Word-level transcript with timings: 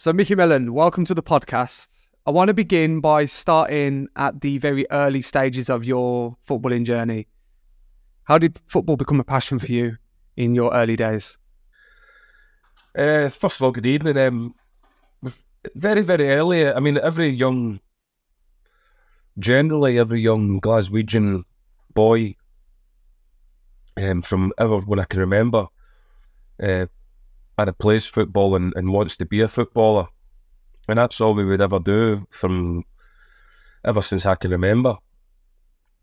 So, 0.00 0.12
Micky 0.12 0.36
Mellon, 0.36 0.74
welcome 0.74 1.04
to 1.06 1.12
the 1.12 1.24
podcast. 1.24 1.88
I 2.24 2.30
want 2.30 2.46
to 2.46 2.54
begin 2.54 3.00
by 3.00 3.24
starting 3.24 4.06
at 4.14 4.42
the 4.42 4.58
very 4.58 4.86
early 4.92 5.22
stages 5.22 5.68
of 5.68 5.84
your 5.84 6.36
footballing 6.48 6.84
journey. 6.84 7.26
How 8.22 8.38
did 8.38 8.60
football 8.64 8.94
become 8.94 9.18
a 9.18 9.24
passion 9.24 9.58
for 9.58 9.66
you 9.66 9.96
in 10.36 10.54
your 10.54 10.72
early 10.72 10.94
days? 10.94 11.36
Uh, 12.96 13.28
first 13.28 13.56
of 13.56 13.62
all, 13.62 13.72
good 13.72 13.86
evening. 13.86 14.16
Um, 14.18 14.54
very, 15.74 16.02
very 16.02 16.28
early. 16.28 16.68
I 16.68 16.78
mean, 16.78 17.00
every 17.02 17.30
young, 17.30 17.80
generally 19.36 19.98
every 19.98 20.20
young 20.20 20.60
Glaswegian 20.60 21.42
boy 21.92 22.36
um, 24.00 24.22
from 24.22 24.52
ever 24.58 24.78
when 24.78 25.00
I 25.00 25.04
can 25.06 25.18
remember 25.18 25.66
uh, 26.62 26.86
either 27.58 27.72
plays 27.72 28.06
football 28.06 28.54
and, 28.54 28.72
and 28.76 28.92
wants 28.92 29.16
to 29.16 29.26
be 29.26 29.40
a 29.40 29.48
footballer. 29.48 30.06
And 30.88 30.98
that's 30.98 31.20
all 31.20 31.34
we 31.34 31.44
would 31.44 31.60
ever 31.60 31.80
do 31.80 32.26
from 32.30 32.84
ever 33.84 34.00
since 34.00 34.24
I 34.24 34.36
can 34.36 34.52
remember. 34.52 34.96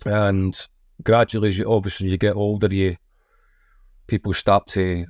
And 0.05 0.55
gradually, 1.01 1.47
as 1.47 1.57
you, 1.57 1.71
obviously, 1.71 2.09
you 2.09 2.17
get 2.17 2.35
older, 2.35 2.71
you 2.71 2.97
people 4.07 4.33
start 4.33 4.67
to 4.67 5.05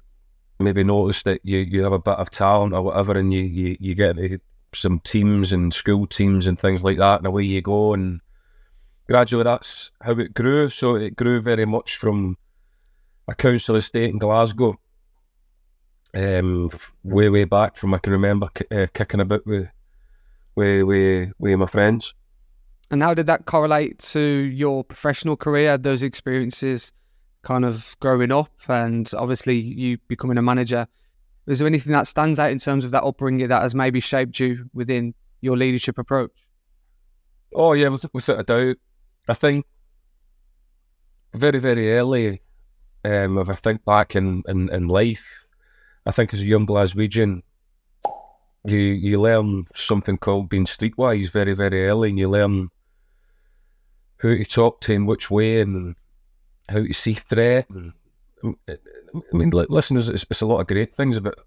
maybe 0.59 0.83
notice 0.83 1.23
that 1.23 1.41
you, 1.43 1.57
you 1.57 1.83
have 1.83 1.91
a 1.91 1.99
bit 1.99 2.13
of 2.13 2.29
talent 2.29 2.73
or 2.73 2.83
whatever, 2.83 3.17
and 3.17 3.33
you, 3.33 3.41
you, 3.41 3.75
you 3.79 3.95
get 3.95 4.17
into 4.17 4.39
some 4.73 4.99
teams 4.99 5.51
and 5.51 5.73
school 5.73 6.05
teams 6.05 6.47
and 6.47 6.57
things 6.57 6.83
like 6.83 6.97
that, 6.99 7.19
and 7.19 7.27
away 7.27 7.43
you 7.43 7.61
go. 7.61 7.93
And 7.93 8.21
gradually, 9.07 9.43
that's 9.43 9.91
how 10.01 10.11
it 10.11 10.33
grew. 10.33 10.69
So 10.69 10.95
it 10.95 11.15
grew 11.15 11.41
very 11.41 11.65
much 11.65 11.97
from 11.97 12.37
a 13.27 13.35
council 13.35 13.75
estate 13.75 14.11
in 14.11 14.19
Glasgow 14.19 14.77
um, 16.15 16.71
way 17.03 17.29
way 17.29 17.43
back 17.43 17.75
from 17.75 17.93
I 17.93 17.97
can 17.99 18.13
remember 18.13 18.49
uh, 18.71 18.87
kicking 18.93 19.19
about 19.19 19.45
with 19.45 19.67
with 20.55 20.83
with 20.83 21.31
with 21.37 21.59
my 21.59 21.65
friends. 21.65 22.13
And 22.91 23.01
how 23.01 23.13
did 23.13 23.27
that 23.27 23.45
correlate 23.45 23.99
to 23.99 24.19
your 24.19 24.83
professional 24.83 25.35
career? 25.35 25.77
Those 25.77 26.03
experiences, 26.03 26.93
kind 27.41 27.65
of 27.65 27.95
growing 27.99 28.31
up, 28.31 28.51
and 28.67 29.11
obviously 29.17 29.55
you 29.55 29.97
becoming 30.07 30.37
a 30.37 30.41
manager. 30.41 30.87
Is 31.47 31.59
there 31.59 31.67
anything 31.67 31.93
that 31.93 32.07
stands 32.07 32.39
out 32.39 32.51
in 32.51 32.57
terms 32.57 32.85
of 32.85 32.91
that 32.91 33.03
upbringing 33.03 33.47
that 33.49 33.61
has 33.61 33.75
maybe 33.75 33.99
shaped 33.99 34.39
you 34.39 34.69
within 34.73 35.13
your 35.41 35.57
leadership 35.57 35.97
approach? 35.97 36.31
Oh 37.53 37.73
yeah, 37.73 37.95
without 38.13 38.39
a 38.39 38.43
doubt. 38.43 38.77
I 39.27 39.33
think 39.33 39.65
very 41.33 41.59
very 41.59 41.93
early, 41.93 42.41
um, 43.03 43.37
if 43.37 43.49
I 43.49 43.53
think 43.53 43.83
back 43.83 44.15
in, 44.15 44.43
in, 44.47 44.69
in 44.69 44.87
life, 44.87 45.44
I 46.05 46.11
think 46.11 46.33
as 46.33 46.41
a 46.41 46.45
young 46.45 46.65
Glaswegian, 46.67 47.41
you 48.63 48.77
you 48.77 49.21
learn 49.21 49.65
something 49.75 50.17
called 50.17 50.49
being 50.49 50.65
streetwise 50.65 51.31
very 51.31 51.53
very 51.53 51.87
early, 51.87 52.09
and 52.09 52.19
you 52.19 52.29
learn 52.29 52.69
who 54.17 54.37
to 54.37 54.45
talk 54.45 54.81
to 54.81 54.93
in 54.93 55.05
which 55.05 55.29
way 55.29 55.61
and 55.61 55.95
how 56.69 56.79
to 56.83 56.93
see 56.93 57.13
threat. 57.13 57.69
And, 57.69 57.93
I 58.43 58.77
mean, 59.33 59.49
listen, 59.51 59.97
it's, 59.97 60.09
it's 60.09 60.41
a 60.41 60.45
lot 60.45 60.61
of 60.61 60.67
great 60.67 60.93
things 60.93 61.17
about 61.17 61.39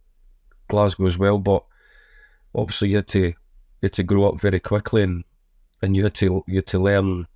Glasgow 0.69 1.07
as 1.07 1.19
well, 1.19 1.39
but 1.39 1.65
obviously 2.55 2.91
you 2.91 2.97
had 2.97 3.09
to 3.09 3.21
you 3.21 3.35
had 3.83 3.93
to 3.93 4.03
grow 4.03 4.29
up 4.29 4.41
very 4.41 4.61
quickly, 4.61 5.03
and 5.03 5.25
and 5.83 5.97
you 5.97 6.05
had 6.05 6.15
to 6.15 6.45
you 6.47 6.57
had 6.57 6.67
to 6.67 6.79
learn 6.79 7.27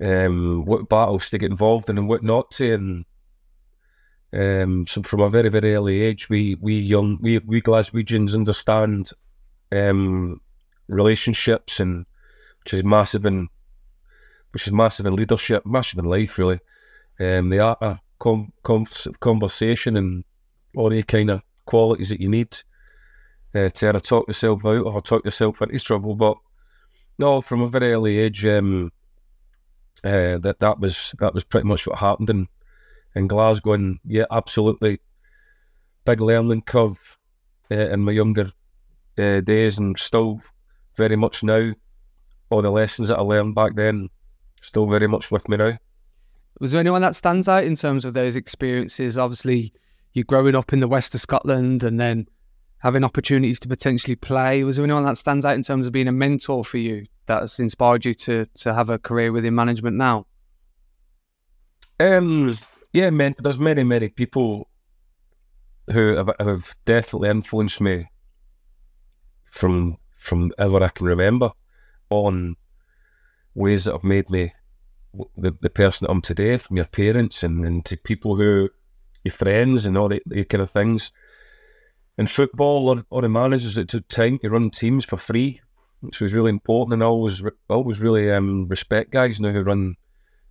um, 0.00 0.64
what 0.64 0.88
battles 0.88 1.30
to 1.30 1.38
get 1.38 1.50
involved 1.50 1.88
in 1.88 1.98
and 1.98 2.08
what 2.08 2.22
not 2.22 2.50
to, 2.52 2.74
and 2.74 3.04
um, 4.32 4.86
so 4.86 5.02
from 5.02 5.20
a 5.20 5.30
very 5.30 5.48
very 5.48 5.74
early 5.74 6.02
age, 6.02 6.28
we 6.28 6.56
we 6.60 6.78
young 6.78 7.18
we 7.20 7.38
we 7.38 7.62
Glaswegians 7.62 8.34
understand 8.34 9.10
um, 9.72 10.40
relationships 10.88 11.80
and 11.80 12.06
which 12.64 12.74
is 12.74 12.84
massive 12.84 13.24
in 13.24 13.48
which 14.52 14.66
is 14.66 14.72
massive 14.72 15.06
in 15.06 15.14
leadership, 15.14 15.64
massive 15.66 15.98
in 15.98 16.06
life 16.06 16.38
really. 16.38 16.60
Um, 17.18 17.48
the 17.48 17.60
art 17.60 17.78
of 17.80 17.98
com- 18.18 18.52
com- 18.62 18.86
conversation 19.20 19.96
and 19.96 20.24
all 20.76 20.90
the 20.90 21.02
kind 21.02 21.30
of 21.30 21.42
qualities 21.64 22.10
that 22.10 22.20
you 22.20 22.28
need 22.28 22.56
uh, 23.54 23.70
to 23.70 23.88
either 23.88 24.00
talk 24.00 24.26
yourself 24.28 24.64
out 24.66 24.84
or 24.84 25.00
talk 25.00 25.24
yourself 25.24 25.62
into 25.62 25.78
trouble. 25.78 26.14
But 26.14 26.36
no, 27.18 27.40
from 27.40 27.62
a 27.62 27.68
very 27.68 27.92
early 27.92 28.18
age, 28.18 28.44
um, 28.44 28.92
uh, 30.04 30.38
that 30.38 30.56
that 30.60 30.78
was 30.78 31.14
that 31.18 31.32
was 31.32 31.44
pretty 31.44 31.66
much 31.66 31.86
what 31.86 31.98
happened, 31.98 32.30
and 32.30 32.48
in 33.16 33.26
Glasgow. 33.26 33.72
And 33.72 33.98
yeah, 34.04 34.26
absolutely 34.30 35.00
big 36.04 36.20
learning 36.20 36.62
curve 36.62 37.18
uh, 37.70 37.74
in 37.74 38.02
my 38.04 38.12
younger 38.12 38.52
uh, 39.18 39.40
days, 39.40 39.78
and 39.78 39.98
still 39.98 40.40
very 40.94 41.16
much 41.16 41.42
now. 41.42 41.72
All 42.50 42.62
the 42.62 42.70
lessons 42.70 43.08
that 43.08 43.18
I 43.18 43.22
learned 43.22 43.56
back 43.56 43.74
then, 43.74 44.08
still 44.62 44.86
very 44.86 45.08
much 45.08 45.32
with 45.32 45.48
me 45.48 45.56
now. 45.56 45.78
Was 46.60 46.72
there 46.72 46.80
anyone 46.80 47.02
that 47.02 47.16
stands 47.16 47.48
out 47.48 47.64
in 47.64 47.74
terms 47.74 48.04
of 48.04 48.14
those 48.14 48.36
experiences? 48.36 49.18
Obviously, 49.18 49.72
you're 50.12 50.24
growing 50.24 50.54
up 50.54 50.72
in 50.72 50.80
the 50.80 50.88
west 50.88 51.14
of 51.14 51.20
Scotland 51.20 51.82
and 51.82 51.98
then 51.98 52.28
having 52.78 53.04
opportunities 53.04 53.58
to 53.60 53.68
potentially 53.68 54.14
play. 54.14 54.62
Was 54.62 54.76
there 54.76 54.84
anyone 54.84 55.04
that 55.04 55.18
stands 55.18 55.44
out 55.44 55.56
in 55.56 55.62
terms 55.62 55.86
of 55.86 55.92
being 55.92 56.08
a 56.08 56.12
mentor 56.12 56.64
for 56.64 56.78
you 56.78 57.06
that 57.26 57.40
has 57.40 57.58
inspired 57.58 58.04
you 58.04 58.14
to 58.14 58.46
to 58.54 58.72
have 58.72 58.90
a 58.90 58.98
career 58.98 59.32
within 59.32 59.54
management 59.54 59.96
now? 59.96 60.26
Um, 61.98 62.54
yeah, 62.96 63.10
man, 63.10 63.34
there's 63.38 63.58
many, 63.58 63.84
many 63.84 64.08
people 64.08 64.70
who 65.92 66.16
have, 66.16 66.30
have 66.40 66.74
definitely 66.86 67.28
influenced 67.28 67.78
me 67.78 68.08
from 69.50 69.98
from 70.12 70.50
ever 70.58 70.82
I 70.82 70.88
can 70.88 71.06
remember 71.06 71.50
on 72.08 72.56
ways 73.54 73.84
that 73.84 73.92
have 73.92 74.02
made 74.02 74.30
me 74.30 74.54
the, 75.36 75.54
the 75.60 75.68
person 75.68 76.06
that 76.06 76.10
I'm 76.10 76.22
today, 76.22 76.56
from 76.56 76.78
your 76.78 76.86
parents 76.86 77.42
and, 77.42 77.66
and 77.66 77.84
to 77.84 77.98
people 77.98 78.36
who 78.36 78.70
your 79.24 79.32
friends 79.32 79.84
and 79.84 79.98
all 79.98 80.08
the, 80.08 80.22
the 80.24 80.44
kind 80.44 80.62
of 80.62 80.70
things. 80.70 81.12
In 82.16 82.26
football, 82.26 82.88
or, 82.88 83.04
or 83.10 83.20
the 83.20 83.28
managers 83.28 83.74
that 83.74 83.90
took 83.90 84.08
time 84.08 84.38
to 84.38 84.48
run 84.48 84.70
teams 84.70 85.04
for 85.04 85.18
free, 85.18 85.60
which 86.00 86.22
was 86.22 86.32
really 86.32 86.48
important. 86.48 86.94
And 86.94 87.02
I 87.02 87.06
always, 87.06 87.42
always 87.68 88.00
really 88.00 88.32
um, 88.32 88.68
respect 88.68 89.10
guys 89.10 89.38
now 89.38 89.50
who 89.50 89.60
run 89.60 89.96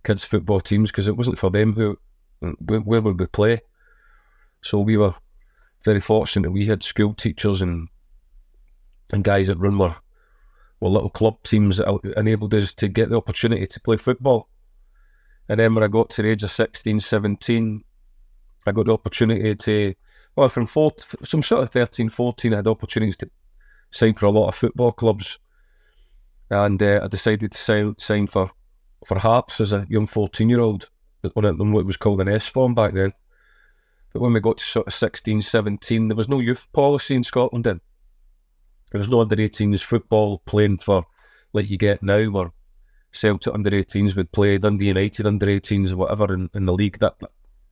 kids' 0.04 0.22
football 0.22 0.60
teams 0.60 0.92
because 0.92 1.08
it 1.08 1.16
wasn't 1.16 1.38
for 1.38 1.50
them 1.50 1.72
who 1.72 1.98
where, 2.40 2.80
where 2.80 3.00
would 3.00 3.18
we 3.18 3.26
play? 3.26 3.60
So 4.62 4.80
we 4.80 4.96
were 4.96 5.14
very 5.84 6.00
fortunate. 6.00 6.48
that 6.48 6.52
We 6.52 6.66
had 6.66 6.82
school 6.82 7.14
teachers 7.14 7.62
and 7.62 7.88
and 9.12 9.22
guys 9.22 9.48
at 9.48 9.58
run 9.58 9.78
were, 9.78 9.94
were 10.80 10.88
little 10.88 11.10
club 11.10 11.42
teams 11.42 11.76
that 11.76 12.14
enabled 12.16 12.54
us 12.54 12.72
to 12.74 12.88
get 12.88 13.08
the 13.08 13.16
opportunity 13.16 13.66
to 13.66 13.80
play 13.80 13.96
football. 13.96 14.48
And 15.48 15.60
then 15.60 15.74
when 15.74 15.84
I 15.84 15.88
got 15.88 16.10
to 16.10 16.22
the 16.22 16.30
age 16.30 16.42
of 16.42 16.50
16, 16.50 17.00
17, 17.00 17.84
I 18.66 18.72
got 18.72 18.86
the 18.86 18.92
opportunity 18.92 19.54
to, 19.54 19.94
well, 20.34 20.48
from 20.48 20.66
four, 20.66 20.92
some 21.22 21.42
sort 21.42 21.62
of 21.62 21.70
13, 21.70 22.08
14, 22.08 22.52
I 22.52 22.56
had 22.56 22.66
opportunities 22.66 23.16
to 23.18 23.30
sign 23.90 24.14
for 24.14 24.26
a 24.26 24.30
lot 24.30 24.48
of 24.48 24.56
football 24.56 24.90
clubs. 24.90 25.38
And 26.50 26.82
uh, 26.82 27.00
I 27.04 27.06
decided 27.06 27.52
to 27.52 27.58
sign, 27.58 27.94
sign 27.98 28.26
for, 28.26 28.50
for 29.04 29.18
Hearts 29.18 29.60
as 29.60 29.72
a 29.72 29.86
young 29.88 30.06
14 30.06 30.48
year 30.48 30.60
old 30.60 30.88
on 31.34 31.72
what 31.72 31.86
was 31.86 31.96
called 31.96 32.20
an 32.20 32.28
S 32.28 32.46
form 32.46 32.74
back 32.74 32.92
then. 32.94 33.12
But 34.12 34.22
when 34.22 34.32
we 34.32 34.40
got 34.40 34.58
to 34.58 34.64
sort 34.64 34.86
of 34.86 34.94
16, 34.94 35.42
17, 35.42 36.08
there 36.08 36.16
was 36.16 36.28
no 36.28 36.40
youth 36.40 36.66
policy 36.72 37.14
in 37.14 37.24
Scotland 37.24 37.64
then. 37.64 37.80
There 38.92 38.98
was 38.98 39.08
no 39.08 39.20
under 39.20 39.36
18s 39.36 39.82
football 39.82 40.38
playing 40.46 40.78
for 40.78 41.04
like 41.52 41.68
you 41.68 41.76
get 41.76 42.02
now, 42.02 42.24
where 42.30 42.50
Celtic 43.10 43.52
under 43.52 43.70
18s 43.70 44.16
would 44.16 44.32
play 44.32 44.58
Dundee 44.58 44.86
United 44.86 45.26
under 45.26 45.46
18s 45.46 45.92
or 45.92 45.96
whatever 45.96 46.32
in, 46.32 46.50
in 46.54 46.66
the 46.66 46.72
league. 46.72 46.98
That 46.98 47.16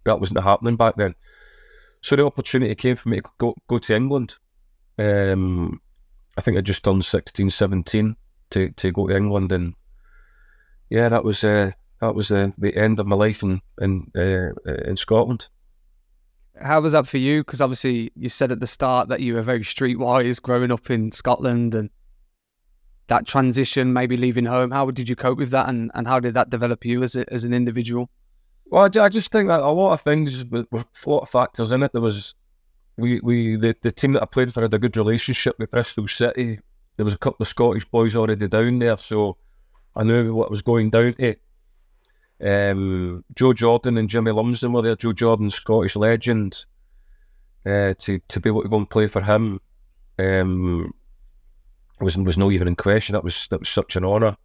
that 0.04 0.20
wasn't 0.20 0.42
happening 0.42 0.76
back 0.76 0.96
then. 0.96 1.14
So 2.00 2.16
the 2.16 2.26
opportunity 2.26 2.74
came 2.74 2.96
for 2.96 3.08
me 3.08 3.20
to 3.20 3.30
go, 3.38 3.54
go 3.66 3.78
to 3.78 3.96
England. 3.96 4.36
Um, 4.98 5.80
I 6.36 6.40
think 6.40 6.58
I 6.58 6.60
just 6.60 6.84
turned 6.84 7.04
16, 7.04 7.48
17 7.48 8.16
to, 8.50 8.70
to 8.70 8.92
go 8.92 9.08
to 9.08 9.16
England. 9.16 9.52
And 9.52 9.74
yeah, 10.90 11.08
that 11.08 11.24
was 11.24 11.44
uh, 11.44 11.70
that 12.04 12.14
was 12.14 12.28
the, 12.28 12.52
the 12.58 12.76
end 12.76 13.00
of 13.00 13.06
my 13.06 13.16
life 13.16 13.42
in 13.42 13.60
in, 13.80 14.10
uh, 14.16 14.52
in 14.84 14.96
Scotland. 14.96 15.48
How 16.60 16.80
was 16.80 16.92
that 16.92 17.06
for 17.06 17.18
you? 17.18 17.42
Because 17.42 17.60
obviously 17.60 18.12
you 18.14 18.28
said 18.28 18.52
at 18.52 18.60
the 18.60 18.66
start 18.66 19.08
that 19.08 19.20
you 19.20 19.34
were 19.34 19.42
very 19.42 19.62
streetwise 19.62 20.40
growing 20.40 20.70
up 20.70 20.88
in 20.90 21.10
Scotland 21.10 21.74
and 21.74 21.90
that 23.08 23.26
transition, 23.26 23.92
maybe 23.92 24.16
leaving 24.16 24.44
home. 24.44 24.70
How 24.70 24.90
did 24.90 25.08
you 25.08 25.16
cope 25.16 25.38
with 25.38 25.50
that, 25.50 25.68
and, 25.68 25.90
and 25.94 26.06
how 26.06 26.20
did 26.20 26.34
that 26.34 26.50
develop 26.50 26.84
you 26.84 27.02
as 27.02 27.16
a, 27.16 27.30
as 27.32 27.44
an 27.44 27.52
individual? 27.52 28.08
Well, 28.66 28.82
I, 28.82 29.00
I 29.00 29.08
just 29.08 29.30
think 29.30 29.48
that 29.48 29.60
a 29.60 29.68
lot 29.68 29.92
of 29.92 30.00
things, 30.00 30.44
with, 30.44 30.66
a 30.72 30.84
lot 31.06 31.20
of 31.20 31.30
factors 31.30 31.72
in 31.72 31.82
it. 31.82 31.92
There 31.92 32.00
was 32.00 32.34
we 32.96 33.20
we 33.20 33.56
the, 33.56 33.74
the 33.82 33.90
team 33.90 34.12
that 34.12 34.22
I 34.22 34.26
played 34.26 34.52
for 34.52 34.62
had 34.62 34.72
a 34.72 34.78
good 34.78 34.96
relationship 34.96 35.56
with 35.58 35.70
Bristol 35.70 36.08
City. 36.08 36.60
There 36.96 37.04
was 37.04 37.14
a 37.14 37.18
couple 37.18 37.42
of 37.42 37.48
Scottish 37.48 37.84
boys 37.86 38.14
already 38.14 38.48
down 38.48 38.78
there, 38.78 38.96
so 38.96 39.36
I 39.96 40.04
knew 40.04 40.34
what 40.34 40.50
was 40.50 40.62
going 40.62 40.90
down 40.90 41.14
to. 41.14 41.34
Um, 42.44 43.24
Joe 43.34 43.52
Jordan 43.52 43.96
and 43.96 44.08
Jimmy 44.08 44.30
Lumsden 44.30 44.72
were 44.72 44.82
there. 44.82 44.96
Joe 44.96 45.12
Jordan, 45.12 45.50
Scottish 45.50 45.96
legend. 45.96 46.64
Uh, 47.66 47.94
to 47.98 48.18
to 48.28 48.40
be 48.40 48.50
able 48.50 48.62
to 48.62 48.68
go 48.68 48.76
and 48.76 48.90
play 48.90 49.06
for 49.06 49.22
him 49.22 49.58
um, 50.18 50.92
was 51.98 52.16
was 52.18 52.36
not 52.36 52.52
even 52.52 52.68
in 52.68 52.76
question. 52.76 53.14
That 53.14 53.24
was 53.24 53.46
that 53.48 53.60
was 53.60 53.68
such 53.68 53.96
an 53.96 54.04
honour, 54.04 54.36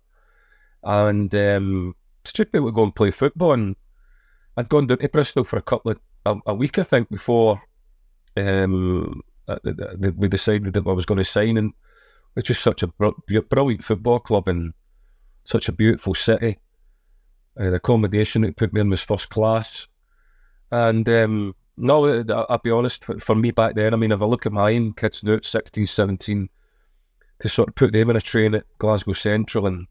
and 0.83 1.33
um, 1.35 1.95
to 2.23 2.33
just 2.33 2.51
be 2.51 2.57
able 2.57 2.69
to 2.69 2.73
go 2.73 2.83
and 2.83 2.95
play 2.95 3.11
football. 3.11 3.53
And 3.53 3.75
I'd 4.55 4.69
gone 4.69 4.87
down 4.87 4.99
to 4.99 5.09
Bristol 5.09 5.43
for 5.43 5.57
a 5.57 5.61
couple 5.61 5.91
of 5.91 5.99
a, 6.25 6.35
a 6.47 6.53
week, 6.53 6.79
I 6.79 6.83
think, 6.83 7.09
before 7.09 7.61
um, 8.37 9.21
uh, 9.47 9.57
we 10.15 10.27
decided 10.27 10.73
that 10.73 10.87
I 10.87 10.91
was 10.93 11.05
going 11.05 11.17
to 11.17 11.23
sign, 11.23 11.57
and 11.57 11.73
it's 12.35 12.47
just 12.47 12.63
such 12.63 12.83
a 12.83 12.87
brilliant 12.87 13.83
football 13.83 14.19
club 14.19 14.47
and 14.47 14.73
such 15.43 15.67
a 15.67 15.73
beautiful 15.73 16.13
city. 16.13 16.59
Uh, 17.59 17.69
the 17.69 17.75
accommodation 17.75 18.43
it 18.43 18.55
put 18.55 18.71
me 18.71 18.81
in 18.81 18.89
was 18.89 19.01
first 19.01 19.29
class, 19.29 19.87
and 20.71 21.07
um, 21.09 21.55
no, 21.75 22.05
uh, 22.05 22.45
I'll 22.49 22.57
be 22.59 22.71
honest, 22.71 23.03
for 23.03 23.35
me 23.35 23.51
back 23.51 23.75
then, 23.75 23.93
I 23.93 23.97
mean, 23.97 24.11
if 24.11 24.21
I 24.21 24.25
look 24.25 24.45
at 24.45 24.51
my 24.51 24.73
own 24.75 24.93
kids 24.93 25.23
now 25.23 25.33
at 25.33 25.45
16, 25.45 25.85
17, 25.85 26.49
to 27.39 27.49
sort 27.49 27.69
of 27.69 27.75
put 27.75 27.91
them 27.91 28.09
in 28.09 28.15
a 28.15 28.21
train 28.21 28.55
at 28.55 28.65
Glasgow 28.77 29.13
Central 29.13 29.65
and 29.65 29.87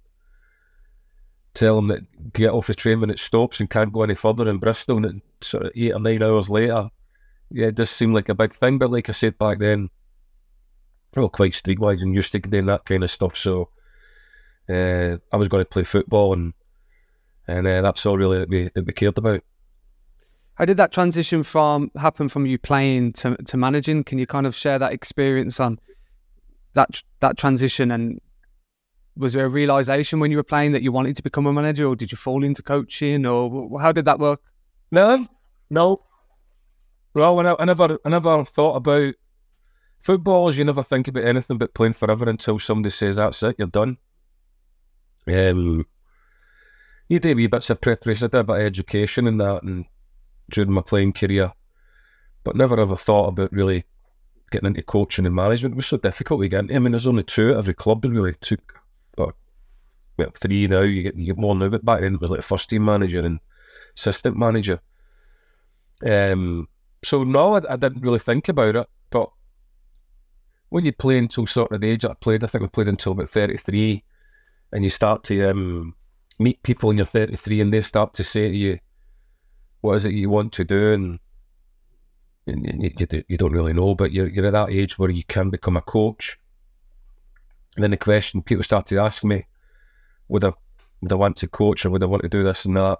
tell 1.54 1.76
them 1.76 1.88
that 1.88 2.32
get 2.32 2.50
off 2.50 2.66
the 2.66 2.74
train 2.74 3.00
when 3.00 3.10
it 3.10 3.18
stops 3.18 3.58
and 3.58 3.70
can't 3.70 3.92
go 3.92 4.02
any 4.02 4.14
further 4.14 4.48
in 4.48 4.58
Bristol, 4.58 5.04
and 5.04 5.22
sort 5.40 5.64
of 5.64 5.72
eight 5.74 5.92
or 5.92 6.00
nine 6.00 6.22
hours 6.22 6.48
later, 6.48 6.90
yeah, 7.50 7.66
it 7.68 7.74
does 7.74 7.90
seem 7.90 8.12
like 8.12 8.28
a 8.28 8.34
big 8.34 8.52
thing. 8.52 8.78
But 8.78 8.90
like 8.90 9.08
I 9.08 9.12
said 9.12 9.38
back 9.38 9.58
then, 9.58 9.90
well, 11.16 11.28
quite 11.28 11.52
streetwise 11.52 12.02
and 12.02 12.14
used 12.14 12.32
to 12.32 12.38
doing 12.38 12.66
that 12.66 12.84
kind 12.84 13.02
of 13.02 13.10
stuff. 13.10 13.36
So 13.36 13.70
uh, 14.68 15.16
I 15.32 15.36
was 15.36 15.48
going 15.48 15.62
to 15.62 15.68
play 15.68 15.84
football, 15.84 16.34
and 16.34 16.52
and 17.48 17.66
uh, 17.66 17.82
that's 17.82 18.04
all 18.06 18.16
really 18.16 18.38
that 18.38 18.48
we 18.48 18.70
that 18.74 18.86
we 18.86 18.92
cared 18.92 19.18
about. 19.18 19.42
How 20.54 20.64
did 20.64 20.76
that 20.76 20.92
transition 20.92 21.42
from 21.42 21.90
happen 21.96 22.28
from 22.28 22.46
you 22.46 22.58
playing 22.58 23.14
to 23.14 23.36
to 23.36 23.56
managing? 23.56 24.04
Can 24.04 24.18
you 24.18 24.26
kind 24.26 24.46
of 24.46 24.54
share 24.54 24.78
that 24.78 24.92
experience 24.92 25.58
on 25.58 25.80
that 26.74 27.02
that 27.20 27.36
transition 27.36 27.90
and 27.90 28.20
was 29.16 29.32
there 29.32 29.46
a 29.46 29.50
realization 29.50 30.20
when 30.20 30.30
you 30.30 30.36
were 30.36 30.44
playing 30.44 30.72
that 30.72 30.82
you 30.82 30.92
wanted 30.92 31.16
to 31.16 31.22
become 31.22 31.46
a 31.46 31.52
manager 31.52 31.86
or 31.86 31.96
did 31.96 32.12
you 32.12 32.16
fall 32.16 32.44
into 32.44 32.62
coaching 32.62 33.26
or 33.26 33.80
how 33.80 33.90
did 33.90 34.04
that 34.04 34.20
work 34.20 34.40
no 34.92 35.26
no 35.70 36.04
well 37.14 37.40
I, 37.40 37.56
I 37.58 37.64
never 37.64 37.98
i 38.04 38.08
never 38.08 38.44
thought 38.44 38.76
about 38.76 39.14
footballers 39.98 40.56
you 40.56 40.64
never 40.64 40.84
think 40.84 41.08
about 41.08 41.24
anything 41.24 41.58
but 41.58 41.74
playing 41.74 41.94
forever 41.94 42.28
until 42.28 42.60
somebody 42.60 42.90
says 42.90 43.16
that's 43.16 43.42
it 43.42 43.56
you're 43.58 43.66
done 43.66 43.96
um 45.26 45.84
you 47.08 47.18
do 47.18 47.34
wee 47.34 47.46
bits 47.46 47.70
of 47.70 47.80
preparation 47.80 48.26
I 48.26 48.28
did 48.28 48.40
a 48.40 48.44
bit 48.44 48.56
of 48.56 48.62
education 48.62 49.26
and 49.26 49.40
that 49.40 49.62
and 49.62 49.86
during 50.50 50.72
my 50.72 50.82
playing 50.82 51.12
career 51.12 51.52
but 52.44 52.56
never 52.56 52.80
ever 52.80 52.96
thought 52.96 53.28
about 53.28 53.52
really 53.52 53.84
getting 54.50 54.68
into 54.68 54.82
coaching 54.82 55.26
and 55.26 55.34
management. 55.34 55.74
It 55.74 55.76
was 55.76 55.86
so 55.86 55.98
difficult 55.98 56.42
to 56.42 56.48
get 56.48 56.60
into. 56.60 56.74
I 56.74 56.78
mean, 56.78 56.92
there's 56.92 57.06
only 57.06 57.24
two 57.24 57.50
at 57.50 57.58
every 57.58 57.74
club, 57.74 58.04
really 58.04 58.34
took 58.40 58.80
well, 59.16 59.34
three 60.34 60.66
now. 60.66 60.80
You 60.80 61.02
get 61.02 61.16
you 61.16 61.26
get 61.26 61.38
more 61.38 61.54
now, 61.54 61.68
but 61.68 61.84
back 61.84 62.00
then 62.00 62.14
it 62.14 62.20
was 62.20 62.30
like 62.30 62.42
first 62.42 62.68
team 62.68 62.84
manager 62.84 63.20
and 63.20 63.40
assistant 63.96 64.36
manager. 64.36 64.80
Um, 66.04 66.68
so 67.04 67.24
no, 67.24 67.54
I, 67.54 67.72
I 67.72 67.76
didn't 67.76 68.02
really 68.02 68.18
think 68.18 68.48
about 68.48 68.76
it. 68.76 68.86
But 69.10 69.30
when 70.70 70.84
you 70.84 70.92
play 70.92 71.18
until 71.18 71.46
sort 71.46 71.72
of 71.72 71.80
the 71.80 71.90
age 71.90 72.04
I 72.04 72.14
played, 72.14 72.42
I 72.42 72.48
think 72.48 72.64
I 72.64 72.66
played 72.68 72.88
until 72.88 73.12
about 73.12 73.30
thirty 73.30 73.56
three, 73.56 74.04
and 74.72 74.84
you 74.84 74.90
start 74.90 75.22
to 75.24 75.50
um, 75.50 75.94
meet 76.38 76.62
people 76.62 76.88
when 76.88 76.96
you're 76.96 77.06
thirty 77.06 77.36
three, 77.36 77.60
and 77.60 77.72
they 77.72 77.80
start 77.80 78.14
to 78.14 78.24
say 78.24 78.48
to 78.48 78.56
you, 78.56 78.78
"What 79.80 79.94
is 79.94 80.04
it 80.04 80.12
you 80.12 80.30
want 80.30 80.52
to 80.54 80.64
do?" 80.64 80.92
and 80.92 81.20
you, 82.48 82.90
you, 82.98 83.24
you 83.28 83.36
don't 83.36 83.52
really 83.52 83.72
know, 83.72 83.94
but 83.94 84.12
you're, 84.12 84.28
you're 84.28 84.46
at 84.46 84.52
that 84.52 84.70
age 84.70 84.98
where 84.98 85.10
you 85.10 85.24
can 85.24 85.50
become 85.50 85.76
a 85.76 85.82
coach. 85.82 86.38
And 87.76 87.82
then 87.82 87.90
the 87.90 87.96
question 87.96 88.42
people 88.42 88.62
started 88.62 88.94
to 88.94 89.00
ask 89.00 89.22
me, 89.22 89.46
would 90.28 90.44
I, 90.44 90.52
would 91.00 91.12
I 91.12 91.16
want 91.16 91.36
to 91.38 91.48
coach 91.48 91.84
or 91.84 91.90
would 91.90 92.02
I 92.02 92.06
want 92.06 92.22
to 92.22 92.28
do 92.28 92.42
this 92.42 92.64
and 92.64 92.76
that? 92.76 92.98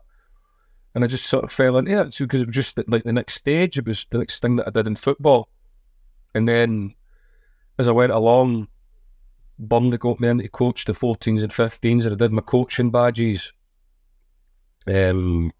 And 0.95 1.05
I 1.05 1.07
just 1.07 1.27
sort 1.27 1.45
of 1.45 1.53
fell 1.53 1.79
into 1.79 2.01
it 2.01 2.17
because 2.19 2.43
it 2.43 2.47
was 2.47 2.55
just 2.55 2.79
like 2.89 3.05
the 3.05 3.13
next 3.13 3.35
stage. 3.35 3.79
It 3.79 3.87
was 3.87 4.07
the 4.11 4.19
next 4.19 4.41
thing 4.41 4.57
that 4.57 4.69
I 4.69 4.71
did 4.71 4.87
in 4.87 4.97
football. 4.97 5.49
And 6.35 6.49
then 6.49 6.95
as 7.79 7.89
I 7.89 7.93
went 7.93 8.13
along, 8.13 8.69
Burnley 9.59 9.99
got 9.99 10.21
me 10.21 10.29
into 10.29 10.49
coach 10.49 10.85
the 10.85 10.93
14s 10.93 11.43
and 11.43 11.53
15s, 11.53 12.05
and 12.05 12.13
I 12.13 12.17
did 12.17 12.33
my 12.33 12.43
coaching 12.43 12.91
badges. 12.91 13.53
Um, 14.87 15.53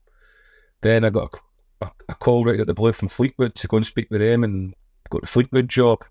then 0.81 1.05
I 1.05 1.11
got 1.11 1.35
a 1.35 1.39
a, 1.81 1.91
a 2.09 2.15
call 2.15 2.45
right 2.45 2.61
at 2.61 2.67
the 2.67 2.75
blue 2.75 2.93
from 2.93 3.09
Fleetwood 3.09 3.55
to 3.57 3.69
go 3.69 3.77
and 3.77 3.87
speak 3.87 4.09
with 4.11 4.21
them 4.21 4.45
and 4.45 4.75
got 5.11 5.23
the 5.23 5.27
Fleetwood 5.27 5.69
job. 5.69 6.05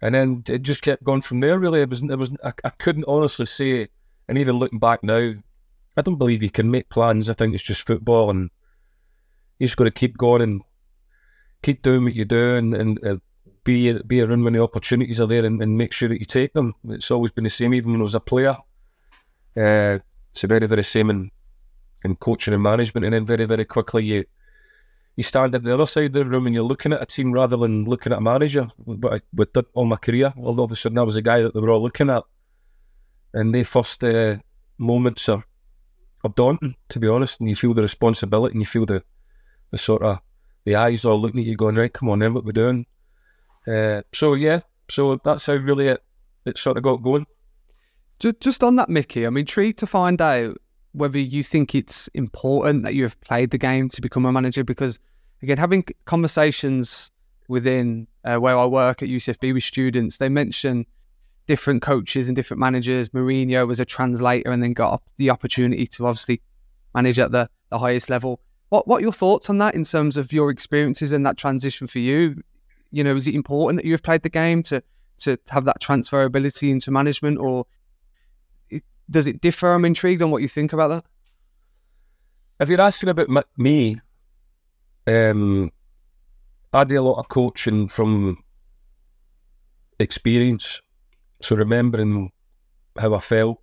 And 0.00 0.14
then 0.14 0.44
it 0.48 0.62
just 0.62 0.82
kept 0.82 1.04
going 1.04 1.22
from 1.22 1.40
there. 1.40 1.58
Really, 1.58 1.80
it 1.80 1.90
was 1.90 2.02
it 2.02 2.18
was 2.18 2.30
I, 2.44 2.52
I 2.64 2.70
couldn't 2.70 3.04
honestly 3.08 3.46
say. 3.46 3.88
And 4.28 4.36
even 4.36 4.56
looking 4.56 4.78
back 4.78 5.02
now, 5.02 5.32
I 5.96 6.02
don't 6.02 6.18
believe 6.18 6.42
you 6.42 6.50
can 6.50 6.70
make 6.70 6.90
plans. 6.90 7.30
I 7.30 7.34
think 7.34 7.54
it's 7.54 7.62
just 7.62 7.86
football, 7.86 8.30
and 8.30 8.50
you 9.58 9.66
just 9.66 9.76
got 9.76 9.84
to 9.84 9.90
keep 9.90 10.16
going 10.18 10.42
and 10.42 10.62
keep 11.62 11.82
doing 11.82 12.04
what 12.04 12.14
you 12.14 12.24
do, 12.24 12.54
and, 12.54 12.74
and 12.74 13.04
uh, 13.04 13.16
be 13.68 13.92
be 14.04 14.22
around 14.22 14.44
when 14.44 14.54
the 14.54 14.62
opportunities 14.62 15.20
are 15.20 15.26
there, 15.26 15.44
and, 15.44 15.62
and, 15.62 15.76
make 15.76 15.92
sure 15.92 16.08
that 16.08 16.20
you 16.20 16.24
take 16.24 16.54
them. 16.54 16.74
It's 16.88 17.10
always 17.10 17.32
been 17.32 17.44
the 17.44 17.50
same, 17.50 17.74
even 17.74 17.92
when 17.92 18.00
I 18.00 18.04
was 18.04 18.14
a 18.14 18.20
player. 18.20 18.56
Uh, 19.54 19.98
it's 20.32 20.42
very 20.42 20.66
very 20.66 20.82
same 20.82 21.10
in 21.10 21.30
in 22.02 22.16
coaching 22.16 22.54
and 22.54 22.62
management, 22.62 23.04
and 23.04 23.12
then 23.12 23.26
very 23.26 23.44
very 23.44 23.66
quickly 23.66 24.04
you 24.04 24.24
you 25.16 25.22
stand 25.22 25.54
at 25.54 25.64
the 25.64 25.74
other 25.74 25.84
side 25.84 26.06
of 26.06 26.12
the 26.12 26.24
room 26.24 26.46
and 26.46 26.54
you're 26.54 26.64
looking 26.64 26.94
at 26.94 27.02
a 27.02 27.06
team 27.06 27.30
rather 27.32 27.58
than 27.58 27.84
looking 27.84 28.12
at 28.12 28.18
a 28.18 28.22
manager. 28.22 28.68
But 28.86 29.12
I 29.14 29.20
with 29.34 29.50
all 29.74 29.84
my 29.84 29.96
career, 29.96 30.32
all 30.38 30.58
of 30.60 30.72
a 30.72 30.76
sudden 30.76 30.98
I 30.98 31.02
was 31.02 31.16
a 31.16 31.22
guy 31.30 31.42
that 31.42 31.52
they 31.52 31.60
were 31.60 31.70
all 31.70 31.82
looking 31.82 32.08
at, 32.08 32.22
and 33.34 33.54
the 33.54 33.64
first 33.64 34.02
uh, 34.02 34.36
moments 34.78 35.28
are 35.28 35.44
are 36.24 36.32
daunting, 36.34 36.74
to 36.88 36.98
be 36.98 37.08
honest. 37.08 37.38
And 37.38 37.50
you 37.50 37.56
feel 37.56 37.74
the 37.74 37.82
responsibility, 37.82 38.52
and 38.52 38.62
you 38.62 38.66
feel 38.66 38.86
the 38.86 39.02
the 39.72 39.78
sort 39.78 40.02
of 40.02 40.20
the 40.64 40.76
eyes 40.76 41.04
all 41.04 41.20
looking 41.20 41.40
at 41.40 41.46
you, 41.46 41.56
going, 41.56 41.76
"Right, 41.76 41.92
come 41.92 42.08
on, 42.08 42.20
then, 42.20 42.32
what 42.32 42.46
we're 42.46 42.62
doing." 42.64 42.86
Uh, 43.68 44.02
so 44.12 44.34
yeah, 44.34 44.60
so 44.90 45.20
that's 45.24 45.46
how 45.46 45.54
really 45.54 45.88
it 45.88 46.02
it 46.44 46.56
sort 46.56 46.76
of 46.76 46.82
got 46.82 47.02
going. 47.02 47.26
Just 48.40 48.64
on 48.64 48.76
that, 48.76 48.88
Micky, 48.88 49.24
I'm 49.24 49.36
intrigued 49.36 49.78
to 49.78 49.86
find 49.86 50.20
out 50.20 50.56
whether 50.92 51.18
you 51.18 51.42
think 51.42 51.74
it's 51.74 52.08
important 52.14 52.82
that 52.82 52.94
you 52.94 53.02
have 53.02 53.20
played 53.20 53.50
the 53.50 53.58
game 53.58 53.88
to 53.90 54.00
become 54.00 54.24
a 54.24 54.32
manager 54.32 54.64
because 54.64 54.98
again 55.42 55.58
having 55.58 55.84
conversations 56.06 57.10
within 57.46 58.08
uh, 58.24 58.36
where 58.36 58.56
I 58.56 58.64
work 58.66 59.02
at 59.02 59.08
UCFB 59.08 59.54
with 59.54 59.62
students 59.62 60.16
they 60.16 60.28
mention 60.28 60.86
different 61.46 61.80
coaches 61.82 62.28
and 62.28 62.36
different 62.36 62.60
managers. 62.60 63.10
Mourinho 63.10 63.66
was 63.66 63.80
a 63.80 63.84
translator 63.84 64.50
and 64.50 64.62
then 64.62 64.72
got 64.72 65.02
the 65.16 65.30
opportunity 65.30 65.86
to 65.86 66.06
obviously 66.06 66.42
manage 66.94 67.18
at 67.18 67.32
the, 67.32 67.48
the 67.70 67.78
highest 67.78 68.10
level. 68.10 68.40
What 68.70 68.88
what 68.88 68.98
are 68.98 69.02
your 69.02 69.12
thoughts 69.12 69.48
on 69.48 69.58
that 69.58 69.74
in 69.74 69.84
terms 69.84 70.16
of 70.16 70.32
your 70.32 70.50
experiences 70.50 71.12
and 71.12 71.24
that 71.26 71.36
transition 71.36 71.86
for 71.86 72.00
you 72.00 72.42
you 72.90 73.04
know 73.04 73.16
is 73.16 73.26
it 73.26 73.34
important 73.34 73.78
that 73.78 73.86
you 73.86 73.92
have 73.92 74.02
played 74.02 74.22
the 74.22 74.28
game 74.28 74.62
to 74.62 74.82
to 75.18 75.36
have 75.48 75.64
that 75.64 75.80
transferability 75.80 76.70
into 76.70 76.90
management 76.90 77.38
or 77.38 77.66
does 79.10 79.26
it 79.26 79.40
differ? 79.40 79.72
I'm 79.72 79.84
intrigued 79.84 80.22
on 80.22 80.30
what 80.30 80.42
you 80.42 80.48
think 80.48 80.72
about 80.72 80.88
that. 80.88 81.04
If 82.60 82.68
you're 82.68 82.80
asking 82.80 83.08
about 83.08 83.28
me, 83.56 84.00
um, 85.06 85.70
I 86.72 86.84
do 86.84 87.00
a 87.00 87.02
lot 87.02 87.18
of 87.18 87.28
coaching 87.28 87.88
from 87.88 88.42
experience. 89.98 90.80
So 91.40 91.56
remembering 91.56 92.30
how 92.98 93.14
I 93.14 93.20
felt, 93.20 93.62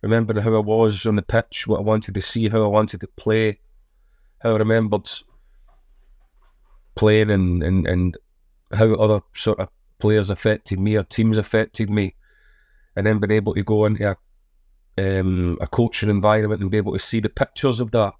remembering 0.00 0.42
how 0.42 0.54
I 0.54 0.60
was 0.60 1.04
on 1.06 1.16
the 1.16 1.22
pitch, 1.22 1.66
what 1.66 1.80
I 1.80 1.82
wanted 1.82 2.14
to 2.14 2.20
see, 2.20 2.48
how 2.48 2.62
I 2.62 2.68
wanted 2.68 3.00
to 3.00 3.08
play, 3.08 3.58
how 4.40 4.54
I 4.54 4.58
remembered 4.58 5.10
playing 6.94 7.30
and, 7.30 7.62
and, 7.62 7.86
and 7.86 8.16
how 8.72 8.94
other 8.94 9.20
sort 9.34 9.60
of 9.60 9.68
players 9.98 10.30
affected 10.30 10.78
me 10.78 10.96
or 10.96 11.02
teams 11.02 11.38
affected 11.38 11.90
me. 11.90 12.14
And 12.96 13.06
then 13.06 13.18
being 13.18 13.32
able 13.32 13.54
to 13.54 13.62
go 13.62 13.84
into 13.84 14.10
a 14.10 14.16
um, 14.98 15.56
a 15.60 15.66
coaching 15.66 16.10
environment 16.10 16.60
and 16.60 16.70
be 16.70 16.76
able 16.76 16.92
to 16.92 16.98
see 16.98 17.20
the 17.20 17.28
pictures 17.28 17.80
of 17.80 17.90
that. 17.92 18.12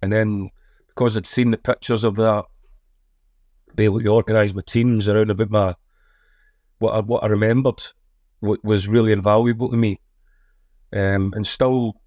And 0.00 0.12
then 0.12 0.50
because 0.88 1.16
I'd 1.16 1.26
seen 1.26 1.50
the 1.50 1.56
pictures 1.56 2.04
of 2.04 2.16
that, 2.16 2.44
be 3.74 3.84
able 3.84 4.00
to 4.00 4.08
organise 4.08 4.54
my 4.54 4.62
teams 4.64 5.08
around 5.08 5.30
about 5.30 5.50
my 5.50 5.74
what 6.78 6.94
I, 6.94 7.00
what 7.00 7.24
I 7.24 7.28
remembered 7.28 7.82
what 8.40 8.62
was 8.64 8.88
really 8.88 9.12
invaluable 9.12 9.70
to 9.70 9.76
me. 9.76 10.00
Um, 10.92 11.32
and 11.34 11.46
still 11.46 12.02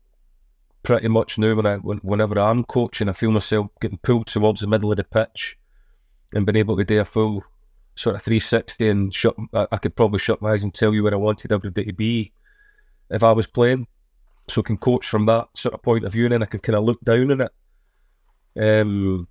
pretty 0.84 1.08
much 1.08 1.38
now 1.38 1.56
when 1.56 1.66
I 1.66 1.78
whenever 1.78 2.38
I'm 2.40 2.64
coaching, 2.64 3.10
I 3.10 3.14
feel 3.14 3.32
myself 3.32 3.68
getting 3.82 3.98
pulled 3.98 4.28
towards 4.28 4.62
the 4.62 4.68
middle 4.68 4.92
of 4.92 4.98
the 4.98 5.04
pitch 5.04 5.58
and 6.34 6.46
being 6.46 6.58
able 6.58 6.78
to 6.78 6.84
do 6.84 7.00
a 7.00 7.06
full 7.06 7.44
sort 7.96 8.16
of 8.16 8.22
360 8.22 8.90
and 8.90 9.14
shut, 9.14 9.36
I, 9.54 9.78
could 9.78 9.96
probably 9.96 10.20
shut 10.20 10.42
my 10.42 10.52
eyes 10.52 10.64
and 10.64 10.74
tell 10.74 10.94
you 10.94 11.04
where 11.04 11.14
I 11.14 11.18
wanted 11.18 11.52
everybody 11.52 11.86
to 11.86 11.94
be 11.94 12.34
if 13.10 13.24
I 13.24 13.32
was 13.32 13.48
playing 13.48 13.88
so 14.48 14.62
I 14.62 14.64
can 14.64 14.78
coach 14.78 15.08
from 15.08 15.26
that 15.26 15.48
sort 15.56 15.74
of 15.74 15.82
point 15.82 16.04
of 16.04 16.12
view, 16.12 16.26
and 16.26 16.34
then 16.34 16.44
I 16.44 16.46
can 16.46 16.60
kind 16.60 16.76
of 16.76 16.84
look 16.84 17.02
down 17.02 17.32
on 17.32 17.42
it 17.42 17.52
um, 18.60 19.28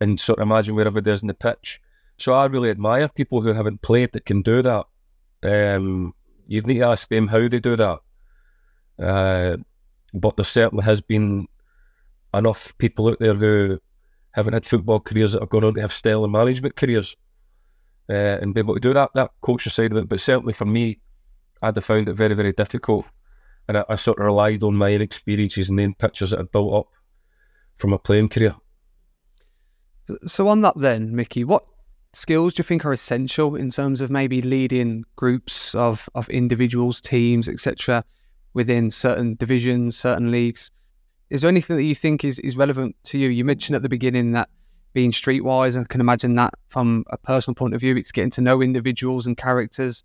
and 0.00 0.20
sort 0.20 0.38
of 0.38 0.42
imagine 0.42 0.74
wherever 0.74 0.98
it 0.98 1.06
is 1.06 1.22
in 1.22 1.28
the 1.28 1.34
pitch. 1.34 1.80
So 2.18 2.34
I 2.34 2.46
really 2.46 2.70
admire 2.70 3.08
people 3.08 3.40
who 3.40 3.52
haven't 3.52 3.82
played 3.82 4.12
that 4.12 4.26
can 4.26 4.42
do 4.42 4.60
that 4.62 4.86
Um, 5.42 6.14
you 6.46 6.60
need 6.62 6.78
to 6.78 6.86
ask 6.86 7.08
them 7.08 7.28
how 7.28 7.46
they 7.48 7.60
do 7.60 7.76
that. 7.76 8.00
Uh, 8.98 9.56
but 10.12 10.36
there 10.36 10.44
certainly 10.44 10.84
has 10.84 11.00
been 11.00 11.46
enough 12.34 12.76
people 12.78 13.08
out 13.08 13.18
there 13.20 13.34
who 13.34 13.78
haven't 14.32 14.54
had 14.54 14.64
football 14.64 15.00
careers 15.00 15.32
that 15.32 15.42
have 15.42 15.50
gone 15.50 15.64
on 15.64 15.74
to 15.74 15.80
have 15.80 15.92
stellar 15.92 16.28
management 16.28 16.76
careers 16.76 17.16
uh, 18.08 18.38
and 18.40 18.54
be 18.54 18.60
able 18.60 18.74
to 18.74 18.80
do 18.80 18.94
that 18.94 19.10
that 19.14 19.30
coaching 19.40 19.70
side 19.70 19.92
of 19.92 19.98
it. 19.98 20.08
But 20.08 20.20
certainly 20.20 20.52
for 20.52 20.64
me, 20.64 21.00
I'd 21.62 21.76
have 21.76 21.84
found 21.84 22.08
it 22.08 22.14
very 22.14 22.34
very 22.34 22.52
difficult, 22.52 23.06
and 23.66 23.78
I, 23.78 23.84
I 23.88 23.96
sort 23.96 24.18
of 24.18 24.26
relied 24.26 24.62
on 24.62 24.76
my 24.76 24.94
own 24.94 25.02
experiences 25.02 25.68
and 25.68 25.78
the 25.78 25.92
pictures 25.98 26.30
that 26.30 26.40
I'd 26.40 26.52
built 26.52 26.74
up 26.74 26.88
from 27.76 27.92
a 27.92 27.98
playing 27.98 28.28
career. 28.28 28.56
So 30.26 30.48
on 30.48 30.62
that 30.62 30.74
then, 30.76 31.14
Micky, 31.14 31.44
what 31.44 31.64
skills 32.12 32.54
do 32.54 32.60
you 32.60 32.64
think 32.64 32.84
are 32.84 32.92
essential 32.92 33.54
in 33.54 33.70
terms 33.70 34.00
of 34.00 34.10
maybe 34.10 34.40
leading 34.40 35.04
groups 35.16 35.74
of, 35.74 36.08
of 36.14 36.28
individuals, 36.30 37.00
teams, 37.00 37.48
etc., 37.48 38.04
within 38.54 38.90
certain 38.90 39.34
divisions, 39.36 39.96
certain 39.96 40.30
leagues? 40.30 40.70
Is 41.30 41.42
there 41.42 41.50
anything 41.50 41.76
that 41.76 41.84
you 41.84 41.94
think 41.94 42.24
is, 42.24 42.38
is 42.38 42.56
relevant 42.56 42.96
to 43.04 43.18
you? 43.18 43.28
You 43.28 43.44
mentioned 43.44 43.76
at 43.76 43.82
the 43.82 43.88
beginning 43.88 44.32
that 44.32 44.48
being 44.92 45.10
streetwise, 45.10 45.80
I 45.80 45.84
can 45.84 46.00
imagine 46.00 46.34
that 46.36 46.54
from 46.68 47.04
a 47.10 47.18
personal 47.18 47.54
point 47.54 47.74
of 47.74 47.80
view, 47.80 47.96
it's 47.96 48.12
getting 48.12 48.30
to 48.30 48.40
know 48.40 48.62
individuals 48.62 49.26
and 49.26 49.36
characters. 49.36 50.04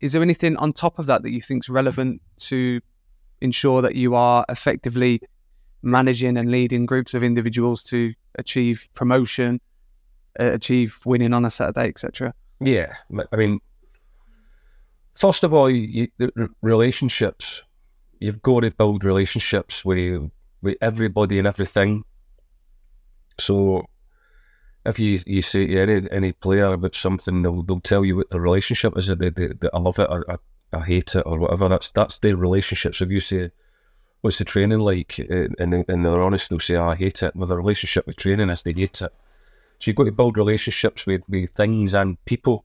Is 0.00 0.12
there 0.12 0.22
anything 0.22 0.56
on 0.56 0.72
top 0.72 0.98
of 0.98 1.06
that 1.06 1.22
that 1.22 1.30
you 1.30 1.40
think 1.40 1.64
is 1.64 1.68
relevant 1.68 2.20
to 2.38 2.80
ensure 3.40 3.82
that 3.82 3.94
you 3.94 4.14
are 4.14 4.44
effectively 4.48 5.20
managing 5.82 6.36
and 6.36 6.50
leading 6.50 6.86
groups 6.86 7.12
of 7.14 7.22
individuals 7.22 7.82
to 7.82 8.12
achieve 8.36 8.88
promotion, 8.94 9.60
uh, 10.38 10.52
achieve 10.52 10.98
winning 11.04 11.32
on 11.32 11.44
a 11.44 11.50
Saturday, 11.50 11.88
etc. 11.88 12.32
Yeah, 12.60 12.94
I 13.32 13.36
mean, 13.36 13.60
first 15.14 15.44
of 15.44 15.52
all, 15.52 15.68
you, 15.68 16.08
relationships. 16.60 17.62
You've 18.20 18.40
got 18.40 18.60
to 18.60 18.70
build 18.70 19.04
relationships 19.04 19.84
with 19.84 20.30
with 20.62 20.76
everybody 20.80 21.38
and 21.38 21.46
everything. 21.46 22.04
So, 23.42 23.86
if 24.86 24.98
you, 24.98 25.20
you 25.26 25.42
say 25.42 25.66
to 25.66 25.80
any 25.80 26.08
any 26.10 26.32
player 26.32 26.72
about 26.72 26.94
something, 26.94 27.42
they'll 27.42 27.62
they'll 27.62 27.80
tell 27.80 28.04
you 28.04 28.16
what 28.16 28.30
the 28.30 28.40
relationship 28.40 28.96
is. 28.96 29.08
They, 29.08 29.30
they, 29.30 29.48
they, 29.48 29.68
I 29.72 29.78
love 29.78 29.98
it, 29.98 30.08
or 30.10 30.24
I, 30.30 30.36
I 30.72 30.80
hate 30.80 31.14
it, 31.14 31.24
or 31.26 31.38
whatever. 31.38 31.68
That's 31.68 31.90
that's 31.90 32.18
their 32.18 32.36
relationship. 32.36 32.94
So 32.94 33.04
if 33.04 33.10
you 33.10 33.20
say 33.20 33.50
what's 34.22 34.38
the 34.38 34.44
training 34.44 34.78
like? 34.78 35.18
And, 35.18 35.54
and 35.58 36.04
they're 36.04 36.22
honest, 36.22 36.48
they'll 36.48 36.58
say, 36.58 36.76
oh, 36.76 36.88
I 36.88 36.96
hate 36.96 37.22
it. 37.22 37.36
Well, 37.36 37.46
the 37.46 37.56
relationship 37.56 38.06
with 38.06 38.16
training 38.16 38.48
is 38.48 38.62
they 38.62 38.72
hate 38.72 39.02
it. 39.02 39.12
So 39.78 39.90
you've 39.90 39.96
got 39.96 40.04
to 40.04 40.12
build 40.12 40.38
relationships 40.38 41.04
with, 41.06 41.22
with 41.28 41.50
things 41.50 41.92
and 41.94 42.24
people. 42.24 42.64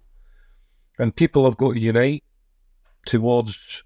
And 0.99 1.15
people 1.15 1.45
have 1.45 1.57
got 1.57 1.73
to 1.73 1.79
unite 1.79 2.23
towards, 3.05 3.83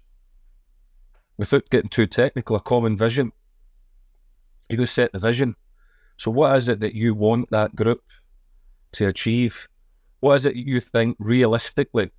without 1.36 1.68
getting 1.70 1.88
too 1.88 2.06
technical, 2.06 2.56
a 2.56 2.60
common 2.60 2.96
vision. 2.96 3.32
You 4.68 4.76
go 4.76 4.84
set 4.84 5.12
the 5.12 5.18
vision. 5.18 5.56
So 6.22 6.30
what 6.30 6.54
is 6.54 6.68
it 6.68 6.78
that 6.78 6.94
you 6.94 7.14
want 7.16 7.50
that 7.50 7.74
group 7.74 8.04
to 8.92 9.08
achieve? 9.08 9.66
What 10.20 10.34
is 10.34 10.46
it 10.46 10.54
you 10.54 10.78
think 10.78 11.16
realistically? 11.18 12.12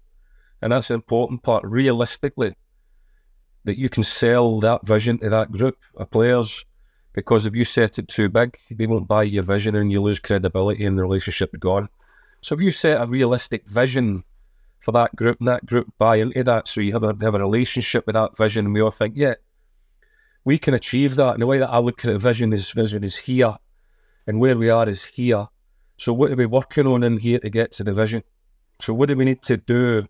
And 0.62 0.74
that's 0.74 0.90
the 0.90 0.96
important 0.96 1.42
part, 1.42 1.64
realistically 1.64 2.54
that 3.64 3.80
you 3.80 3.88
can 3.88 4.04
sell 4.04 4.60
that 4.60 4.86
vision 4.86 5.20
to 5.20 5.30
that 5.30 5.54
group 5.54 5.78
of 5.96 6.10
players. 6.10 6.66
Because 7.14 7.46
if 7.46 7.56
you 7.56 7.64
set 7.64 7.98
it 7.98 8.10
too 8.10 8.28
big, 8.28 8.58
they 8.70 8.88
won't 8.88 9.08
buy 9.08 9.24
your 9.24 9.44
vision 9.44 9.74
and 9.74 9.90
you 9.90 10.02
lose 10.02 10.20
credibility 10.20 10.86
and 10.86 10.98
the 10.98 11.02
relationship 11.02 11.52
is 11.54 11.62
gone. 11.62 11.88
So 12.42 12.56
if 12.56 12.60
you 12.60 12.72
set 12.72 13.02
a 13.02 13.08
realistic 13.08 13.66
vision 13.70 14.26
for 14.82 14.92
that 14.92 15.16
group 15.16 15.38
and 15.40 15.48
that 15.48 15.66
group 15.66 15.88
buy 15.98 16.18
into 16.18 16.44
that, 16.44 16.68
so 16.68 16.82
you 16.82 16.92
have 16.92 17.06
a, 17.06 17.16
have 17.22 17.36
a 17.36 17.40
relationship 17.40 18.06
with 18.06 18.16
that 18.16 18.36
vision 18.36 18.66
and 18.66 18.74
we 18.74 18.82
all 18.82 18.92
think, 18.92 19.14
yeah, 19.16 19.36
we 20.44 20.58
can 20.58 20.74
achieve 20.74 21.16
that. 21.16 21.36
And 21.36 21.42
the 21.42 21.48
way 21.48 21.60
that 21.60 21.70
I 21.70 21.78
look 21.78 22.04
at 22.04 22.12
a 22.12 22.18
vision 22.18 22.52
is 22.52 22.70
vision 22.70 23.06
is 23.06 23.16
here 23.16 23.56
and 24.28 24.40
where 24.40 24.58
we 24.58 24.70
are 24.70 24.88
is 24.88 25.06
here. 25.06 25.48
So 25.98 26.14
what 26.14 26.32
are 26.32 26.36
we 26.36 26.46
working 26.46 26.88
on 26.88 27.04
in 27.04 27.18
here 27.18 27.40
to 27.40 27.50
get 27.50 27.72
to 27.74 27.84
the 27.84 27.94
vision? 27.94 28.24
So 28.80 28.94
what 28.94 29.10
do 29.10 29.16
we 29.16 29.26
need 29.26 29.42
to 29.44 29.58
do 29.58 30.08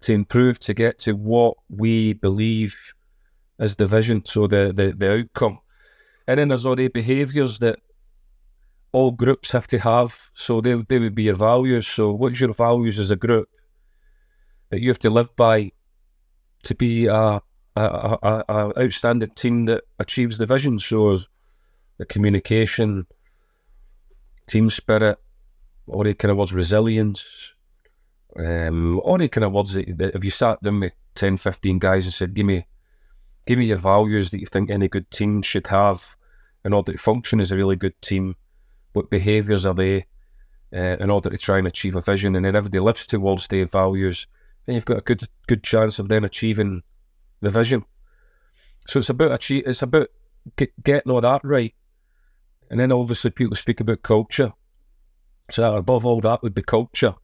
to 0.00 0.12
improve 0.12 0.58
to 0.60 0.74
get 0.74 0.98
to 1.00 1.12
what 1.12 1.56
we 1.68 2.12
believe 2.14 2.94
is 3.58 3.76
the 3.76 3.86
vision, 3.86 4.24
so 4.24 4.46
the, 4.46 4.72
the, 4.74 4.94
the 4.96 5.20
outcome. 5.20 5.58
And 6.28 6.38
then 6.38 6.48
there's 6.48 6.66
all 6.66 6.76
the 6.76 6.88
behaviours 6.88 7.58
that 7.60 7.78
all 8.92 9.10
groups 9.10 9.50
have 9.52 9.66
to 9.68 9.78
have. 9.78 10.30
So 10.34 10.60
they, 10.60 10.74
they 10.88 10.98
would 10.98 11.14
be 11.14 11.24
your 11.24 11.34
values. 11.34 11.86
So 11.86 12.12
what's 12.12 12.40
your 12.40 12.52
values 12.52 12.98
as 12.98 13.10
a 13.10 13.16
group 13.16 13.48
that 14.70 14.80
you 14.80 14.88
have 14.88 14.98
to 15.00 15.10
live 15.10 15.34
by 15.36 15.70
to 16.64 16.74
be 16.74 17.06
a, 17.06 17.40
a, 17.76 18.18
a, 18.22 18.44
a 18.48 18.82
outstanding 18.82 19.30
team 19.30 19.66
that 19.66 19.84
achieves 19.98 20.38
the 20.38 20.46
vision? 20.46 20.78
So 20.78 21.16
the 21.98 22.06
communication, 22.06 23.06
team 24.46 24.70
spirit, 24.70 25.18
or 25.86 26.04
the 26.04 26.14
kind 26.14 26.30
of 26.30 26.36
words, 26.36 26.52
resilience, 26.52 27.52
um, 28.38 29.00
all 29.00 29.18
the 29.18 29.28
kind 29.28 29.44
of 29.44 29.52
words 29.52 29.74
that, 29.74 30.14
if 30.14 30.24
you 30.24 30.30
sat 30.30 30.62
down 30.62 30.80
with 30.80 30.92
10, 31.14 31.36
15 31.36 31.78
guys 31.78 32.06
and 32.06 32.12
said, 32.12 32.34
give 32.34 32.46
me 32.46 32.66
give 33.46 33.58
me 33.58 33.66
your 33.66 33.76
values 33.76 34.30
that 34.30 34.40
you 34.40 34.46
think 34.46 34.70
any 34.70 34.88
good 34.88 35.10
team 35.10 35.40
should 35.40 35.68
have 35.68 36.16
in 36.64 36.72
order 36.72 36.92
to 36.92 36.98
function 36.98 37.40
as 37.40 37.52
a 37.52 37.56
really 37.56 37.76
good 37.76 38.00
team. 38.02 38.34
What 38.92 39.08
behaviours 39.08 39.64
are 39.64 39.74
they 39.74 40.06
uh, 40.74 40.96
in 40.98 41.10
order 41.10 41.30
to 41.30 41.38
try 41.38 41.58
and 41.58 41.66
achieve 41.66 41.94
a 41.94 42.00
vision? 42.00 42.34
And 42.34 42.44
then 42.44 42.56
everybody 42.56 42.80
lives 42.80 43.06
towards 43.06 43.46
their 43.46 43.64
values, 43.64 44.26
then 44.64 44.74
you've 44.74 44.84
got 44.84 44.98
a 44.98 45.02
good 45.02 45.28
good 45.46 45.62
chance 45.62 45.98
of 45.98 46.08
then 46.08 46.24
achieving 46.24 46.82
the 47.40 47.50
vision. 47.50 47.84
So 48.88 48.98
it's 48.98 49.08
about 49.08 49.32
achieve, 49.32 49.64
it's 49.66 49.82
about 49.82 50.08
get, 50.56 50.72
getting 50.82 51.12
all 51.12 51.20
that 51.20 51.42
right, 51.44 51.74
and 52.70 52.80
then 52.80 52.92
obviously 52.92 53.30
people 53.30 53.56
speak 53.56 53.80
about 53.80 54.02
culture. 54.02 54.52
So 55.50 55.74
above 55.74 56.04
all 56.04 56.20
that 56.20 56.42
would 56.42 56.54
be 56.54 56.62
culture, 56.62 57.14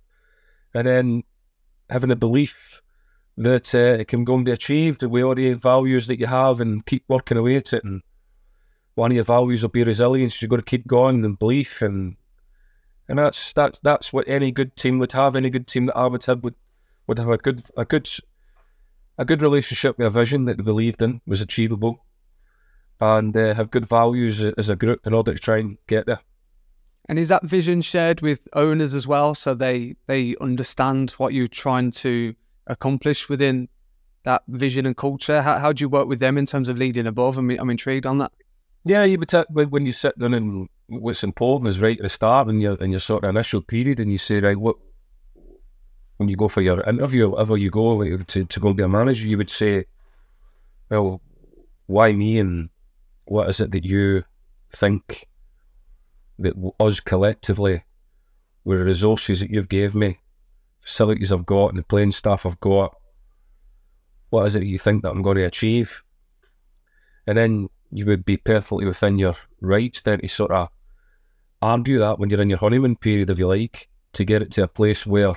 and 0.75 0.87
then 0.87 1.23
having 1.91 2.11
a 2.11 2.17
belief 2.17 2.81
that 3.37 3.75
uh, 3.75 4.01
it 4.01 4.09
can 4.09 4.25
go 4.25 4.37
and 4.37 4.45
be 4.45 4.53
achieved 4.53 5.03
with 5.03 5.23
all 5.23 5.35
the 5.35 5.55
values 5.55 6.07
that 6.07 6.21
you 6.21 6.27
have 6.27 6.61
and 6.61 6.85
keep 6.85 7.05
working 7.09 7.37
away 7.37 7.57
at 7.57 7.73
it. 7.73 7.85
And 7.85 8.03
one 8.95 9.11
of 9.11 9.15
your 9.15 9.25
values 9.25 9.63
will 9.63 9.71
be 9.71 9.85
resilience. 9.85 10.41
You've 10.41 10.51
got 10.51 10.57
to 10.57 10.63
keep 10.63 10.87
going 10.87 11.25
and 11.25 11.39
belief 11.39 11.83
and 11.83 12.17
and 13.09 13.19
that's 13.19 13.53
that's 13.53 13.79
that's 13.81 14.13
what 14.13 14.29
any 14.29 14.53
good 14.53 14.77
team 14.77 14.99
would 14.99 15.13
have. 15.13 15.35
Any 15.35 15.51
good 15.51 15.67
team 15.67 15.87
that 15.87 15.97
I 15.97 16.07
would 16.07 16.25
have 16.25 16.45
would 16.45 16.55
would 17.07 17.19
have 17.19 17.29
a 17.29 17.37
good 17.37 17.63
a 17.77 17.85
good 17.85 18.09
a 19.19 19.25
good 19.25 19.43
relationship 19.43 19.99
with 19.99 20.07
a 20.07 20.11
vision 20.11 20.45
that 20.45 20.57
they 20.57 20.65
believed 20.65 21.03
in 21.03 21.21
was 21.27 21.41
achievable, 21.41 22.05
and 23.03 23.37
uh, 23.37 23.53
have 23.55 23.71
good 23.71 23.85
values 23.85 24.41
as 24.41 24.71
a 24.71 24.77
group 24.77 25.07
in 25.09 25.13
order 25.13 25.35
to 25.35 25.39
try 25.39 25.59
and 25.59 25.77
get 25.89 26.07
there. 26.07 26.21
And 27.09 27.19
is 27.19 27.29
that 27.31 27.45
vision 27.45 27.81
shared 27.81 28.21
with 28.21 28.41
owners 28.53 28.95
as 28.95 29.09
well, 29.09 29.35
so 29.35 29.55
they 29.55 29.97
they 30.07 30.37
understand 30.41 31.11
what 31.13 31.35
you're 31.35 31.49
trying 31.49 31.91
to 31.91 32.35
accomplish 32.69 33.29
within 33.29 33.69
that 34.23 34.43
vision 34.47 34.87
and 34.87 34.97
culture? 34.97 35.43
How, 35.43 35.59
how 35.59 35.73
do 35.73 35.83
you 35.83 35.89
work 35.89 36.07
with 36.07 36.21
them 36.21 36.39
in 36.39 36.47
terms 36.47 36.69
of 36.69 36.79
leading 36.79 37.09
above? 37.09 37.39
I'm, 37.39 37.51
I'm 37.51 37.71
intrigued 37.71 38.07
on 38.07 38.19
that. 38.19 38.31
Yeah, 38.85 39.03
you 39.03 39.19
would 39.19 39.29
t- 39.29 39.43
when 39.51 39.85
you 39.85 39.93
sit 39.93 40.17
down 40.17 40.33
and 40.33 40.69
what's 40.87 41.25
important 41.25 41.69
is 41.69 41.81
right 41.81 41.99
at 41.99 42.03
the 42.05 42.09
start 42.09 42.47
and 42.47 42.63
your 42.63 42.77
in 42.77 42.93
your 42.93 43.01
sort 43.01 43.25
of 43.25 43.31
initial 43.31 43.63
period, 43.63 43.99
and 43.99 44.13
you 44.13 44.19
say 44.19 44.39
right, 44.39 44.57
what 44.57 44.77
when 46.19 46.29
you 46.29 46.37
go 46.37 46.47
for 46.47 46.61
your 46.61 46.83
interview, 46.83 47.31
whatever 47.31 47.57
you 47.57 47.69
go 47.69 48.17
to 48.17 48.45
to 48.45 48.61
go 48.61 48.69
and 48.69 48.77
be 48.77 48.85
a 48.85 48.89
manager, 48.89 49.27
you 49.27 49.39
would 49.39 49.51
say, 49.51 49.87
well, 50.89 51.21
why 51.87 52.13
me, 52.13 52.39
and 52.39 52.69
what 53.25 53.49
is 53.49 53.61
it 53.61 53.71
that 53.73 53.85
you 53.85 54.25
think 54.71 55.29
that 56.39 56.55
us 56.81 57.01
collectively, 57.01 57.85
with 58.65 58.79
the 58.79 58.85
resources 58.85 59.41
that 59.41 59.51
you've 59.51 59.69
gave 59.69 59.95
me, 59.95 60.19
facilities 60.81 61.33
I've 61.33 61.47
got 61.47 61.69
and 61.69 61.79
the 61.79 61.85
playing 61.85 62.13
staff 62.13 62.45
I've 62.47 62.61
got, 62.61 62.97
what 64.31 64.47
is 64.47 64.57
it 64.57 64.63
you 64.63 64.79
think 64.79 65.03
that 65.03 65.11
I'm 65.11 65.23
going 65.23 65.37
to 65.37 65.45
achieve? 65.45 66.03
And 67.27 67.37
then 67.39 67.69
you 67.91 68.07
would 68.07 68.25
be 68.25 68.37
perfectly 68.37 68.87
within 68.87 69.19
your 69.19 69.35
rights 69.61 70.01
then 70.01 70.21
to 70.21 70.29
sort 70.29 70.51
of 70.51 70.69
argue 71.61 71.99
that 71.99 72.19
when 72.19 72.31
you're 72.31 72.41
in 72.41 72.49
your 72.49 72.59
honeymoon 72.59 72.97
period, 72.97 73.31
if 73.31 73.39
you 73.39 73.47
like, 73.47 73.89
to 74.15 74.25
get 74.25 74.43
it 74.43 74.51
to 74.53 74.65
a 74.65 74.69
place 74.69 75.07
where 75.07 75.33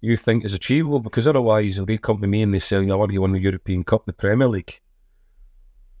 you 0.00 0.16
think 0.16 0.44
is 0.44 0.52
achievable. 0.52 1.00
Because 1.00 1.26
otherwise, 1.26 1.78
if 1.78 1.86
they 1.86 1.98
come 1.98 2.20
to 2.20 2.26
me 2.26 2.42
and 2.42 2.54
they 2.54 2.58
say, 2.58 2.76
oh, 2.76 2.90
"I 2.90 2.94
want 2.94 3.10
to 3.10 3.18
win 3.18 3.32
the 3.32 3.40
European 3.40 3.82
Cup, 3.82 4.06
the 4.06 4.12
Premier 4.12 4.48
League," 4.48 4.80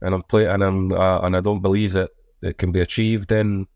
and 0.00 0.14
I'm 0.14 0.22
playing, 0.22 0.48
and 0.48 0.62
I'm 0.62 0.92
uh, 0.92 1.20
and 1.20 1.36
I 1.36 1.40
don't 1.40 1.62
believe 1.62 1.92
that 1.92 2.10
it 2.42 2.58
can 2.58 2.72
be 2.72 2.80
achieved, 2.80 3.28
then 3.28 3.66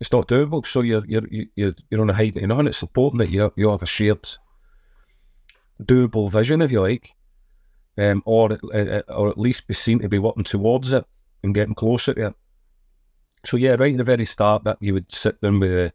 it's 0.00 0.12
not 0.12 0.28
doable. 0.28 0.66
So 0.66 0.80
you're 0.80 1.04
you're 1.06 1.26
you're 1.54 1.74
you're 1.90 2.00
on 2.00 2.10
a 2.10 2.14
hiding 2.14 2.42
you 2.42 2.46
know, 2.48 2.58
and 2.58 2.68
it's 2.68 2.82
important 2.82 3.20
that 3.20 3.30
you 3.30 3.52
you 3.56 3.70
have 3.70 3.82
a 3.82 3.86
shared 3.86 4.28
doable 5.82 6.30
vision, 6.30 6.62
if 6.62 6.70
you 6.70 6.80
like, 6.80 7.14
um, 7.98 8.22
or 8.26 8.52
uh, 8.52 9.02
or 9.08 9.28
at 9.28 9.38
least 9.38 9.66
be 9.66 9.74
seen 9.74 9.98
to 10.00 10.08
be 10.08 10.18
working 10.18 10.44
towards 10.44 10.92
it 10.92 11.04
and 11.42 11.54
getting 11.54 11.74
closer 11.74 12.14
to 12.14 12.26
it. 12.28 12.34
So 13.44 13.56
yeah, 13.56 13.74
right 13.74 13.92
at 13.92 13.98
the 13.98 14.04
very 14.04 14.24
start, 14.24 14.64
that 14.64 14.78
you 14.80 14.94
would 14.94 15.12
sit 15.12 15.40
down 15.40 15.60
with 15.60 15.70
the, 15.70 15.92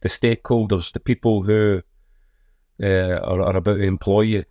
the 0.00 0.08
stakeholders, 0.08 0.92
the 0.92 1.00
people 1.00 1.42
who 1.42 1.82
uh, 2.82 3.18
are, 3.22 3.42
are 3.42 3.56
about 3.56 3.74
to 3.74 3.82
employ 3.82 4.22
you, 4.22 4.44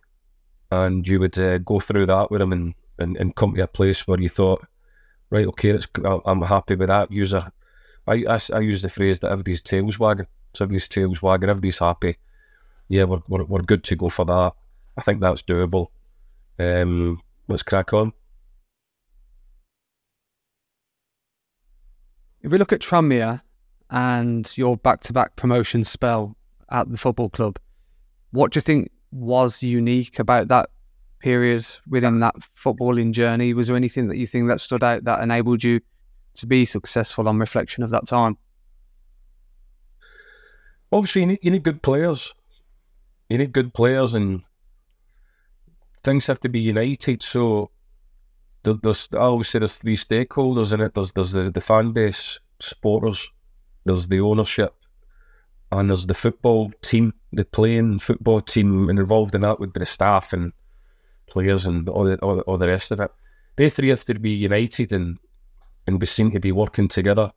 and 0.70 1.06
you 1.08 1.18
would 1.18 1.36
uh, 1.38 1.58
go 1.58 1.80
through 1.80 2.06
that 2.06 2.30
with 2.30 2.38
them 2.38 2.52
and, 2.52 2.74
and, 2.98 3.16
and 3.16 3.34
come 3.34 3.54
to 3.54 3.62
a 3.62 3.66
place 3.66 4.06
where 4.06 4.20
you 4.20 4.28
thought, 4.28 4.66
right, 5.30 5.46
okay, 5.46 5.78
I'm 6.04 6.42
happy 6.42 6.74
with 6.74 6.88
that. 6.88 7.10
User, 7.10 7.52
I, 8.06 8.24
I, 8.28 8.38
I 8.52 8.60
use 8.60 8.82
the 8.82 8.88
phrase 8.88 9.18
that 9.20 9.30
everybody's 9.30 9.62
tails 9.62 9.98
wagging. 9.98 10.26
So 10.54 10.64
everybody's 10.64 10.88
tails 10.88 11.22
wagging, 11.22 11.50
everybody's 11.50 11.78
happy. 11.78 12.16
Yeah, 12.88 13.04
we're, 13.04 13.20
we're, 13.28 13.44
we're 13.44 13.60
good 13.60 13.84
to 13.84 13.96
go 13.96 14.08
for 14.08 14.24
that. 14.24 14.52
I 14.96 15.02
think 15.02 15.20
that's 15.20 15.42
doable. 15.42 15.88
Um, 16.58 17.20
let's 17.46 17.62
crack 17.62 17.92
on. 17.92 18.12
If 22.40 22.52
we 22.52 22.58
look 22.58 22.72
at 22.72 22.80
Tranmere 22.80 23.42
and 23.90 24.50
your 24.56 24.76
back-to-back 24.76 25.36
promotion 25.36 25.84
spell 25.84 26.36
at 26.70 26.90
the 26.90 26.96
football 26.96 27.28
club, 27.28 27.58
what 28.30 28.52
do 28.52 28.58
you 28.58 28.62
think 28.62 28.90
was 29.10 29.62
unique 29.62 30.18
about 30.18 30.48
that 30.48 30.70
period 31.20 31.64
within 31.88 32.20
that 32.20 32.34
footballing 32.56 33.12
journey? 33.12 33.54
Was 33.54 33.68
there 33.68 33.76
anything 33.76 34.08
that 34.08 34.16
you 34.16 34.26
think 34.26 34.48
that 34.48 34.60
stood 34.60 34.84
out 34.84 35.04
that 35.04 35.22
enabled 35.22 35.64
you 35.64 35.80
to 36.34 36.46
be 36.46 36.64
successful 36.64 37.28
on 37.28 37.38
reflection 37.38 37.82
of 37.82 37.90
that 37.90 38.06
time? 38.06 38.36
Obviously, 40.90 41.22
you 41.22 41.26
need, 41.26 41.38
you 41.42 41.50
need 41.50 41.62
good 41.62 41.82
players. 41.82 42.32
You 43.28 43.38
need 43.38 43.52
good 43.52 43.74
players, 43.74 44.14
and 44.14 44.42
things 46.02 46.26
have 46.26 46.40
to 46.40 46.48
be 46.48 46.60
united. 46.60 47.22
So 47.22 47.70
there's 48.62 49.08
I 49.12 49.18
always 49.18 49.48
say 49.48 49.58
there's 49.58 49.78
three 49.78 49.96
stakeholders 49.96 50.72
in 50.72 50.80
it. 50.80 50.94
There's 50.94 51.12
there's 51.12 51.32
the, 51.32 51.50
the 51.50 51.60
fan 51.60 51.92
base, 51.92 52.40
supporters, 52.60 53.28
there's 53.84 54.08
the 54.08 54.20
ownership, 54.20 54.74
and 55.70 55.90
there's 55.90 56.06
the 56.06 56.14
football 56.14 56.72
team, 56.82 57.12
the 57.32 57.44
playing 57.44 57.98
football 57.98 58.40
team, 58.40 58.88
and 58.88 58.98
involved 58.98 59.34
in 59.34 59.42
that 59.42 59.60
would 59.60 59.72
be 59.72 59.80
the 59.80 59.86
staff 59.86 60.32
and 60.32 60.52
players 61.28 61.66
and 61.66 61.88
all 61.88 62.04
the 62.04 62.16
all, 62.18 62.40
all 62.40 62.58
the 62.58 62.68
rest 62.68 62.90
of 62.90 63.00
it. 63.00 63.10
They 63.56 63.70
three 63.70 63.88
have 63.88 64.04
to 64.04 64.18
be 64.18 64.30
united 64.30 64.92
and 64.92 65.18
and 65.86 65.98
be 65.98 66.06
seen 66.06 66.30
to 66.32 66.40
be 66.40 66.52
working 66.52 66.88
together 66.88 67.32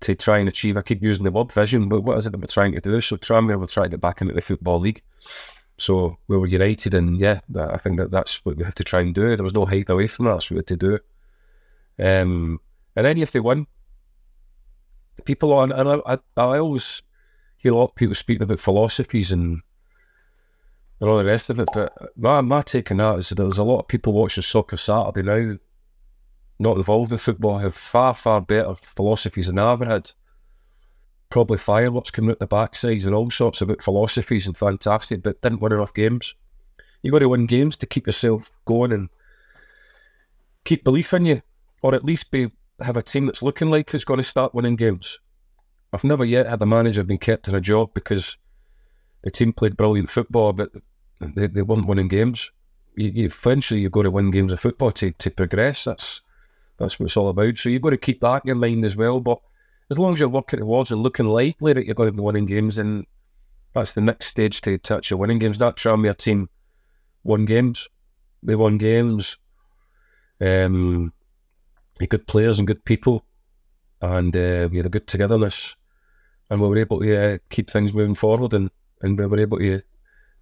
to 0.00 0.14
try 0.14 0.38
and 0.38 0.48
achieve. 0.48 0.76
I 0.76 0.82
keep 0.82 1.02
using 1.02 1.24
the 1.24 1.30
word 1.30 1.52
vision, 1.52 1.88
but 1.88 2.02
what 2.02 2.18
is 2.18 2.26
it 2.26 2.30
that 2.30 2.40
we're 2.40 2.46
trying 2.46 2.72
to 2.72 2.80
do? 2.80 3.00
So 3.00 3.16
Tranmere 3.16 3.58
will 3.58 3.66
try 3.66 3.84
to 3.84 3.90
get 3.90 4.00
back 4.00 4.20
into 4.20 4.34
the 4.34 4.40
football 4.40 4.80
league. 4.80 5.02
So 5.78 6.18
we 6.28 6.36
were 6.36 6.46
united, 6.46 6.94
and 6.94 7.18
yeah, 7.18 7.40
I 7.56 7.78
think 7.78 7.98
that 7.98 8.10
that's 8.10 8.44
what 8.44 8.56
we 8.56 8.64
have 8.64 8.74
to 8.76 8.84
try 8.84 9.00
and 9.00 9.14
do. 9.14 9.34
There 9.36 9.42
was 9.42 9.54
no 9.54 9.64
hide 9.64 9.90
away 9.90 10.06
from 10.06 10.26
that. 10.26 10.32
That's 10.32 10.50
what 10.50 10.54
we 10.54 10.58
had 10.58 10.66
to 10.66 10.76
do. 10.76 10.98
Um, 11.98 12.60
and 12.94 13.06
then 13.06 13.16
have 13.18 13.30
to 13.30 13.40
win. 13.40 13.66
People 15.24 15.52
on, 15.52 15.72
and 15.72 15.88
I, 15.88 16.00
I, 16.06 16.18
I 16.36 16.58
always 16.58 17.02
hear 17.56 17.72
a 17.72 17.76
lot 17.76 17.90
of 17.90 17.94
people 17.94 18.14
speaking 18.14 18.42
about 18.42 18.58
philosophies 18.58 19.30
and 19.32 19.62
and 21.02 21.10
all 21.10 21.18
the 21.18 21.24
rest 21.24 21.50
of 21.50 21.58
it. 21.58 21.68
But 21.74 21.92
my, 22.16 22.40
my 22.42 22.62
take 22.62 22.92
on 22.92 22.98
that 22.98 23.18
is 23.18 23.28
that 23.30 23.34
there's 23.34 23.58
a 23.58 23.64
lot 23.64 23.80
of 23.80 23.88
people 23.88 24.12
watching 24.12 24.44
soccer 24.44 24.76
Saturday 24.76 25.22
now, 25.22 25.58
not 26.60 26.76
involved 26.76 27.10
in 27.10 27.18
football, 27.18 27.58
have 27.58 27.74
far, 27.74 28.14
far 28.14 28.40
better 28.40 28.72
philosophies 28.76 29.48
than 29.48 29.58
I've 29.58 29.82
ever 29.82 29.90
had 29.90 30.12
probably 31.28 31.58
fireworks 31.58 32.12
coming 32.12 32.30
out 32.30 32.38
the 32.38 32.46
backsides 32.46 33.04
and 33.04 33.16
all 33.16 33.30
sorts 33.30 33.60
of 33.60 33.74
philosophies 33.80 34.46
and 34.46 34.56
fantastic, 34.56 35.24
but 35.24 35.42
didn't 35.42 35.60
win 35.60 35.72
enough 35.72 35.92
games. 35.92 36.36
You 37.02 37.10
got 37.10 37.18
to 37.18 37.28
win 37.28 37.46
games 37.46 37.74
to 37.76 37.86
keep 37.86 38.06
yourself 38.06 38.52
going 38.64 38.92
and 38.92 39.08
keep 40.64 40.84
belief 40.84 41.12
in 41.14 41.26
you, 41.26 41.42
or 41.82 41.96
at 41.96 42.04
least 42.04 42.30
be 42.30 42.52
have 42.80 42.96
a 42.96 43.02
team 43.02 43.26
that's 43.26 43.42
looking 43.42 43.70
like 43.70 43.92
it's 43.92 44.04
going 44.04 44.18
to 44.18 44.24
start 44.24 44.54
winning 44.54 44.76
games. 44.76 45.18
I've 45.92 46.04
never 46.04 46.24
yet 46.24 46.46
had 46.46 46.62
a 46.62 46.66
manager 46.66 47.02
been 47.02 47.18
kept 47.18 47.48
in 47.48 47.56
a 47.56 47.60
job 47.60 47.92
because 47.92 48.36
the 49.24 49.32
team 49.32 49.52
played 49.52 49.76
brilliant 49.76 50.08
football, 50.08 50.52
but 50.52 50.70
they, 51.34 51.46
they 51.46 51.62
weren't 51.62 51.86
winning 51.86 52.08
games. 52.08 52.50
You, 52.94 53.08
you, 53.08 53.24
eventually, 53.26 53.80
you've 53.80 53.92
got 53.92 54.02
to 54.02 54.10
win 54.10 54.30
games 54.30 54.52
of 54.52 54.60
football 54.60 54.90
to, 54.92 55.12
to 55.12 55.30
progress. 55.30 55.84
That's 55.84 56.20
that's 56.78 56.98
what 56.98 57.06
it's 57.06 57.16
all 57.16 57.28
about. 57.28 57.58
So 57.58 57.68
you've 57.68 57.82
got 57.82 57.90
to 57.90 57.96
keep 57.96 58.20
that 58.20 58.42
in 58.44 58.58
mind 58.58 58.84
as 58.84 58.96
well. 58.96 59.20
But 59.20 59.38
as 59.90 59.98
long 59.98 60.14
as 60.14 60.20
you're 60.20 60.28
working 60.28 60.58
towards 60.58 60.90
and 60.90 61.02
looking 61.02 61.26
likely 61.26 61.72
that 61.72 61.86
you're 61.86 61.94
going 61.94 62.10
to 62.10 62.16
be 62.16 62.22
winning 62.22 62.46
games, 62.46 62.78
and 62.78 63.06
that's 63.74 63.92
the 63.92 64.00
next 64.00 64.26
stage 64.26 64.60
to 64.62 64.78
touch 64.78 65.10
your 65.10 65.18
winning 65.18 65.38
games. 65.38 65.58
That 65.58 65.76
Tranmere 65.76 66.16
team 66.16 66.48
won 67.22 67.44
games. 67.44 67.88
They 68.42 68.56
won 68.56 68.78
games. 68.78 69.36
Um, 70.40 71.12
good 72.08 72.26
players 72.26 72.58
and 72.58 72.66
good 72.66 72.84
people, 72.84 73.24
and 74.00 74.34
uh, 74.36 74.68
we 74.70 74.78
had 74.78 74.86
a 74.86 74.90
good 74.90 75.06
togetherness, 75.06 75.76
and 76.50 76.60
we 76.60 76.68
were 76.68 76.78
able 76.78 77.00
to 77.00 77.34
uh, 77.34 77.38
keep 77.48 77.70
things 77.70 77.94
moving 77.94 78.16
forward, 78.16 78.52
and, 78.52 78.70
and 79.02 79.16
we 79.16 79.26
were 79.26 79.38
able 79.38 79.58
to 79.58 79.82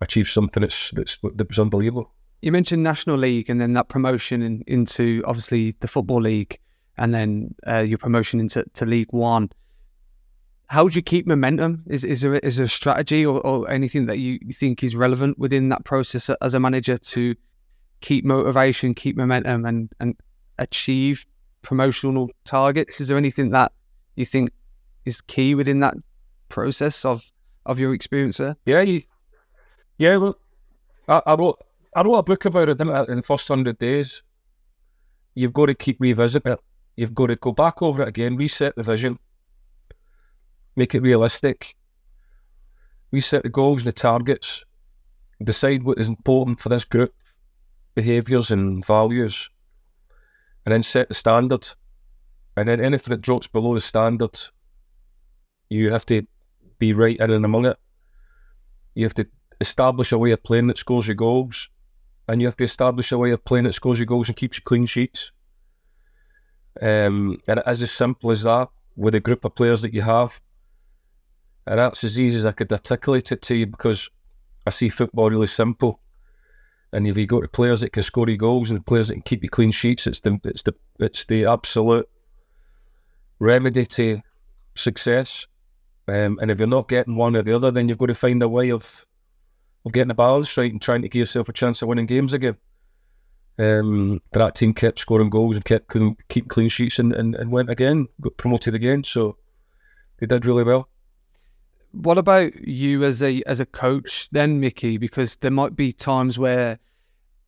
achieve 0.00 0.28
something 0.28 0.60
that's, 0.60 0.90
that's 0.90 1.18
that 1.34 1.48
was 1.48 1.58
unbelievable. 1.58 2.12
You 2.42 2.52
mentioned 2.52 2.82
National 2.82 3.16
League, 3.16 3.50
and 3.50 3.60
then 3.60 3.74
that 3.74 3.88
promotion 3.88 4.42
in, 4.42 4.64
into 4.66 5.22
obviously 5.26 5.74
the 5.80 5.88
Football 5.88 6.22
League 6.22 6.58
and 6.96 7.14
then 7.14 7.54
uh, 7.66 7.78
your 7.80 7.98
promotion 7.98 8.40
into 8.40 8.64
to 8.74 8.86
League 8.86 9.12
One. 9.12 9.50
How 10.66 10.84
would 10.84 10.94
you 10.94 11.02
keep 11.02 11.26
momentum? 11.26 11.82
Is 11.88 12.04
is 12.04 12.20
there 12.22 12.36
is 12.36 12.56
there 12.56 12.66
a 12.66 12.68
strategy 12.68 13.26
or, 13.26 13.40
or 13.40 13.68
anything 13.70 14.06
that 14.06 14.18
you 14.18 14.38
think 14.52 14.84
is 14.84 14.94
relevant 14.94 15.38
within 15.38 15.68
that 15.70 15.84
process 15.84 16.30
as 16.40 16.54
a 16.54 16.60
manager 16.60 16.96
to 16.96 17.34
keep 18.00 18.24
motivation, 18.24 18.94
keep 18.94 19.16
momentum, 19.16 19.64
and 19.64 19.92
and 19.98 20.14
achieve 20.58 21.26
promotional 21.62 22.30
targets? 22.44 23.00
Is 23.00 23.08
there 23.08 23.18
anything 23.18 23.50
that 23.50 23.72
you 24.14 24.24
think 24.24 24.50
is 25.04 25.20
key 25.20 25.54
within 25.54 25.80
that 25.80 25.94
process 26.48 27.04
of 27.04 27.30
of 27.66 27.78
your 27.78 27.92
experience 27.92 28.36
there? 28.36 28.56
Yeah, 28.64 28.82
you, 28.82 29.02
yeah. 30.00 30.16
Well, 30.16 30.38
I, 31.06 31.20
I 31.26 31.34
wrote 31.34 31.60
I 31.94 32.02
wrote 32.02 32.16
a 32.16 32.22
book 32.22 32.46
about 32.46 32.70
it 32.70 32.80
in 32.80 32.86
the 32.88 33.22
first 33.22 33.46
hundred 33.46 33.78
days. 33.78 34.22
You've 35.34 35.52
got 35.52 35.66
to 35.66 35.74
keep 35.74 35.98
revisiting 36.00 36.52
it. 36.52 36.60
You've 36.96 37.14
got 37.14 37.26
to 37.26 37.36
go 37.36 37.52
back 37.52 37.82
over 37.82 38.02
it 38.02 38.08
again, 38.08 38.36
reset 38.36 38.74
the 38.76 38.82
vision, 38.82 39.18
make 40.74 40.94
it 40.94 41.02
realistic, 41.02 41.76
reset 43.12 43.42
the 43.42 43.50
goals 43.50 43.82
and 43.82 43.88
the 43.88 43.92
targets, 43.92 44.64
decide 45.44 45.82
what 45.82 45.98
is 45.98 46.08
important 46.08 46.60
for 46.60 46.70
this 46.70 46.84
group, 46.84 47.14
behaviours 47.94 48.50
and 48.50 48.84
values, 48.84 49.50
and 50.64 50.72
then 50.72 50.82
set 50.82 51.08
the 51.08 51.14
standard. 51.14 51.68
And 52.56 52.68
then 52.68 52.80
anything 52.80 53.12
that 53.12 53.20
drops 53.20 53.46
below 53.46 53.74
the 53.74 53.80
standard, 53.80 54.38
you 55.68 55.92
have 55.92 56.06
to 56.06 56.26
be 56.78 56.94
right 56.94 57.18
in 57.18 57.30
and 57.30 57.44
among 57.44 57.66
it. 57.66 57.76
You 58.94 59.04
have 59.04 59.14
to 59.14 59.28
establish 59.60 60.12
a 60.12 60.18
way 60.18 60.30
of 60.32 60.42
playing 60.42 60.68
that 60.68 60.78
scores 60.78 61.06
your 61.06 61.16
goals, 61.16 61.68
and 62.28 62.40
you 62.40 62.46
have 62.46 62.56
to 62.56 62.64
establish 62.64 63.12
a 63.12 63.18
way 63.18 63.30
of 63.32 63.44
playing 63.44 63.64
that 63.64 63.74
scores 63.74 63.98
your 63.98 64.06
goals 64.06 64.28
and 64.28 64.36
keeps 64.36 64.58
you 64.58 64.62
clean 64.64 64.86
sheets. 64.86 65.32
Um, 66.80 67.38
and 67.48 67.58
it 67.58 67.64
is 67.66 67.82
as 67.82 67.90
simple 67.90 68.30
as 68.30 68.42
that 68.42 68.68
with 68.96 69.14
a 69.14 69.20
group 69.20 69.44
of 69.44 69.54
players 69.54 69.82
that 69.82 69.92
you 69.92 70.02
have. 70.02 70.40
And 71.66 71.78
that's 71.78 72.04
as 72.04 72.18
easy 72.18 72.38
as 72.38 72.46
I 72.46 72.52
could 72.52 72.72
articulate 72.72 73.32
it 73.32 73.42
to 73.42 73.56
you 73.56 73.66
because 73.66 74.08
I 74.66 74.70
see 74.70 74.88
football 74.88 75.30
really 75.30 75.46
simple. 75.46 76.00
And 76.92 77.06
if 77.06 77.16
you 77.16 77.26
go 77.26 77.40
to 77.40 77.48
players 77.48 77.80
that 77.80 77.92
can 77.92 78.02
score 78.02 78.28
you 78.28 78.36
goals 78.36 78.70
and 78.70 78.84
players 78.84 79.08
that 79.08 79.14
can 79.14 79.22
keep 79.22 79.42
you 79.42 79.48
clean 79.48 79.70
sheets, 79.70 80.06
it's 80.06 80.20
the 80.20 80.40
it's 80.44 80.62
the 80.62 80.74
it's 80.98 81.24
the 81.24 81.46
absolute 81.46 82.08
remedy 83.38 83.86
to 83.86 84.20
success. 84.74 85.46
Um, 86.08 86.38
and 86.40 86.50
if 86.50 86.58
you're 86.58 86.66
not 86.66 86.88
getting 86.88 87.16
one 87.16 87.36
or 87.36 87.42
the 87.42 87.54
other, 87.54 87.70
then 87.70 87.88
you've 87.88 87.98
got 87.98 88.06
to 88.06 88.14
find 88.14 88.42
a 88.42 88.48
way 88.48 88.70
of 88.70 89.06
of 89.84 89.92
getting 89.92 90.08
the 90.08 90.14
balance 90.14 90.56
right 90.56 90.70
and 90.70 90.82
trying 90.82 91.02
to 91.02 91.08
give 91.08 91.20
yourself 91.20 91.48
a 91.48 91.52
chance 91.52 91.80
of 91.82 91.88
winning 91.88 92.06
games 92.06 92.32
again. 92.32 92.56
Um, 93.58 94.22
but 94.32 94.38
that 94.38 94.54
team 94.54 94.72
kept 94.72 94.98
scoring 94.98 95.30
goals 95.30 95.56
and 95.56 95.64
kept 95.64 95.94
keep 96.28 96.48
clean 96.48 96.68
sheets 96.68 96.98
and, 96.98 97.12
and, 97.12 97.34
and 97.34 97.50
went 97.50 97.68
again, 97.70 98.08
got 98.20 98.36
promoted 98.36 98.74
again. 98.74 99.04
So 99.04 99.36
they 100.18 100.26
did 100.26 100.46
really 100.46 100.64
well. 100.64 100.88
What 101.92 102.18
about 102.18 102.54
you 102.66 103.04
as 103.04 103.22
a 103.22 103.42
as 103.46 103.60
a 103.60 103.66
coach 103.66 104.28
then, 104.30 104.60
Micky? 104.60 104.96
Because 104.96 105.36
there 105.36 105.50
might 105.50 105.76
be 105.76 105.92
times 105.92 106.38
where 106.38 106.78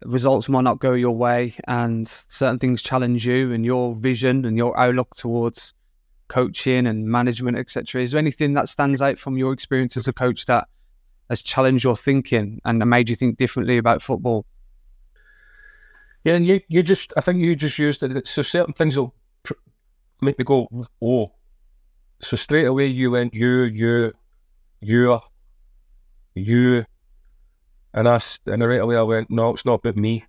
results 0.05 0.49
might 0.49 0.65
not 0.65 0.81
go 0.81 0.93
your 0.93 1.17
way 1.17 1.55
and 1.69 2.07
certain 2.09 2.59
things 2.59 2.83
challenge 2.83 3.27
you 3.27 3.53
and 3.53 3.65
your 3.65 3.95
vision 3.95 4.45
and 4.45 4.57
your 4.57 4.79
outlook 4.79 5.15
towards 5.15 5.75
coaching 6.29 6.87
and 6.87 7.07
management, 7.07 7.57
etc. 7.57 8.03
Is 8.03 8.13
there 8.13 8.19
anything 8.19 8.55
that 8.55 8.69
stands 8.69 9.01
out 9.01 9.19
from 9.19 9.39
your 9.39 9.53
experience 9.53 9.97
as 9.97 10.09
a 10.09 10.13
coach 10.13 10.47
that 10.47 10.67
has 11.29 11.43
challenged 11.43 11.85
your 11.85 11.97
thinking 11.97 12.61
and 12.65 12.79
made 12.89 13.09
you 13.09 13.15
think 13.15 13.37
differently 13.37 13.79
about 13.79 14.03
football? 14.03 14.45
Yeah, 16.25 16.35
and 16.35 16.47
you, 16.47 16.61
you 16.69 16.83
just, 16.83 17.13
I 17.17 17.21
think 17.21 17.39
you 17.39 17.57
just 17.57 17.79
used 17.79 18.03
it. 18.03 18.27
So 18.27 18.43
certain 18.43 18.75
things 18.75 18.97
will 18.97 19.15
pr- 19.43 19.55
make 20.21 20.39
me 20.39 20.45
go, 20.45 20.69
oh. 21.03 21.33
So 22.21 22.37
straight 22.37 22.67
away 22.67 22.87
you 22.87 23.11
went, 23.11 23.35
you, 23.35 23.63
you, 23.63 24.13
you, 24.81 25.21
you. 26.35 26.85
And 27.93 28.09
I, 28.09 28.21
and 28.47 28.63
right 28.63 28.81
away 28.81 28.97
I 28.97 29.03
went, 29.03 29.31
no, 29.31 29.51
it's 29.51 29.65
not 29.65 29.81
about 29.81 29.97
me. 29.97 30.25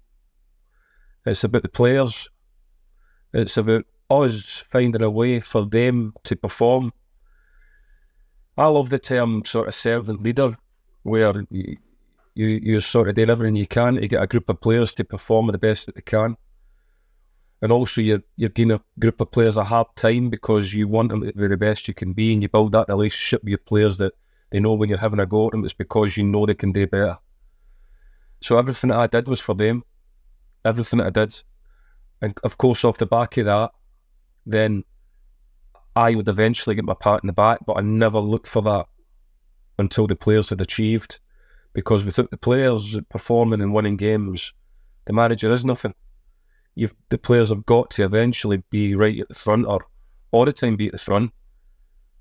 It's 1.25 1.43
about 1.43 1.61
the 1.61 1.69
players. 1.69 2.27
It's 3.33 3.57
about 3.57 3.85
us 4.09 4.63
finding 4.69 5.01
a 5.01 5.09
way 5.09 5.39
for 5.39 5.65
them 5.65 6.13
to 6.23 6.35
perform. 6.35 6.91
I 8.57 8.67
love 8.67 8.89
the 8.89 8.99
term 8.99 9.45
sort 9.45 9.67
of 9.67 9.73
servant 9.73 10.21
leader 10.21 10.57
where 11.03 11.45
you, 11.49 11.77
you 12.35 12.79
sort 12.79 13.09
of 13.09 13.15
doing 13.15 13.29
everything 13.29 13.55
you 13.55 13.67
can 13.67 13.95
to 13.95 14.07
get 14.07 14.23
a 14.23 14.27
group 14.27 14.49
of 14.49 14.59
players 14.59 14.93
to 14.93 15.03
perform 15.03 15.47
the 15.47 15.57
best 15.57 15.85
that 15.85 15.95
they 15.95 16.01
can. 16.01 16.35
And 17.61 17.71
also, 17.71 18.01
you're, 18.01 18.23
you're 18.35 18.49
giving 18.49 18.71
a 18.71 18.81
group 18.99 19.21
of 19.21 19.31
players 19.31 19.55
a 19.55 19.63
hard 19.63 19.87
time 19.95 20.29
because 20.29 20.73
you 20.73 20.87
want 20.87 21.09
them 21.09 21.21
to 21.21 21.31
be 21.31 21.47
the 21.47 21.55
best 21.55 21.87
you 21.87 21.93
can 21.93 22.11
be, 22.11 22.33
and 22.33 22.41
you 22.41 22.49
build 22.49 22.73
that 22.73 22.89
relationship 22.89 23.41
with 23.43 23.51
your 23.51 23.57
players 23.59 23.97
that 23.99 24.13
they 24.49 24.59
know 24.59 24.73
when 24.73 24.89
you're 24.89 24.97
having 24.97 25.19
a 25.19 25.25
go 25.25 25.45
at 25.45 25.51
them, 25.51 25.63
it's 25.63 25.73
because 25.73 26.17
you 26.17 26.23
know 26.23 26.45
they 26.45 26.55
can 26.55 26.73
do 26.73 26.85
better. 26.85 27.17
So 28.41 28.57
everything 28.57 28.89
that 28.89 28.99
I 28.99 29.07
did 29.07 29.29
was 29.29 29.39
for 29.39 29.55
them. 29.55 29.83
Everything 30.65 30.99
that 30.99 31.07
I 31.07 31.09
did. 31.11 31.41
And 32.21 32.37
of 32.43 32.57
course, 32.57 32.83
off 32.83 32.97
the 32.97 33.05
back 33.05 33.37
of 33.37 33.45
that, 33.45 33.71
then 34.45 34.83
I 35.95 36.15
would 36.15 36.27
eventually 36.27 36.75
get 36.75 36.83
my 36.83 36.95
part 36.95 37.23
in 37.23 37.27
the 37.27 37.33
back, 37.33 37.59
but 37.65 37.77
I 37.77 37.81
never 37.81 38.19
looked 38.19 38.47
for 38.47 38.61
that 38.63 38.87
until 39.77 40.07
the 40.07 40.15
players 40.15 40.49
had 40.49 40.61
achieved. 40.61 41.19
Because 41.73 42.05
without 42.05 42.29
the 42.29 42.37
players 42.37 42.97
performing 43.09 43.61
and 43.61 43.73
winning 43.73 43.97
games, 43.97 44.53
the 45.05 45.13
manager 45.13 45.51
is 45.51 45.65
nothing. 45.65 45.95
You've 46.75 46.93
the 47.09 47.17
players 47.17 47.49
have 47.49 47.65
got 47.65 47.89
to 47.91 48.03
eventually 48.03 48.63
be 48.69 48.95
right 48.95 49.19
at 49.19 49.27
the 49.27 49.33
front 49.33 49.65
or 49.65 49.85
all 50.31 50.45
the 50.45 50.53
time 50.53 50.75
be 50.75 50.87
at 50.87 50.91
the 50.91 50.97
front. 50.97 51.31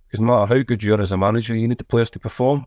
Because 0.06 0.20
no 0.20 0.26
matter 0.26 0.54
how 0.54 0.62
good 0.62 0.82
you 0.82 0.94
are 0.94 1.00
as 1.00 1.12
a 1.12 1.16
manager, 1.16 1.54
you 1.54 1.68
need 1.68 1.78
the 1.78 1.84
players 1.84 2.10
to 2.10 2.18
perform. 2.18 2.66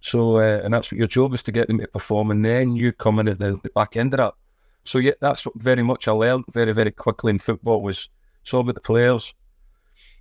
So, 0.00 0.36
uh, 0.36 0.60
and 0.62 0.72
that's 0.72 0.90
what 0.90 0.98
your 0.98 1.06
job 1.06 1.32
is 1.34 1.42
to 1.44 1.52
get 1.52 1.68
them 1.68 1.78
to 1.78 1.88
perform, 1.88 2.30
and 2.30 2.44
then 2.44 2.76
you 2.76 2.92
come 2.92 3.18
in 3.18 3.28
at 3.28 3.38
the, 3.38 3.58
the 3.62 3.70
back 3.74 3.96
end 3.96 4.12
of 4.14 4.18
that. 4.18 4.34
So, 4.84 4.98
yeah, 4.98 5.12
that's 5.20 5.46
what 5.46 5.54
very 5.56 5.82
much 5.82 6.08
I 6.08 6.12
learned 6.12 6.44
very, 6.52 6.72
very 6.72 6.90
quickly 6.90 7.30
in 7.30 7.38
football 7.38 7.82
was 7.82 8.08
it's 8.42 8.52
all 8.52 8.60
about 8.60 8.74
the 8.74 8.82
players. 8.82 9.32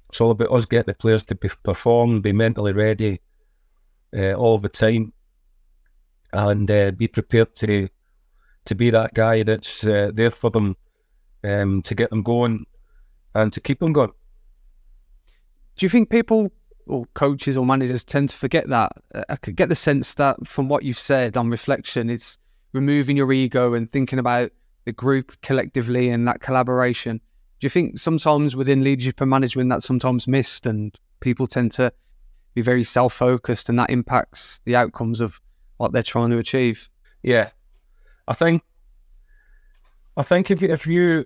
It's 0.07 0.21
all 0.21 0.31
about 0.31 0.51
us 0.51 0.65
getting 0.65 0.85
the 0.85 0.93
players 0.93 1.23
to 1.23 1.35
be, 1.35 1.49
perform, 1.63 2.21
be 2.21 2.31
mentally 2.31 2.71
ready 2.71 3.19
uh, 4.15 4.33
all 4.33 4.57
the 4.57 4.69
time, 4.69 5.13
and 6.31 6.69
uh, 6.69 6.91
be 6.91 7.07
prepared 7.07 7.55
to 7.57 7.89
to 8.65 8.75
be 8.75 8.89
that 8.89 9.13
guy 9.13 9.43
that's 9.43 9.83
uh, 9.85 10.09
there 10.13 10.29
for 10.29 10.49
them, 10.49 10.75
um, 11.43 11.81
to 11.81 11.95
get 11.95 12.09
them 12.09 12.23
going, 12.23 12.65
and 13.35 13.51
to 13.53 13.59
keep 13.59 13.79
them 13.79 13.93
going. 13.93 14.11
Do 15.75 15.85
you 15.85 15.89
think 15.89 16.09
people 16.09 16.51
or 16.85 17.05
coaches 17.13 17.57
or 17.57 17.65
managers 17.65 18.03
tend 18.03 18.29
to 18.29 18.35
forget 18.35 18.69
that? 18.69 18.91
I 19.29 19.35
could 19.35 19.55
get 19.55 19.69
the 19.69 19.75
sense 19.75 20.13
that 20.15 20.47
from 20.47 20.69
what 20.69 20.83
you've 20.83 20.99
said 20.99 21.35
on 21.35 21.49
reflection, 21.49 22.09
it's 22.09 22.37
removing 22.73 23.17
your 23.17 23.31
ego 23.31 23.73
and 23.73 23.91
thinking 23.91 24.19
about 24.19 24.51
the 24.85 24.91
group 24.91 25.33
collectively 25.41 26.09
and 26.09 26.27
that 26.27 26.41
collaboration. 26.41 27.21
Do 27.59 27.65
you 27.65 27.69
think 27.69 27.97
sometimes 27.97 28.55
within 28.55 28.83
leadership 28.83 29.21
and 29.21 29.29
management 29.29 29.69
that's 29.69 29.85
sometimes 29.85 30.27
missed 30.27 30.65
and 30.65 30.97
people 31.21 31.47
tend 31.47 31.71
to 31.73 31.93
be 32.53 32.61
very 32.61 32.83
self 32.83 33.13
focused 33.13 33.69
and 33.69 33.79
that 33.79 33.89
impacts 33.89 34.61
the 34.65 34.75
outcomes 34.75 35.21
of 35.21 35.41
what 35.77 35.91
they're 35.91 36.03
trying 36.03 36.29
to 36.31 36.37
achieve? 36.37 36.89
Yeah. 37.21 37.49
I 38.27 38.33
think 38.33 38.63
I 40.15 40.23
think 40.23 40.51
if 40.51 40.61
you, 40.61 40.69
if 40.69 40.85
you 40.85 41.25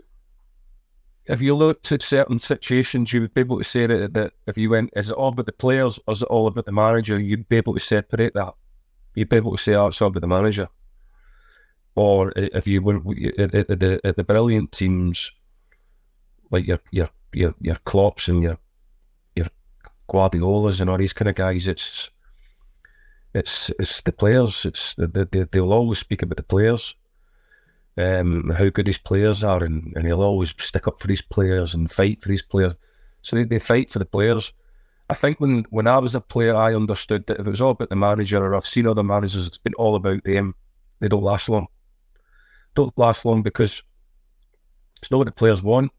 if 1.26 1.42
you 1.42 1.56
looked 1.56 1.92
at 1.92 2.02
certain 2.02 2.40
situations, 2.40 3.12
you 3.12 3.22
would 3.22 3.34
be 3.34 3.42
able 3.42 3.58
to 3.58 3.64
say 3.64 3.86
that, 3.86 4.14
that 4.14 4.34
if 4.48 4.58
you 4.58 4.70
went, 4.70 4.92
is 4.96 5.12
it 5.12 5.16
all 5.16 5.30
about 5.30 5.46
the 5.46 5.52
players 5.52 6.00
or 6.08 6.14
is 6.14 6.22
it 6.22 6.30
all 6.30 6.48
about 6.48 6.66
the 6.66 6.72
manager? 6.72 7.20
You'd 7.20 7.50
be 7.50 7.58
able 7.58 7.74
to 7.74 7.80
separate 7.80 8.34
that. 8.34 8.54
You'd 9.14 9.30
be 9.30 9.36
able 9.36 9.52
to 9.52 9.62
say, 9.62 9.74
oh, 9.74 9.88
it's 9.88 10.02
all 10.02 10.08
about 10.08 10.22
the 10.22 10.28
manager. 10.28 10.70
Or 11.96 12.32
if 12.36 12.68
you 12.68 12.82
went 12.82 13.06
at, 13.40 13.52
the, 13.52 14.00
at 14.04 14.16
the 14.16 14.24
brilliant 14.24 14.72
teams, 14.72 15.32
like 16.52 16.66
your 16.68 16.80
your 16.92 17.10
your 17.34 17.56
your 17.60 17.76
Klopps 17.78 18.28
and 18.28 18.44
your 18.44 18.58
Guardiolas 20.08 20.82
and 20.82 20.90
all 20.90 20.98
these 20.98 21.14
kind 21.14 21.30
of 21.30 21.36
guys, 21.36 21.68
it's 21.68 22.10
it's 23.34 23.70
it's 23.80 24.02
the 24.02 24.12
players. 24.12 24.66
It's 24.66 24.96
the, 24.96 25.08
the, 25.08 25.50
they'll 25.52 25.74
always 25.74 26.00
speak 26.00 26.22
about 26.22 26.38
the 26.38 26.44
players 26.44 26.96
um, 27.98 28.50
how 28.58 28.70
good 28.70 28.88
his 28.88 28.98
players 28.98 29.44
are, 29.44 29.64
and, 29.64 29.92
and 29.96 30.06
he'll 30.06 30.22
always 30.22 30.54
stick 30.60 30.88
up 30.88 31.00
for 31.00 31.08
his 31.08 31.22
players 31.22 31.74
and 31.74 31.90
fight 31.90 32.22
for 32.22 32.30
his 32.30 32.42
players. 32.42 32.76
So 33.22 33.36
they, 33.36 33.44
they 33.44 33.60
fight 33.60 33.90
for 33.90 34.00
the 34.00 34.06
players. 34.06 34.54
I 35.10 35.16
think 35.16 35.40
when, 35.40 35.66
when 35.70 35.88
I 35.88 35.98
was 35.98 36.16
a 36.16 36.22
player, 36.22 36.56
I 36.56 36.76
understood 36.76 37.26
that 37.28 37.40
if 37.40 37.48
it 37.48 37.50
was 37.50 37.62
all 37.62 37.72
about 37.72 37.90
the 37.90 37.96
manager, 37.96 38.44
or 38.44 38.56
I've 38.56 38.66
seen 38.66 38.88
other 38.88 39.04
managers, 39.04 39.48
it's 39.48 39.58
been 39.58 39.74
all 39.76 39.96
about 39.96 40.24
them. 40.24 40.54
They 41.00 41.08
don't 41.08 41.24
last 41.24 41.50
long. 41.50 41.68
Don't 42.76 42.98
last 42.98 43.26
long 43.26 43.42
because 43.42 43.82
it's 45.02 45.10
not 45.10 45.18
what 45.18 45.26
the 45.26 45.32
players 45.32 45.64
want. 45.64 45.92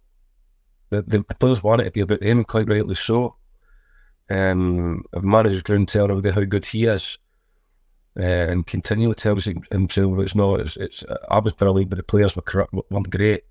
The, 0.90 1.02
the, 1.02 1.24
the 1.26 1.34
players 1.34 1.62
want 1.62 1.80
it 1.80 1.84
to 1.84 1.90
be 1.90 2.00
about 2.00 2.20
them, 2.20 2.44
quite 2.44 2.68
rightly 2.68 2.94
so. 2.94 3.36
Um, 4.30 5.04
manager's 5.14 5.62
going 5.62 5.86
to 5.86 5.92
tell 5.92 6.04
everybody 6.04 6.30
how 6.30 6.44
good 6.44 6.64
he 6.64 6.84
is, 6.84 7.18
uh, 8.18 8.22
and 8.22 8.66
continually 8.66 9.14
tells 9.14 9.44
himself 9.44 10.18
it's 10.18 10.34
not. 10.34 10.60
It's, 10.60 10.76
it's 10.76 11.04
I 11.30 11.38
was 11.38 11.52
brilliant, 11.52 11.90
but 11.90 11.96
the 11.96 12.02
players 12.02 12.36
were 12.36 12.42
corrupt, 12.42 12.74
weren't 12.90 13.10
great. 13.10 13.44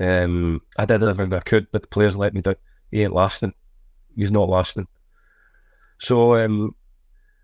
Um, 0.00 0.62
I 0.76 0.84
did 0.84 1.02
everything 1.02 1.32
I 1.34 1.40
could, 1.40 1.70
but 1.70 1.82
the 1.82 1.88
players 1.88 2.16
let 2.16 2.34
me 2.34 2.40
down. 2.40 2.56
He 2.90 3.02
ain't 3.02 3.12
lasting. 3.12 3.52
He's 4.14 4.30
not 4.30 4.48
lasting. 4.48 4.88
So 5.98 6.36
um, 6.36 6.74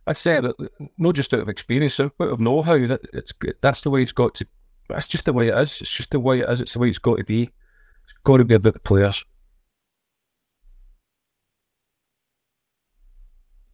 I'd 0.06 0.16
say 0.16 0.40
that 0.40 0.70
not 0.98 1.14
just 1.14 1.32
out 1.34 1.40
of 1.40 1.48
experience, 1.48 1.98
out 2.00 2.12
of 2.18 2.40
know-how. 2.40 2.86
That 2.86 3.00
it's 3.12 3.32
that's 3.60 3.82
the 3.82 3.90
way 3.90 4.02
it's 4.02 4.12
got 4.12 4.34
to. 4.36 4.46
That's 4.88 5.08
just 5.08 5.24
the 5.24 5.32
way 5.32 5.48
it 5.48 5.58
is. 5.58 5.80
It's 5.80 5.90
just 5.90 6.10
the 6.10 6.20
way 6.20 6.40
it 6.40 6.48
is. 6.48 6.60
It's 6.60 6.74
the 6.74 6.78
way 6.78 6.88
it's 6.88 6.98
got 6.98 7.18
to 7.18 7.24
be. 7.24 7.42
It's 7.42 8.14
got 8.24 8.38
to 8.38 8.44
be 8.44 8.54
about 8.54 8.74
the 8.74 8.80
players. 8.80 9.24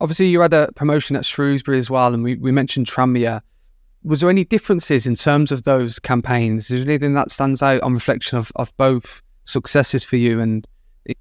Obviously, 0.01 0.27
you 0.27 0.41
had 0.41 0.55
a 0.55 0.71
promotion 0.77 1.15
at 1.17 1.25
Shrewsbury 1.25 1.77
as 1.77 1.91
well, 1.91 2.15
and 2.15 2.25
we, 2.25 2.37
we 2.37 2.51
mentioned 2.51 2.87
Tranmere. 2.87 3.43
Was 4.03 4.21
there 4.21 4.31
any 4.31 4.45
differences 4.45 5.07
in 5.07 5.15
terms 5.15 5.53
of 5.53 5.65
those 5.65 5.99
campaigns? 5.99 6.71
Is 6.71 6.81
there 6.81 6.91
anything 6.91 7.13
that 7.15 7.31
stands 7.31 7.63
out 7.63 7.83
on 7.83 7.93
reflection 7.93 8.39
of, 8.39 8.51
of 8.57 8.75
both 8.79 9.21
successes 9.45 10.03
for 10.03 10.17
you 10.17 10.41
and 10.41 10.67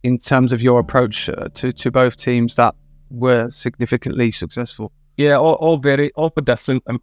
in 0.03 0.17
terms 0.17 0.53
of 0.53 0.61
your 0.61 0.79
approach 0.79 1.29
uh, 1.29 1.49
to, 1.55 1.71
to 1.73 1.91
both 1.91 2.15
teams 2.15 2.55
that 2.55 2.75
were 3.09 3.49
significantly 3.49 4.31
successful? 4.31 4.93
Yeah, 5.17 5.35
all, 5.35 5.55
all 5.55 5.77
very, 5.77 6.11
all 6.13 6.29
different. 6.29 6.83
And 6.87 7.01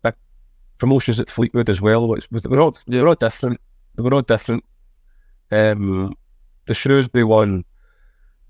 promotions 0.78 1.20
at 1.20 1.28
Fleetwood 1.28 1.68
as 1.68 1.82
well, 1.82 2.08
which 2.08 2.26
was, 2.30 2.48
were 2.48 2.60
all, 2.60 2.76
they 2.86 3.00
were 3.00 3.08
all 3.08 3.14
different. 3.14 3.60
They 3.96 4.02
were 4.02 4.14
all 4.14 4.22
different. 4.22 4.64
Um, 5.50 6.14
the 6.66 6.72
Shrewsbury 6.74 7.24
one, 7.24 7.64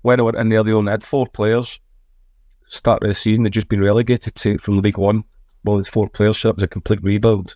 when 0.01 0.21
I 0.21 0.23
went 0.23 0.37
in 0.37 0.47
there, 0.47 0.63
they 0.63 0.71
only 0.71 0.91
had 0.91 1.03
four 1.03 1.27
players 1.27 1.79
start 2.67 3.01
of 3.03 3.09
the 3.09 3.13
season, 3.13 3.43
they'd 3.43 3.53
just 3.53 3.69
been 3.69 3.81
relegated 3.81 4.35
to 4.35 4.57
from 4.57 4.79
League 4.79 4.97
One. 4.97 5.23
Well, 5.63 5.79
it's 5.79 5.89
four 5.89 6.09
players, 6.09 6.37
so 6.37 6.49
it 6.49 6.55
was 6.55 6.63
a 6.63 6.67
complete 6.67 7.03
rebuild. 7.03 7.55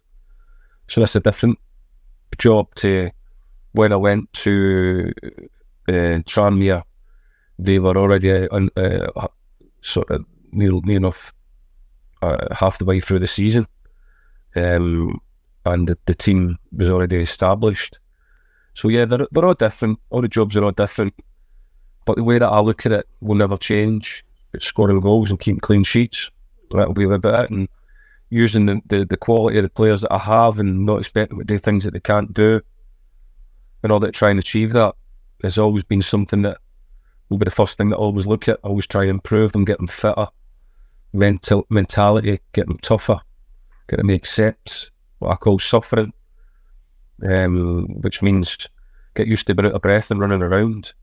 So 0.88 1.02
that's 1.02 1.16
a 1.16 1.20
different 1.20 1.60
job 2.38 2.74
to 2.76 3.12
when 3.74 3.94
I 3.94 3.98
went 3.98 4.32
to 4.34 5.12
uh, 5.88 6.20
Tranmere. 6.26 6.84
They 7.60 7.80
were 7.80 7.98
already 7.98 8.48
uh, 8.48 8.68
uh, 8.76 9.28
sort 9.82 10.10
of 10.10 10.26
near, 10.52 10.72
near 10.84 10.98
enough 10.98 11.34
uh, 12.22 12.54
half 12.54 12.78
the 12.78 12.86
way 12.86 13.00
through 13.00 13.20
the 13.20 13.28
season, 13.28 13.68
um, 14.56 15.20
and 15.66 15.88
the, 15.88 15.98
the, 16.06 16.14
team 16.14 16.58
was 16.72 16.90
already 16.90 17.18
established. 17.18 18.00
So 18.74 18.90
yeah, 18.90 19.06
they're 19.06 19.28
they're 19.32 19.46
all 19.46 19.54
different. 19.54 20.00
All 20.10 20.22
the 20.22 20.28
jobs 20.28 20.58
are 20.58 20.66
all 20.66 20.72
different, 20.72 21.14
but 22.06 22.16
the 22.16 22.24
way 22.24 22.40
that 22.40 22.50
I 22.50 22.60
look 22.60 22.86
at 22.86 22.92
it 22.92 23.08
will 23.22 23.36
never 23.36 23.58
change 23.58 24.24
scoring 24.60 25.00
goals 25.00 25.30
and 25.30 25.40
keeping 25.40 25.60
clean 25.60 25.84
sheets. 25.84 26.30
That'll 26.72 26.94
be 26.94 27.04
about 27.04 27.46
it. 27.46 27.52
And 27.52 27.68
using 28.30 28.66
the, 28.66 28.82
the, 28.88 29.06
the, 29.06 29.18
quality 29.18 29.58
of 29.58 29.64
the 29.64 29.70
players 29.70 30.02
that 30.02 30.14
I 30.14 30.18
have 30.18 30.60
and 30.60 30.86
not 30.86 31.00
expecting 31.00 31.38
to 31.38 31.44
do 31.44 31.58
things 31.58 31.84
that 31.84 31.92
they 31.92 32.00
can't 32.00 32.34
do 32.34 32.62
in 33.84 33.92
order 33.92 34.08
to 34.08 34.12
try 34.12 34.30
and 34.30 34.40
achieve 34.40 34.72
that 34.74 34.96
has 35.44 35.58
always 35.58 35.84
been 35.84 36.02
something 36.02 36.42
that 36.44 36.58
will 37.30 37.38
be 37.38 37.46
the 37.46 37.52
first 37.52 37.78
thing 37.78 37.90
that 37.90 37.98
I 37.98 38.00
always 38.00 38.28
look 38.28 38.48
at. 38.48 38.60
I 38.64 38.68
always 38.68 38.88
try 38.88 39.02
and 39.02 39.12
improve 39.12 39.52
them, 39.52 39.66
get 39.66 39.78
them 39.78 39.88
fitter, 39.88 40.28
mental 41.14 41.66
mentality, 41.70 42.40
get 42.54 42.68
them 42.68 42.78
tougher, 42.78 43.20
get 43.88 43.98
them 43.98 44.08
to 44.08 44.14
accept 44.14 44.92
what 45.20 45.32
I 45.32 45.36
call 45.36 45.60
suffering, 45.60 46.14
um, 47.24 47.88
which 48.02 48.22
means 48.22 48.68
get 49.16 49.28
used 49.28 49.48
to 49.48 49.56
being 49.56 49.68
out 49.68 49.76
of 49.76 49.82
breath 49.82 50.10
and 50.12 50.20
running 50.20 50.42
around 50.42 50.94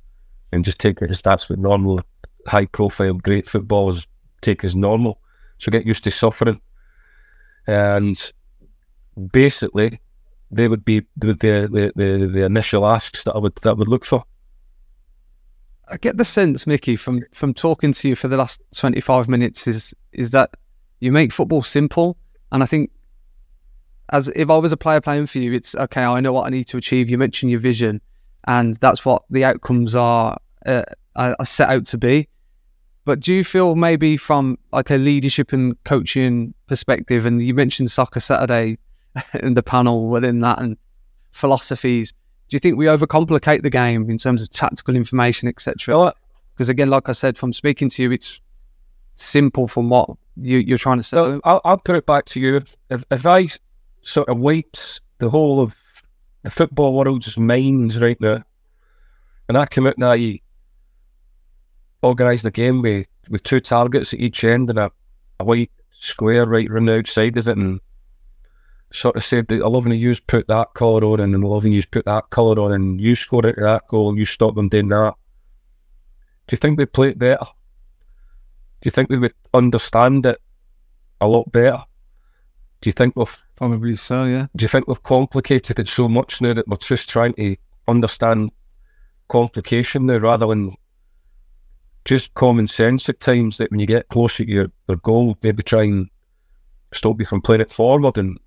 and 0.53 0.65
just 0.65 0.81
take 0.81 1.03
it 1.03 1.11
as 1.11 1.21
that's 1.21 1.49
what 1.51 1.59
normal 1.59 2.01
high 2.49 2.67
profile, 2.67 3.15
great 3.15 3.47
footballers 3.47 4.07
take 4.41 4.65
as 4.65 4.75
normal. 4.75 5.21
So 5.59 5.71
get 5.71 5.87
used 5.87 6.05
to 6.05 6.11
suffering. 6.11 6.61
And 7.67 8.33
basically, 9.33 10.01
they 10.51 10.69
would 10.69 10.85
be 10.85 11.07
the, 11.17 11.35
the, 11.35 11.93
the, 11.95 12.27
the 12.27 12.45
initial 12.45 12.87
asks 12.87 13.25
that 13.25 13.35
I 13.35 13.39
would 13.39 13.55
that 13.57 13.71
I 13.71 13.75
would 13.75 13.89
look 13.89 14.05
for. 14.05 14.25
I 15.91 15.97
get 15.97 16.17
the 16.17 16.25
sense, 16.25 16.67
Micky, 16.67 16.97
from 16.97 17.23
from 17.33 17.55
talking 17.55 17.93
to 17.93 18.09
you 18.09 18.15
for 18.15 18.29
the 18.29 18.37
last 18.37 18.63
twenty 18.75 19.01
five 19.01 19.29
minutes, 19.29 19.67
is 19.67 19.95
is 20.13 20.31
that 20.31 20.51
you 21.01 21.13
make 21.13 21.33
football 21.33 21.63
simple, 21.63 22.17
and 22.53 22.63
I 22.63 22.67
think 22.67 22.91
as 24.11 24.29
if 24.29 24.51
I 24.51 24.57
was 24.57 24.73
a 24.73 24.77
player 24.77 25.01
playing 25.01 25.27
for 25.27 25.39
you, 25.39 25.53
it's 25.53 25.75
okay. 25.75 26.05
I 26.05 26.21
know 26.21 26.33
what 26.33 26.47
I 26.47 26.51
need 26.51 26.65
to 26.69 26.77
achieve. 26.77 27.11
You 27.11 27.19
mentioned 27.19 27.51
your 27.51 27.61
vision, 27.61 28.01
and 28.47 28.77
that's 28.77 29.05
what 29.05 29.23
the 29.31 29.45
outcomes 29.45 29.95
are 29.95 30.39
uh, 30.67 30.83
are 31.17 31.45
set 31.45 31.71
out 31.71 31.87
to 31.87 31.99
be. 31.99 32.29
But 33.09 33.21
do 33.21 33.33
you 33.33 33.43
feel 33.43 33.75
maybe 33.75 34.19
from 34.19 34.59
like 34.71 34.91
a 34.91 34.99
leadership 34.99 35.55
and 35.55 35.83
coaching 35.85 36.53
perspective, 36.67 37.25
and 37.25 37.43
you 37.43 37.55
mentioned 37.55 37.91
Soccer 37.91 38.21
Saturday 38.21 38.77
in 39.41 39.55
the 39.55 39.63
panel 39.63 40.09
within 40.09 40.41
that 40.41 40.61
and 40.61 40.77
philosophies, 41.33 42.13
do 42.13 42.55
you 42.55 42.59
think 42.59 42.77
we 42.77 42.85
overcomplicate 42.85 43.63
the 43.63 43.71
game 43.71 44.11
in 44.11 44.19
terms 44.19 44.43
of 44.43 44.51
tactical 44.51 44.95
information, 44.95 45.49
etc.? 45.49 46.13
Because 46.53 46.69
again, 46.69 46.91
like 46.91 47.09
I 47.09 47.13
said, 47.13 47.39
from 47.39 47.51
speaking 47.55 47.89
to 47.89 48.03
you, 48.03 48.13
it's 48.13 48.43
simple 49.15 49.69
from 49.69 49.89
what 49.89 50.11
you, 50.37 50.75
are 50.75 50.77
trying 50.77 50.99
to 50.99 51.03
say. 51.03 51.17
So 51.17 51.41
I'll, 51.45 51.63
I'll, 51.65 51.79
put 51.79 51.97
it 51.97 52.05
back 52.05 52.27
to 52.27 52.41
you. 52.41 52.57
If, 52.91 53.05
if 53.11 53.27
I 53.27 53.47
sort 54.03 54.29
of 54.29 54.37
wiped 54.37 55.01
the 55.17 55.31
whole 55.31 55.61
of 55.61 55.75
the 56.43 56.51
football 56.51 56.93
world's 56.93 57.39
minds 57.39 58.03
right 58.03 58.21
now, 58.21 58.45
and 59.49 59.57
I 59.57 59.65
come 59.65 59.87
out 59.87 59.97
and 59.97 60.05
I 62.03 62.07
organise 62.07 62.43
the 62.43 62.51
game 62.51 62.83
with, 62.83 63.07
with 63.29 63.43
two 63.43 63.61
targets 63.61 64.13
at 64.13 64.21
each 64.21 64.45
end 64.45 64.71
and 64.71 64.79
a, 64.79 64.91
a 65.41 65.45
white 65.45 65.71
square 65.91 66.47
right 66.47 66.69
around 66.69 66.87
the 66.87 66.99
outside 66.99 67.37
of 67.37 67.49
it, 67.49 67.57
and 67.57 67.81
sort 68.93 69.17
of 69.17 69.25
said 69.25 69.49
that 69.49 69.63
11 69.63 69.93
of 69.93 69.99
you 69.99 70.15
put 70.27 70.47
that 70.49 70.75
colour 70.75 71.05
on 71.05 71.21
and 71.21 71.35
11 71.35 71.71
of 71.71 71.75
you 71.75 71.83
put 71.91 72.05
that 72.07 72.31
colour 72.31 72.59
on 72.61 72.73
and 72.73 73.01
you 73.01 73.15
score 73.15 73.47
it 73.47 73.57
that 73.59 73.87
goal 73.89 74.09
and 74.09 74.19
you 74.19 74.25
stop 74.25 74.55
them 74.55 74.69
doing 74.69 74.89
that. 74.89 75.15
Do 76.47 76.55
you 76.55 76.59
think 76.59 76.79
we'd 76.79 76.93
play 76.93 77.11
it 77.11 77.19
better? 77.19 77.45
Do 78.81 78.87
you 78.87 78.91
think 78.91 79.11
we 79.11 79.19
would 79.19 79.35
understand 79.53 80.25
it 80.25 80.41
a 81.21 81.27
lot 81.27 81.51
better? 81.53 81.83
Do 82.81 82.89
you 82.89 82.93
think 82.93 83.17
we've 83.17 83.43
probably 83.57 83.95
so? 83.95 84.25
Yeah. 84.25 84.47
Do 84.57 84.63
you 84.63 84.69
think 84.69 84.87
we've 84.87 85.03
complicated 85.03 85.79
it 85.79 85.89
so 85.89 86.09
much 86.09 86.41
now 86.41 86.55
that 86.55 86.69
we're 86.69 86.77
just 86.77 87.09
trying 87.09 87.35
to 87.35 87.57
understand 87.89 88.53
complication 89.29 90.07
now 90.07 90.17
rather 90.19 90.47
than 90.47 90.75
just 92.09 92.33
common 92.33 92.67
sense 92.67 93.07
at 93.11 93.21
times 93.21 93.59
that 93.59 93.71
when 93.71 93.81
you 93.81 93.87
get 93.87 94.09
closer 94.09 94.43
to 94.43 94.51
your, 94.51 94.67
your 94.89 94.97
goal, 94.97 95.37
maybe 95.43 95.63
try 95.63 95.83
and 95.83 96.09
stop 96.95 97.19
you 97.19 97.27
from 97.27 97.43
playing 97.43 97.61
it 97.61 97.71
forward 97.71 98.17
and 98.17 98.39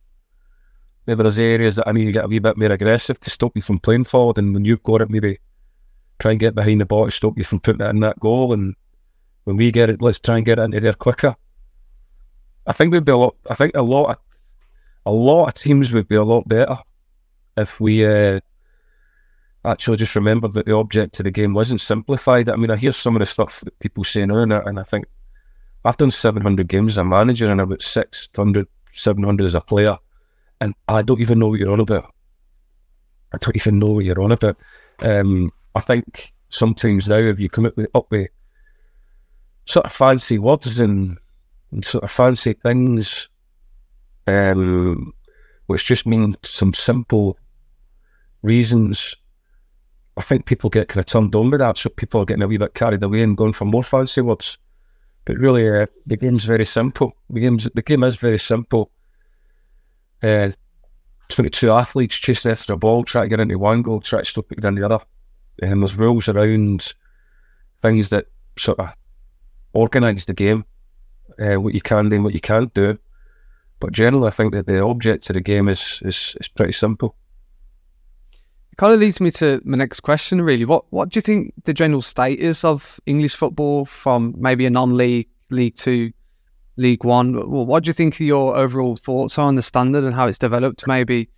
maybe 1.05 1.21
there's 1.21 1.37
areas 1.37 1.75
that 1.75 1.87
I 1.87 1.91
need 1.91 2.05
to 2.05 2.11
get 2.11 2.25
a 2.25 2.27
wee 2.27 2.39
bit 2.39 2.57
more 2.57 2.71
aggressive 2.71 3.19
to 3.19 3.29
stop 3.29 3.51
you 3.53 3.61
from 3.61 3.77
playing 3.77 4.05
forward 4.05 4.39
and 4.39 4.51
when 4.51 4.65
you've 4.65 4.81
got 4.81 5.01
it 5.01 5.11
maybe 5.11 5.37
try 6.17 6.31
and 6.31 6.39
get 6.39 6.55
behind 6.55 6.81
the 6.81 6.87
ball 6.87 7.05
to 7.05 7.11
stop 7.11 7.37
you 7.37 7.43
from 7.43 7.59
putting 7.59 7.85
it 7.85 7.89
in 7.91 7.99
that 7.99 8.19
goal 8.19 8.51
and 8.51 8.73
when 9.43 9.57
we 9.57 9.71
get 9.71 9.91
it, 9.91 10.01
let's 10.01 10.17
try 10.17 10.37
and 10.37 10.45
get 10.45 10.57
it 10.57 10.63
into 10.63 10.79
there 10.79 10.93
quicker. 10.93 11.35
I 12.65 12.73
think 12.73 12.91
we'd 12.91 13.05
be 13.05 13.11
a 13.11 13.17
lot. 13.17 13.35
I 13.47 13.53
think 13.53 13.73
a 13.75 13.83
lot 13.83 14.09
of 14.09 14.17
a 15.05 15.11
lot 15.11 15.49
of 15.49 15.53
teams 15.53 15.93
would 15.93 16.07
be 16.07 16.15
a 16.15 16.23
lot 16.23 16.47
better 16.47 16.77
if 17.57 17.79
we 17.79 18.05
uh, 18.05 18.39
actually 19.65 19.97
just 19.97 20.15
remembered 20.15 20.53
that 20.53 20.65
the 20.65 20.75
object 20.75 21.19
of 21.19 21.25
the 21.25 21.31
game 21.31 21.53
wasn't 21.53 21.81
simplified. 21.81 22.49
I 22.49 22.55
mean, 22.55 22.71
I 22.71 22.75
hear 22.75 22.91
some 22.91 23.15
of 23.15 23.19
the 23.19 23.25
stuff 23.25 23.61
that 23.61 23.77
people 23.79 24.03
say 24.03 24.25
now, 24.25 24.37
and 24.37 24.53
I, 24.53 24.59
and 24.65 24.79
I 24.79 24.83
think 24.83 25.05
I've 25.85 25.97
done 25.97 26.11
700 26.11 26.67
games 26.67 26.93
as 26.93 26.97
a 26.97 27.03
manager 27.03 27.51
and 27.51 27.61
about 27.61 27.81
600, 27.81 28.67
700 28.93 29.45
as 29.45 29.55
a 29.55 29.61
player, 29.61 29.97
and 30.59 30.73
I 30.87 31.01
don't 31.01 31.21
even 31.21 31.39
know 31.39 31.49
what 31.49 31.59
you're 31.59 31.71
on 31.71 31.79
about. 31.79 32.13
I 33.33 33.37
don't 33.37 33.55
even 33.55 33.79
know 33.79 33.91
what 33.91 34.05
you're 34.05 34.21
on 34.21 34.31
about. 34.31 34.57
Um, 34.99 35.51
I 35.75 35.79
think 35.79 36.33
sometimes 36.49 37.07
now, 37.07 37.15
if 37.17 37.39
you 37.39 37.49
come 37.49 37.65
up 37.65 37.77
with, 37.77 37.89
up 37.95 38.09
with 38.11 38.29
sort 39.65 39.85
of 39.85 39.93
fancy 39.93 40.37
words 40.37 40.79
and, 40.79 41.17
and 41.71 41.85
sort 41.85 42.03
of 42.03 42.11
fancy 42.11 42.53
things, 42.53 43.29
um, 44.27 45.13
which 45.67 45.85
just 45.85 46.05
mean 46.05 46.35
some 46.43 46.73
simple 46.73 47.37
reasons. 48.41 49.15
I 50.17 50.21
think 50.21 50.45
people 50.45 50.69
get 50.69 50.89
kind 50.89 50.99
of 50.99 51.05
turned 51.05 51.33
on 51.35 51.49
by 51.49 51.57
that, 51.57 51.77
so 51.77 51.89
people 51.89 52.21
are 52.21 52.25
getting 52.25 52.43
a 52.43 52.47
wee 52.47 52.57
bit 52.57 52.73
carried 52.73 53.01
away 53.01 53.21
and 53.23 53.37
going 53.37 53.53
for 53.53 53.65
more 53.65 53.83
fancy 53.83 54.21
words. 54.21 54.57
But 55.25 55.37
really, 55.37 55.67
uh, 55.69 55.85
the 56.05 56.17
game's 56.17 56.43
very 56.43 56.65
simple. 56.65 57.13
The 57.29 57.39
game's 57.39 57.69
the 57.73 57.81
game 57.81 58.03
is 58.03 58.15
very 58.15 58.39
simple. 58.39 58.91
Uh, 60.21 60.51
22 61.29 61.71
athletes 61.71 62.15
chase 62.17 62.45
after 62.45 62.73
a 62.73 62.77
ball, 62.77 63.03
try 63.03 63.23
to 63.23 63.29
get 63.29 63.39
into 63.39 63.57
one 63.57 63.81
goal, 63.81 64.01
try 64.01 64.19
to 64.19 64.25
stop 64.25 64.51
it 64.51 64.63
in 64.63 64.75
the 64.75 64.85
other. 64.85 64.99
And 65.61 65.81
there's 65.81 65.95
rules 65.95 66.27
around 66.27 66.93
things 67.81 68.09
that 68.09 68.25
sort 68.57 68.79
of 68.79 68.89
organise 69.73 70.25
the 70.25 70.33
game, 70.33 70.65
uh, 71.39 71.55
what 71.55 71.73
you 71.73 71.81
can 71.81 72.09
do 72.09 72.15
and 72.15 72.23
what 72.23 72.33
you 72.33 72.41
can't 72.41 72.73
do. 72.73 72.97
But 73.79 73.93
generally, 73.93 74.27
I 74.27 74.31
think 74.31 74.53
that 74.53 74.67
the 74.67 74.83
object 74.83 75.29
of 75.29 75.35
the 75.35 75.41
game 75.41 75.69
is 75.69 75.99
is, 76.03 76.35
is 76.39 76.47
pretty 76.47 76.73
simple. 76.73 77.15
It 78.71 78.77
kind 78.77 78.93
of 78.93 78.99
leads 78.99 79.19
me 79.19 79.31
to 79.31 79.61
my 79.65 79.77
next 79.77 79.99
question. 79.99 80.41
Really, 80.41 80.65
what 80.65 80.85
what 80.91 81.09
do 81.09 81.17
you 81.17 81.21
think 81.21 81.53
the 81.63 81.73
general 81.73 82.01
state 82.01 82.39
is 82.39 82.63
of 82.63 82.99
English 83.05 83.35
football 83.35 83.85
from 83.85 84.33
maybe 84.37 84.65
a 84.65 84.69
non-league, 84.69 85.27
League 85.49 85.75
Two, 85.75 86.11
League 86.77 87.03
One? 87.03 87.33
What 87.49 87.83
do 87.83 87.89
you 87.89 87.93
think 87.93 88.19
your 88.19 88.55
overall 88.55 88.95
thoughts 88.95 89.37
are 89.37 89.47
on 89.47 89.55
the 89.55 89.61
standard 89.61 90.03
and 90.03 90.15
how 90.15 90.27
it's 90.27 90.37
developed? 90.37 90.87
Maybe 90.87 91.29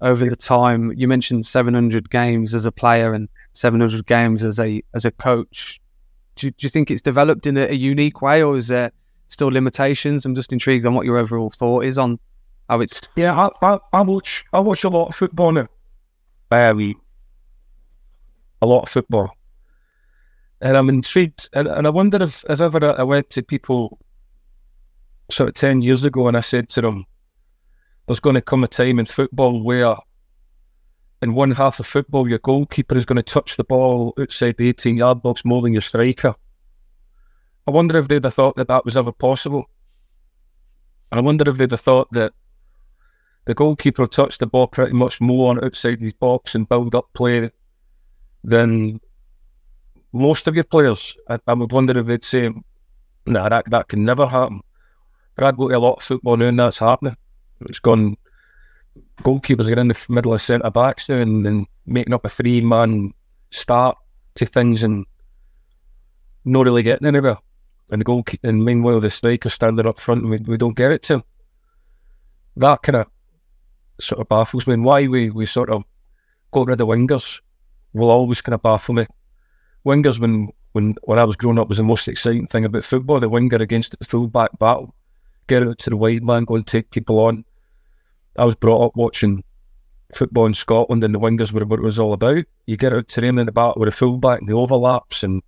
over 0.00 0.28
the 0.28 0.36
time 0.36 0.92
you 0.94 1.08
mentioned 1.08 1.46
700 1.46 2.10
games 2.10 2.52
as 2.52 2.66
a 2.66 2.72
player 2.72 3.14
and 3.14 3.30
700 3.54 4.06
games 4.06 4.44
as 4.44 4.60
a 4.60 4.82
as 4.94 5.06
a 5.06 5.10
coach 5.10 5.80
do, 6.36 6.50
do 6.50 6.64
you 6.64 6.68
think 6.68 6.90
it's 6.90 7.02
developed 7.02 7.46
in 7.46 7.56
a, 7.56 7.62
a, 7.62 7.74
unique 7.74 8.22
way, 8.22 8.42
or 8.42 8.56
is 8.56 8.68
there 8.68 8.92
still 9.28 9.48
limitations? 9.48 10.24
I'm 10.24 10.34
just 10.34 10.52
intrigued 10.52 10.86
on 10.86 10.94
what 10.94 11.04
your 11.04 11.16
overall 11.16 11.50
thought 11.50 11.84
is 11.84 11.98
on 11.98 12.18
how 12.68 12.80
it's. 12.80 13.00
Yeah, 13.16 13.48
I, 13.62 13.74
I, 13.74 13.78
I 13.92 14.02
watch 14.02 14.44
I 14.52 14.60
watch 14.60 14.84
a 14.84 14.88
lot 14.88 15.08
of 15.08 15.16
football 15.16 15.52
now. 15.52 15.66
Very, 16.50 16.96
a 18.62 18.66
lot 18.66 18.82
of 18.82 18.88
football, 18.88 19.36
and 20.60 20.76
I'm 20.76 20.88
intrigued. 20.88 21.48
And, 21.52 21.68
and 21.68 21.86
I 21.86 21.90
wonder 21.90 22.22
if, 22.22 22.44
if 22.48 22.60
ever 22.60 22.98
I 22.98 23.02
went 23.02 23.30
to 23.30 23.42
people 23.42 23.98
sort 25.30 25.48
of 25.48 25.54
ten 25.54 25.82
years 25.82 26.04
ago, 26.04 26.28
and 26.28 26.36
I 26.36 26.40
said 26.40 26.68
to 26.70 26.80
them, 26.80 27.04
"There's 28.06 28.20
going 28.20 28.34
to 28.34 28.40
come 28.40 28.64
a 28.64 28.68
time 28.68 28.98
in 28.98 29.06
football 29.06 29.62
where." 29.62 29.96
in 31.22 31.34
one 31.34 31.50
half 31.50 31.80
of 31.80 31.86
football, 31.86 32.28
your 32.28 32.38
goalkeeper 32.38 32.96
is 32.96 33.06
going 33.06 33.16
to 33.16 33.22
touch 33.22 33.56
the 33.56 33.64
ball 33.64 34.12
outside 34.20 34.56
the 34.58 34.68
18 34.68 34.96
yard 34.96 35.22
box 35.22 35.44
more 35.44 35.62
than 35.62 35.72
your 35.72 35.80
striker. 35.80 36.34
I 37.66 37.70
wonder 37.70 37.98
if 37.98 38.08
they'd 38.08 38.22
have 38.24 38.34
thought 38.34 38.56
that 38.56 38.68
that 38.68 38.84
was 38.84 38.96
ever 38.96 39.12
possible. 39.12 39.64
And 41.10 41.18
I 41.18 41.22
wonder 41.22 41.48
if 41.48 41.56
they'd 41.56 41.70
have 41.70 41.80
thought 41.80 42.08
that 42.12 42.32
the 43.46 43.54
goalkeeper 43.54 44.06
touched 44.06 44.40
the 44.40 44.46
ball 44.46 44.66
pretty 44.66 44.92
much 44.92 45.20
more 45.20 45.50
on 45.50 45.64
outside 45.64 46.00
his 46.00 46.12
box 46.12 46.54
and 46.54 46.68
build 46.68 46.94
up 46.94 47.08
play 47.14 47.50
than 48.44 49.00
most 50.12 50.48
of 50.48 50.54
your 50.54 50.64
players. 50.64 51.16
I, 51.28 51.38
I 51.46 51.54
would 51.54 51.72
wonder 51.72 51.98
if 51.98 52.06
they'd 52.06 52.24
say, 52.24 52.50
nah, 53.24 53.48
that, 53.48 53.70
that 53.70 53.88
can 53.88 54.04
never 54.04 54.26
happen. 54.26 54.60
But 55.36 55.44
I'd 55.44 55.56
go 55.56 55.68
to 55.68 55.76
a 55.76 55.78
lot 55.78 55.98
of 55.98 56.02
football 56.02 56.36
now 56.36 56.46
and 56.46 56.58
that's 56.58 56.80
happening. 56.80 57.16
It's 57.60 57.78
gone 57.78 58.16
goalkeepers 59.22 59.74
are 59.74 59.80
in 59.80 59.88
the 59.88 60.06
middle 60.08 60.34
of 60.34 60.40
centre 60.40 60.70
backs 60.70 61.08
now 61.08 61.16
and, 61.16 61.46
and 61.46 61.66
making 61.86 62.14
up 62.14 62.24
a 62.24 62.28
three 62.28 62.60
man 62.60 63.12
start 63.50 63.96
to 64.34 64.46
things 64.46 64.82
and 64.82 65.06
not 66.44 66.64
really 66.64 66.82
getting 66.82 67.06
anywhere. 67.06 67.38
And 67.90 68.00
the 68.00 68.04
goal 68.04 68.24
and 68.42 68.64
meanwhile 68.64 69.00
the 69.00 69.10
striker 69.10 69.48
standing 69.48 69.86
up 69.86 69.98
front 69.98 70.22
and 70.22 70.30
we, 70.30 70.38
we 70.38 70.56
don't 70.56 70.76
get 70.76 70.90
it 70.90 71.02
to 71.04 71.14
him. 71.14 71.24
That 72.56 72.82
kind 72.82 72.96
of 72.96 73.06
sort 74.00 74.20
of 74.20 74.28
baffles 74.28 74.66
me. 74.66 74.74
And 74.74 74.84
why 74.84 75.06
we, 75.06 75.30
we 75.30 75.46
sort 75.46 75.70
of 75.70 75.84
got 76.52 76.66
rid 76.66 76.72
of 76.72 76.78
the 76.78 76.86
wingers 76.86 77.40
will 77.92 78.10
always 78.10 78.40
kind 78.40 78.54
of 78.54 78.62
baffle 78.62 78.94
me. 78.94 79.06
Wingers 79.84 80.18
when 80.18 80.48
when 80.72 80.94
when 81.04 81.18
I 81.18 81.24
was 81.24 81.36
growing 81.36 81.58
up 81.58 81.68
was 81.68 81.78
the 81.78 81.84
most 81.84 82.08
exciting 82.08 82.46
thing 82.46 82.64
about 82.64 82.84
football, 82.84 83.20
the 83.20 83.28
winger 83.28 83.56
against 83.56 83.98
the 83.98 84.04
fullback 84.04 84.58
battle. 84.58 84.94
Get 85.46 85.62
out 85.62 85.78
to 85.78 85.90
the 85.90 85.96
wide 85.96 86.24
man, 86.24 86.44
go 86.44 86.56
and 86.56 86.66
take 86.66 86.90
people 86.90 87.20
on 87.20 87.44
I 88.38 88.44
was 88.44 88.54
brought 88.54 88.84
up 88.84 88.96
watching 88.96 89.42
football 90.14 90.46
in 90.46 90.54
Scotland 90.54 91.02
and 91.02 91.14
the 91.14 91.20
wingers 91.20 91.52
were 91.52 91.64
what 91.64 91.78
it 91.78 91.82
was 91.82 91.98
all 91.98 92.12
about. 92.12 92.44
You 92.66 92.76
get 92.76 92.92
out 92.92 93.08
to 93.08 93.20
them 93.20 93.38
in 93.38 93.46
the 93.46 93.52
back 93.52 93.76
with 93.76 93.88
a 93.88 93.92
fullback 93.92 94.40
and 94.40 94.48
the 94.48 94.54
overlaps 94.54 95.22
and 95.22 95.42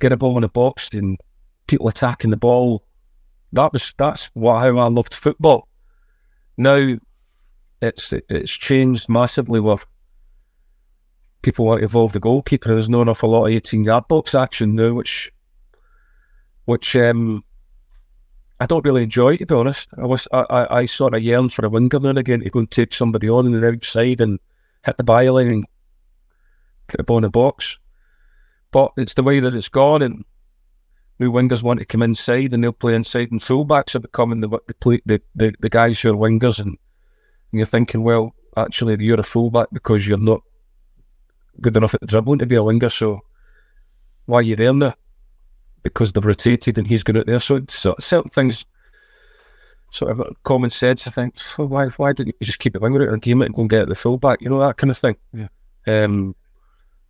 get 0.00 0.12
a 0.12 0.16
ball 0.16 0.36
in 0.36 0.42
the 0.42 0.48
box 0.48 0.90
and 0.92 1.18
people 1.66 1.88
attacking 1.88 2.30
the 2.30 2.36
ball. 2.36 2.84
That 3.52 3.72
was 3.72 3.92
that's 3.96 4.30
what 4.34 4.60
how 4.60 4.78
I 4.78 4.88
loved 4.88 5.14
football. 5.14 5.68
Now 6.56 6.96
it's 7.84 8.12
it's 8.28 8.52
changed 8.52 9.08
massively 9.08 9.60
where 9.60 9.78
people 11.42 11.66
want 11.66 11.80
to 11.80 11.84
evolve 11.84 12.12
the 12.12 12.20
goalkeeper. 12.20 12.70
There's 12.70 12.88
not 12.88 13.02
enough 13.02 13.22
a 13.22 13.26
lot 13.26 13.46
of 13.46 13.52
eighteen 13.52 13.84
yard 13.84 14.08
box 14.08 14.34
action 14.34 14.74
now, 14.74 14.94
which 14.94 15.30
which 16.64 16.96
um 16.96 17.44
I 18.60 18.66
don't 18.66 18.84
really 18.84 19.02
enjoy 19.02 19.36
to 19.36 19.46
be 19.46 19.54
honest. 19.54 19.88
I 19.98 20.06
was 20.06 20.26
I, 20.32 20.46
I, 20.50 20.78
I 20.78 20.84
sort 20.86 21.14
of 21.14 21.22
yearn 21.22 21.48
for 21.48 21.66
a 21.66 21.68
winger 21.68 21.98
and 22.08 22.18
again 22.18 22.40
to 22.40 22.50
go 22.50 22.60
and 22.60 22.70
take 22.70 22.94
somebody 22.94 23.28
on 23.28 23.46
in 23.46 23.60
the 23.60 23.68
outside 23.68 24.20
and 24.20 24.38
hit 24.84 24.96
the 24.96 25.04
byline 25.04 25.52
and 25.52 25.66
put 26.86 26.98
the 26.98 27.04
ball 27.04 27.18
in 27.18 27.22
the 27.22 27.30
box. 27.30 27.78
But 28.70 28.92
it's 28.96 29.14
the 29.14 29.22
way 29.22 29.40
that 29.40 29.54
it's 29.54 29.68
gone, 29.68 30.02
and 30.02 30.24
new 31.18 31.30
wingers 31.30 31.62
want 31.62 31.80
to 31.80 31.86
come 31.86 32.02
inside 32.02 32.52
and 32.52 32.64
they'll 32.64 32.72
play 32.72 32.94
inside, 32.94 33.30
and 33.30 33.40
fullbacks 33.40 33.94
are 33.94 34.00
becoming 34.00 34.40
the 34.40 34.48
the 34.48 35.00
the, 35.04 35.22
the, 35.34 35.54
the 35.60 35.68
guys 35.68 36.00
who 36.00 36.10
are 36.10 36.16
wingers, 36.16 36.58
and, 36.58 36.76
and 37.54 37.58
you're 37.60 37.66
thinking, 37.66 38.02
well, 38.02 38.34
actually, 38.56 39.02
you're 39.04 39.20
a 39.20 39.24
fullback 39.24 39.68
because 39.72 40.06
you're 40.06 40.18
not 40.18 40.42
good 41.60 41.76
enough 41.76 41.94
at 41.94 42.00
the 42.00 42.06
dribbling 42.06 42.40
to 42.40 42.46
be 42.46 42.56
a 42.56 42.62
winger, 42.62 42.88
so 42.88 43.20
why 44.26 44.38
are 44.38 44.42
you 44.42 44.56
there 44.56 44.72
now? 44.72 44.94
because 45.84 46.10
they've 46.12 46.24
rotated 46.24 46.76
and 46.76 46.88
he's 46.88 47.04
going 47.04 47.18
out 47.18 47.26
there. 47.26 47.38
So 47.38 47.56
of 47.56 47.70
certain 47.70 48.30
things, 48.30 48.64
sort 49.92 50.18
of 50.18 50.36
common 50.42 50.70
sense. 50.70 51.06
I 51.06 51.12
think 51.12 51.36
well, 51.56 51.68
why 51.68 51.86
why 51.90 52.12
didn't 52.12 52.34
you 52.40 52.46
just 52.46 52.58
keep 52.58 52.74
it 52.74 52.82
winger 52.82 53.06
out 53.06 53.12
and 53.12 53.22
game 53.22 53.42
it 53.42 53.46
and 53.46 53.54
go 53.54 53.60
and 53.60 53.70
get 53.70 53.86
the 53.86 53.94
fullback? 53.94 54.40
You 54.40 54.48
know 54.48 54.58
that 54.58 54.78
kind 54.78 54.90
of 54.90 54.98
thing. 54.98 55.16
Yeah. 55.32 55.48
Um, 55.86 56.34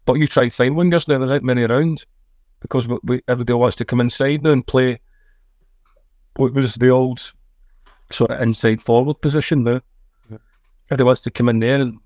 but 0.05 0.15
you 0.15 0.27
try 0.27 0.49
to 0.49 0.51
find 0.51 0.75
wingers 0.75 1.09
now. 1.09 1.19
There 1.19 1.33
aren't 1.33 1.45
many 1.45 1.63
around 1.63 2.05
because 2.61 2.87
we, 2.87 2.99
we, 3.05 3.23
everybody 3.27 3.55
wants 3.55 3.77
to 3.77 3.87
come 3.87 4.01
inside 4.01 4.43
now 4.43 4.51
and 4.51 4.67
play 4.67 5.01
what 6.37 6.53
was 6.53 6.75
the 6.75 6.91
old 6.91 7.33
sort 8.11 8.33
of 8.33 8.43
inside 8.43 8.83
forward 8.83 9.21
position 9.23 9.65
now. 9.65 9.81
Yeah. 10.91 10.95
Everybody 10.95 11.07
wants 11.07 11.21
to 11.23 11.31
come 11.31 11.49
in 11.49 11.61
there 11.61 11.81
and 11.81 11.99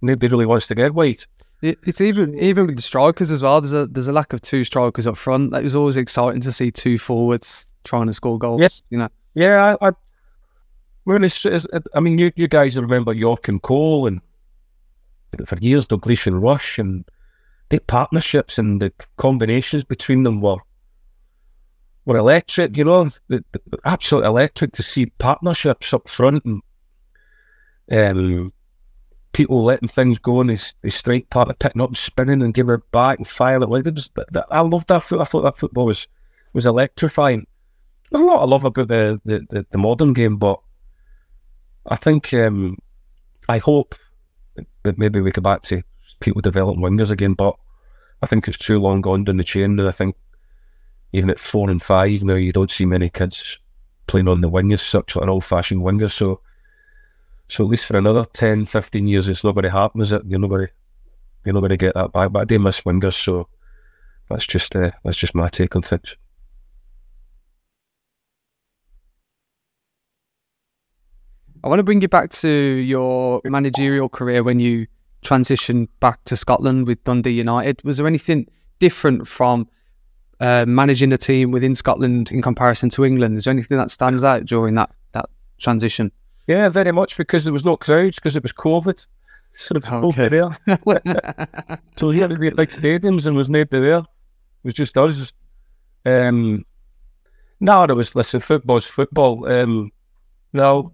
nobody 0.00 0.28
really 0.28 0.46
wants 0.46 0.66
to 0.68 0.74
get 0.74 0.94
wide. 0.94 1.24
It's 1.62 2.00
even 2.00 2.36
even 2.40 2.66
with 2.66 2.74
the 2.74 2.82
strikers 2.82 3.30
as 3.30 3.40
well. 3.42 3.60
There's 3.60 3.72
a 3.72 3.86
there's 3.86 4.08
a 4.08 4.12
lack 4.12 4.32
of 4.32 4.42
two 4.42 4.64
strikers 4.64 5.06
up 5.06 5.16
front. 5.16 5.54
It 5.54 5.62
was 5.62 5.76
always 5.76 5.96
exciting 5.96 6.40
to 6.40 6.50
see 6.50 6.72
two 6.72 6.98
forwards 6.98 7.66
trying 7.84 8.08
to 8.08 8.12
score 8.12 8.36
goals. 8.36 8.60
Yes. 8.60 8.82
You 8.90 8.98
know, 8.98 9.08
Yeah, 9.34 9.76
I, 9.80 9.88
I 9.88 9.92
really, 11.04 11.30
I 11.94 12.00
mean, 12.00 12.18
you, 12.18 12.32
you 12.36 12.48
guys 12.48 12.76
remember 12.76 13.12
Yorke 13.12 13.48
and 13.48 13.62
Cole 13.62 14.06
and 14.06 14.20
for 15.46 15.56
years 15.58 15.86
Dalglish 15.86 16.26
and 16.26 16.42
Rush 16.42 16.78
and 16.78 17.04
the 17.68 17.80
partnerships 17.80 18.58
and 18.58 18.82
the 18.82 18.92
combinations 19.16 19.84
between 19.84 20.24
them 20.24 20.40
were 20.40 20.58
were 22.04 22.16
electric. 22.16 22.76
You 22.76 22.84
know, 22.84 23.08
the, 23.28 23.44
the, 23.52 23.60
absolute 23.84 24.24
electric 24.24 24.72
to 24.72 24.82
see 24.82 25.06
partnerships 25.06 25.94
up 25.94 26.08
front 26.08 26.44
and 26.44 26.60
um, 27.92 28.52
people 29.32 29.62
letting 29.62 29.88
things 29.88 30.18
go 30.18 30.40
and 30.40 30.50
they, 30.50 30.58
they 30.82 30.88
strike 30.88 31.30
part, 31.30 31.48
of 31.48 31.58
picking 31.58 31.82
up, 31.82 31.90
and 31.90 31.96
spinning 31.96 32.42
and 32.42 32.54
giving 32.54 32.74
it 32.74 32.90
back 32.90 33.18
and 33.18 33.28
firing 33.28 33.62
it. 33.62 33.68
Like, 33.68 33.86
it 33.86 33.94
was, 33.94 34.10
that, 34.14 34.46
I 34.50 34.60
loved 34.60 34.88
that. 34.88 35.02
foot- 35.02 35.20
I 35.20 35.24
thought 35.24 35.42
that 35.42 35.56
football 35.56 35.86
was 35.86 36.06
was 36.52 36.66
electrifying. 36.66 37.46
There's 38.10 38.22
a 38.22 38.26
lot 38.26 38.42
I 38.42 38.44
love 38.44 38.64
about 38.64 38.88
the, 38.88 39.20
the, 39.24 39.46
the, 39.48 39.66
the 39.70 39.78
modern 39.78 40.12
game, 40.12 40.36
but 40.36 40.60
I 41.86 41.96
think 41.96 42.34
um, 42.34 42.76
I 43.48 43.58
hope 43.58 43.94
that 44.82 44.98
maybe 44.98 45.20
we 45.20 45.30
go 45.30 45.40
back 45.40 45.62
to 45.62 45.82
people 46.20 46.42
developing 46.42 46.82
wingers 46.82 47.10
again. 47.10 47.32
But 47.32 47.56
I 48.20 48.26
think 48.26 48.46
it's 48.46 48.58
too 48.58 48.78
long 48.78 49.00
gone 49.00 49.24
down 49.24 49.38
the 49.38 49.44
chain. 49.44 49.78
And 49.78 49.88
I 49.88 49.92
think 49.92 50.14
even 51.12 51.30
at 51.30 51.38
four 51.38 51.70
and 51.70 51.80
five 51.80 52.22
now, 52.22 52.34
you 52.34 52.52
don't 52.52 52.70
see 52.70 52.84
many 52.84 53.08
kids 53.08 53.58
playing 54.06 54.28
on 54.28 54.42
the 54.42 54.48
wing 54.48 54.72
as 54.72 54.82
such, 54.82 55.16
an 55.16 55.28
old 55.30 55.44
fashioned 55.44 55.82
winger. 55.82 56.08
So, 56.08 56.40
so 57.52 57.64
at 57.64 57.70
least 57.70 57.84
for 57.84 57.98
another 57.98 58.24
10, 58.24 58.64
15 58.64 59.06
years, 59.06 59.28
it's 59.28 59.44
not 59.44 59.52
going 59.52 59.64
to 59.64 59.70
happen, 59.70 60.00
is 60.00 60.10
it? 60.10 60.22
You're 60.26 60.40
not 60.40 60.48
going 60.48 60.68
to, 60.68 60.72
you're 61.44 61.52
not 61.52 61.60
going 61.60 61.68
to 61.68 61.76
get 61.76 61.92
that 61.92 62.10
back. 62.10 62.32
But 62.32 62.40
I 62.40 62.44
do 62.46 62.58
miss 62.58 62.80
wingers, 62.80 63.12
so 63.12 63.46
that's 64.30 64.46
just 64.46 64.74
uh, 64.74 64.92
that's 65.04 65.18
just 65.18 65.34
my 65.34 65.48
take 65.48 65.76
on 65.76 65.82
things. 65.82 66.16
I 71.62 71.68
want 71.68 71.78
to 71.78 71.84
bring 71.84 72.00
you 72.00 72.08
back 72.08 72.30
to 72.30 72.48
your 72.48 73.42
managerial 73.44 74.08
career 74.08 74.42
when 74.42 74.58
you 74.58 74.86
transitioned 75.22 75.88
back 76.00 76.24
to 76.24 76.36
Scotland 76.36 76.86
with 76.86 77.04
Dundee 77.04 77.32
United. 77.32 77.84
Was 77.84 77.98
there 77.98 78.06
anything 78.06 78.46
different 78.78 79.28
from 79.28 79.68
uh, 80.40 80.64
managing 80.66 81.12
a 81.12 81.18
team 81.18 81.50
within 81.50 81.74
Scotland 81.74 82.32
in 82.32 82.40
comparison 82.40 82.88
to 82.90 83.04
England? 83.04 83.36
Is 83.36 83.44
there 83.44 83.52
anything 83.52 83.76
that 83.76 83.90
stands 83.90 84.24
out 84.24 84.46
during 84.46 84.74
that 84.76 84.90
that 85.12 85.26
transition? 85.58 86.12
Yeah, 86.46 86.68
very 86.68 86.92
much 86.92 87.16
because 87.16 87.44
there 87.44 87.52
was 87.52 87.64
no 87.64 87.76
crowds 87.76 88.16
because 88.16 88.36
it 88.36 88.42
was 88.42 88.52
COVID. 88.52 89.06
So 89.50 89.76
it 89.76 89.84
was 89.90 90.16
Okay. 90.18 90.28
there. 90.28 90.56
So 91.96 92.10
he 92.10 92.20
had 92.20 92.30
to 92.30 92.36
be 92.38 92.48
at 92.48 92.56
big 92.56 92.70
stadiums 92.70 93.26
and 93.26 93.36
was 93.36 93.50
nobody 93.50 93.80
there. 93.80 93.98
It 93.98 94.64
was 94.64 94.74
just 94.74 94.96
us. 94.96 95.32
Um, 96.04 96.64
no, 97.60 97.84
it 97.84 97.94
was 97.94 98.14
listen, 98.14 98.40
football's 98.40 98.86
football. 98.86 99.46
Um, 99.46 99.90
no, 100.52 100.92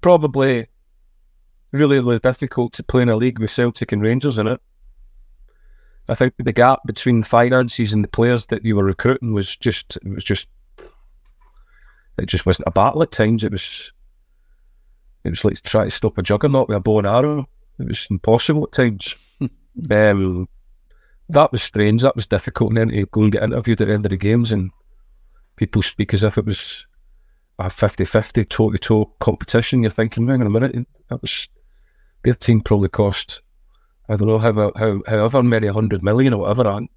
probably 0.00 0.68
really, 1.72 1.98
really 1.98 2.18
difficult 2.18 2.72
to 2.74 2.82
play 2.82 3.02
in 3.02 3.08
a 3.08 3.16
league 3.16 3.38
with 3.38 3.50
Celtic 3.50 3.92
and 3.92 4.00
Rangers 4.02 4.38
in 4.38 4.46
it. 4.46 4.60
I 6.08 6.14
think 6.14 6.34
the 6.38 6.52
gap 6.52 6.80
between 6.86 7.20
the 7.20 7.26
finances 7.26 7.92
and 7.92 8.02
the 8.04 8.08
players 8.08 8.46
that 8.46 8.64
you 8.64 8.76
were 8.76 8.84
recruiting 8.84 9.32
was 9.32 9.56
just 9.56 9.96
it 9.96 10.08
was 10.08 10.24
just 10.24 10.46
it 12.18 12.26
just 12.26 12.46
wasn't 12.46 12.68
a 12.68 12.72
battle 12.72 13.02
at 13.02 13.10
times. 13.12 13.44
It 13.44 13.52
was 13.52 13.92
it 15.24 15.30
was 15.30 15.44
like 15.44 15.60
trying 15.62 15.86
to 15.86 15.90
stop 15.90 16.18
a 16.18 16.22
juggernaut 16.22 16.68
with 16.68 16.76
a 16.76 16.80
bow 16.80 16.98
and 16.98 17.06
arrow. 17.06 17.48
It 17.78 17.88
was 17.88 18.06
impossible 18.10 18.64
at 18.64 18.72
times. 18.72 19.14
um, 19.40 20.48
that 21.28 21.52
was 21.52 21.62
strange. 21.62 22.02
That 22.02 22.16
was 22.16 22.26
difficult. 22.26 22.70
And 22.70 22.76
then 22.76 22.88
to 22.88 23.06
go 23.06 23.22
and 23.22 23.32
get 23.32 23.44
interviewed 23.44 23.80
at 23.80 23.88
the 23.88 23.94
end 23.94 24.06
of 24.06 24.10
the 24.10 24.16
games 24.16 24.52
and 24.52 24.70
people 25.56 25.82
speak 25.82 26.12
as 26.12 26.24
if 26.24 26.38
it 26.38 26.44
was 26.46 26.86
a 27.58 27.64
50-50 27.64 28.48
toe-to-toe 28.48 29.12
competition. 29.20 29.82
You're 29.82 29.90
thinking, 29.90 30.26
hang 30.26 30.40
on 30.40 30.46
a 30.46 30.50
minute, 30.50 30.86
that 31.08 31.22
was 31.22 31.48
their 32.24 32.34
team 32.34 32.60
probably 32.60 32.88
cost 32.88 33.42
I 34.08 34.16
don't 34.16 34.28
know 34.28 34.38
how, 34.38 34.52
how 34.76 35.00
however 35.06 35.42
many 35.42 35.68
hundred 35.68 36.02
million 36.02 36.34
or 36.34 36.40
whatever, 36.40 36.68
and 36.68 36.88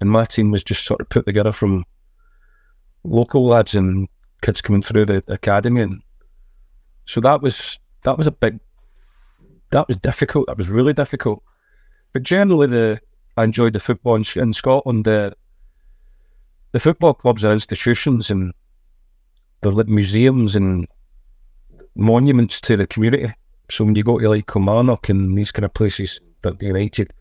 and 0.00 0.10
my 0.10 0.24
team 0.24 0.50
was 0.50 0.64
just 0.64 0.84
sort 0.84 1.00
of 1.00 1.08
put 1.08 1.26
together 1.26 1.52
from 1.52 1.84
local 3.04 3.46
lads 3.46 3.74
and 3.74 4.08
kids 4.42 4.60
coming 4.60 4.82
through 4.82 5.06
the 5.06 5.22
academy, 5.28 5.82
and 5.82 6.02
so 7.08 7.22
that 7.22 7.40
was 7.40 7.78
that 8.04 8.18
was 8.18 8.26
a 8.26 8.30
big 8.30 8.60
that 9.70 9.88
was 9.88 9.96
difficult. 9.96 10.46
That 10.46 10.58
was 10.58 10.68
really 10.68 10.92
difficult. 10.92 11.42
But 12.12 12.22
generally, 12.22 12.66
the 12.66 13.00
I 13.36 13.44
enjoyed 13.44 13.72
the 13.72 13.80
football 13.80 14.16
in, 14.16 14.52
Scotland. 14.52 15.04
The 15.06 15.34
the 16.72 16.80
football 16.80 17.14
clubs 17.14 17.44
are 17.46 17.52
institutions, 17.52 18.30
and 18.30 18.52
they're 19.62 19.72
like 19.72 19.88
museums 19.88 20.54
and 20.54 20.86
monuments 21.94 22.60
to 22.62 22.76
the 22.76 22.86
community. 22.86 23.32
So 23.70 23.84
when 23.84 23.94
you 23.94 24.04
go 24.04 24.18
to 24.18 24.28
like 24.28 24.46
Kilmarnock 24.46 25.08
and 25.08 25.36
these 25.36 25.50
kind 25.52 25.64
of 25.64 25.72
places, 25.72 26.20
that 26.42 26.58
the 26.58 26.66
United, 26.66 27.12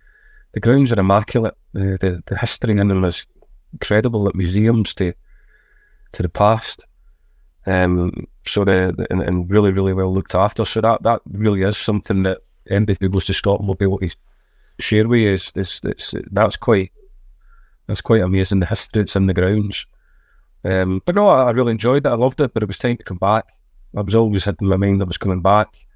the 0.52 0.60
grounds 0.60 0.92
are 0.92 1.00
immaculate. 1.00 1.56
The, 1.72 1.98
the 2.02 2.24
the 2.26 2.38
history 2.38 2.78
in 2.78 2.88
them 2.90 3.06
is 3.06 3.26
incredible. 3.72 4.20
Like 4.22 4.36
museums 4.36 4.94
to 4.96 5.14
to 6.12 6.24
the 6.24 6.30
past. 6.30 6.86
Um, 7.68 8.28
so 8.46 8.64
and, 8.64 9.00
and 9.10 9.52
really 9.52 9.72
really 9.72 9.94
well 9.94 10.14
looked 10.14 10.36
after. 10.36 10.66
So 10.66 10.82
that 10.82 11.04
that 11.04 11.22
really 11.30 11.64
is 11.64 11.78
something 11.78 12.24
that 12.24 12.40
anybody 12.70 12.98
who 13.02 13.10
goes 13.10 13.26
to 13.26 13.34
Scotland 13.34 13.68
will 13.68 13.76
be 13.76 13.86
able 13.86 14.00
to 14.00 14.10
share 14.80 15.08
with 15.08 15.20
you. 15.20 15.34
Is 15.34 15.52
is 15.56 15.82
that's 16.32 16.56
quite 16.56 16.92
that's 17.88 18.02
quite 18.02 18.22
amazing. 18.22 18.62
The 18.62 18.66
history 18.66 19.02
that's 19.02 19.16
in 19.16 19.28
the 19.28 19.34
grounds. 19.34 19.86
Um, 20.64 21.02
but 21.06 21.16
no, 21.16 21.28
I, 21.28 21.48
I 21.48 21.52
really 21.52 21.72
enjoyed 21.72 22.06
it. 22.06 22.10
I 22.10 22.16
loved 22.16 22.42
it. 22.42 22.54
But 22.54 22.64
it 22.64 22.68
was 22.68 22.78
time 22.78 22.98
to 22.98 23.04
come 23.04 23.18
back. 23.18 23.46
I 23.96 24.02
was 24.02 24.16
always 24.16 24.46
had 24.46 24.58
in 24.62 24.68
my 24.68 24.78
mind 24.78 25.02
I 25.02 25.06
was 25.06 25.18
coming 25.18 25.42
back 25.42 25.88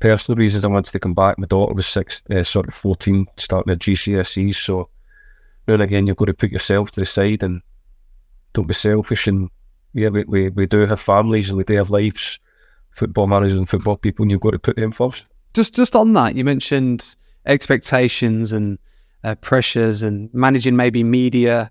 personal 0.00 0.36
reasons 0.36 0.64
I 0.64 0.68
wanted 0.68 0.92
to 0.92 1.00
come 1.00 1.14
back. 1.14 1.38
My 1.38 1.46
daughter 1.46 1.74
was 1.74 1.86
six, 1.86 2.22
uh, 2.30 2.42
sort 2.42 2.68
of 2.68 2.74
14, 2.74 3.26
starting 3.36 3.72
her 3.72 3.76
GCSEs. 3.76 4.54
So 4.54 4.88
now 5.66 5.74
and 5.74 5.82
again, 5.82 6.06
you've 6.06 6.16
got 6.16 6.26
to 6.26 6.34
put 6.34 6.52
yourself 6.52 6.90
to 6.92 7.00
the 7.00 7.06
side 7.06 7.42
and 7.42 7.62
don't 8.52 8.66
be 8.66 8.74
selfish. 8.74 9.26
And 9.26 9.50
yeah, 9.92 10.08
we, 10.08 10.24
we, 10.24 10.48
we 10.50 10.66
do 10.66 10.86
have 10.86 11.00
families 11.00 11.48
and 11.48 11.58
we 11.58 11.64
do 11.64 11.74
have 11.74 11.90
lives, 11.90 12.38
football 12.90 13.26
managers 13.26 13.58
and 13.58 13.68
football 13.68 13.96
people, 13.96 14.22
and 14.22 14.30
you've 14.30 14.40
got 14.40 14.52
to 14.52 14.58
put 14.58 14.76
them 14.76 14.90
first. 14.90 15.26
Just 15.54 15.74
just 15.74 15.96
on 15.96 16.12
that, 16.12 16.34
you 16.34 16.44
mentioned 16.44 17.16
expectations 17.46 18.52
and 18.52 18.78
uh, 19.24 19.34
pressures 19.36 20.02
and 20.02 20.32
managing 20.32 20.76
maybe 20.76 21.02
media. 21.02 21.70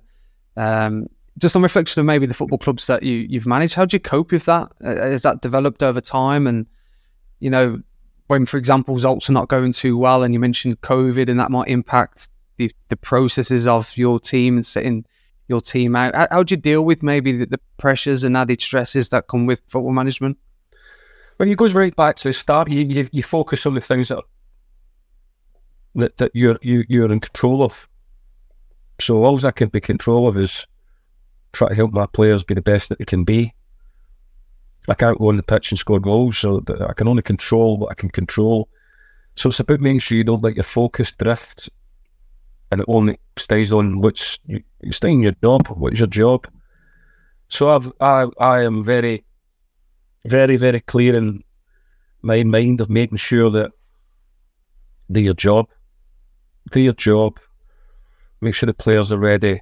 Um, 0.56 1.08
just 1.38 1.56
on 1.56 1.62
reflection 1.62 2.00
of 2.00 2.06
maybe 2.06 2.26
the 2.26 2.34
football 2.34 2.58
clubs 2.58 2.88
that 2.88 3.04
you 3.04 3.26
you've 3.30 3.46
managed, 3.46 3.76
how 3.76 3.86
do 3.86 3.96
you 3.96 4.00
cope 4.00 4.32
with 4.32 4.46
that? 4.46 4.72
Uh, 4.84 4.96
has 4.96 5.22
that 5.22 5.42
developed 5.42 5.84
over 5.84 6.02
time? 6.02 6.48
And 6.48 6.66
you 7.40 7.50
know, 7.50 7.80
when, 8.28 8.46
for 8.46 8.58
example, 8.58 8.96
results 8.96 9.30
are 9.30 9.34
not 9.34 9.48
going 9.48 9.72
too 9.72 9.98
well, 9.98 10.24
and 10.24 10.34
you 10.34 10.40
mentioned 10.40 10.82
COVID, 10.82 11.30
and 11.30 11.40
that 11.40 11.52
might 11.52 11.68
impact 11.68 12.30
the, 12.58 12.72
the 12.90 12.98
processes 12.98 13.68
of 13.68 13.96
your 13.96 14.20
team 14.20 14.56
and 14.56 14.66
setting 14.66 15.06
your 15.48 15.62
team 15.62 15.96
out. 15.96 16.16
How, 16.16 16.28
how 16.32 16.44
do 16.44 16.54
you 16.54 16.58
deal 16.58 16.84
with 16.84 17.04
maybe 17.04 17.32
the, 17.32 17.46
the 17.46 17.60
pressures 17.78 18.24
and 18.24 18.36
added 18.36 18.62
stresses 18.62 19.10
that 19.10 19.28
come 19.28 19.46
with 19.46 19.62
football 19.68 19.94
management? 19.94 20.38
When 21.38 21.50
you 21.50 21.56
goes 21.56 21.74
right 21.74 21.96
back 21.96 22.16
to 22.18 22.30
the 22.30 22.34
start, 22.34 22.70
you, 22.70 22.86
you, 22.86 23.10
you 23.12 23.24
focus 23.24 23.66
on 23.66 23.76
the 23.76 23.82
things 23.82 24.10
that 24.10 24.24
that, 25.96 26.18
that 26.18 26.32
you're 26.34 26.58
you, 26.62 26.84
you're 26.88 27.12
in 27.12 27.20
control 27.20 27.64
of. 27.64 27.88
So 29.00 29.24
all 29.24 29.46
I 29.46 29.52
can 29.52 29.70
be 29.70 29.82
control 29.82 30.28
of 30.28 30.38
is 30.38 30.66
try 31.54 31.70
to 31.70 31.76
help 31.76 31.92
my 31.92 32.06
players 32.06 32.44
be 32.44 32.54
the 32.54 32.62
best 32.62 32.90
that 32.90 33.00
they 33.00 33.06
can 33.06 33.24
be. 33.24 33.54
I 34.88 34.94
can't 34.94 35.20
go 35.20 35.30
on 35.30 35.38
the 35.38 35.44
pitch 35.44 35.72
and 35.72 35.78
score 35.78 36.00
goals, 36.00 36.38
so 36.38 36.64
I 36.88 36.94
can 36.94 37.08
only 37.08 37.22
control 37.22 37.78
what 37.78 37.92
I 37.92 37.94
can 37.94 38.10
control. 38.10 38.70
So 39.36 39.50
it's 39.50 39.60
about 39.60 39.82
making 39.82 40.00
sure 40.00 40.18
you 40.18 40.24
don't 40.24 40.44
let 40.44 40.56
your 40.56 40.64
focus 40.64 41.12
drift, 41.12 41.70
and 42.72 42.82
it 42.82 42.86
only 42.88 43.20
stays 43.38 43.72
on 43.72 44.02
what's 44.02 44.40
you, 44.46 44.64
stay 44.92 45.12
in 45.12 45.22
your 45.22 45.36
job. 45.44 45.68
What's 45.68 46.00
your 46.00 46.08
job? 46.08 46.48
So 47.50 47.70
I've 47.70 47.92
I 48.00 48.28
I 48.40 48.64
am 48.64 48.84
very, 48.84 49.26
very 50.26 50.58
very 50.58 50.82
clear 50.82 51.16
in 51.16 51.44
my 52.22 52.44
mind 52.44 52.82
of 52.82 52.90
making 52.90 53.18
sure 53.18 53.50
that 53.52 53.72
do 55.12 55.22
your 55.22 55.34
job, 55.34 55.68
do 56.72 56.82
your 56.82 56.94
job, 56.94 57.40
make 58.42 58.54
sure 58.54 58.68
the 58.68 58.74
players 58.74 59.12
are 59.12 59.18
ready, 59.18 59.62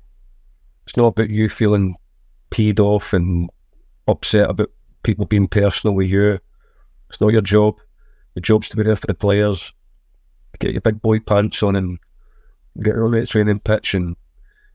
It's 0.86 0.98
not 0.98 1.08
about 1.08 1.30
you 1.30 1.50
feeling 1.50 1.96
peed 2.52 2.80
off 2.80 3.14
and 3.14 3.50
upset 4.08 4.50
about 4.50 4.70
people 5.04 5.26
being 5.26 5.48
personal 5.48 5.96
with 5.96 6.10
you. 6.10 6.40
It's 7.10 7.20
not 7.20 7.32
your 7.32 7.42
job. 7.42 7.80
Your 8.36 8.42
job's 8.42 8.70
to 8.70 8.78
be 8.78 8.84
there 8.84 8.96
for 8.96 9.08
the 9.08 9.14
players. 9.14 9.74
Get 10.60 10.72
your 10.72 10.82
big 10.82 11.02
boy 11.02 11.20
pants 11.20 11.64
on 11.64 11.76
and 11.76 11.98
get 12.82 12.96
on 12.96 13.12
the 13.12 13.26
training 13.26 13.60
pitch 13.60 13.94
and 13.94 14.16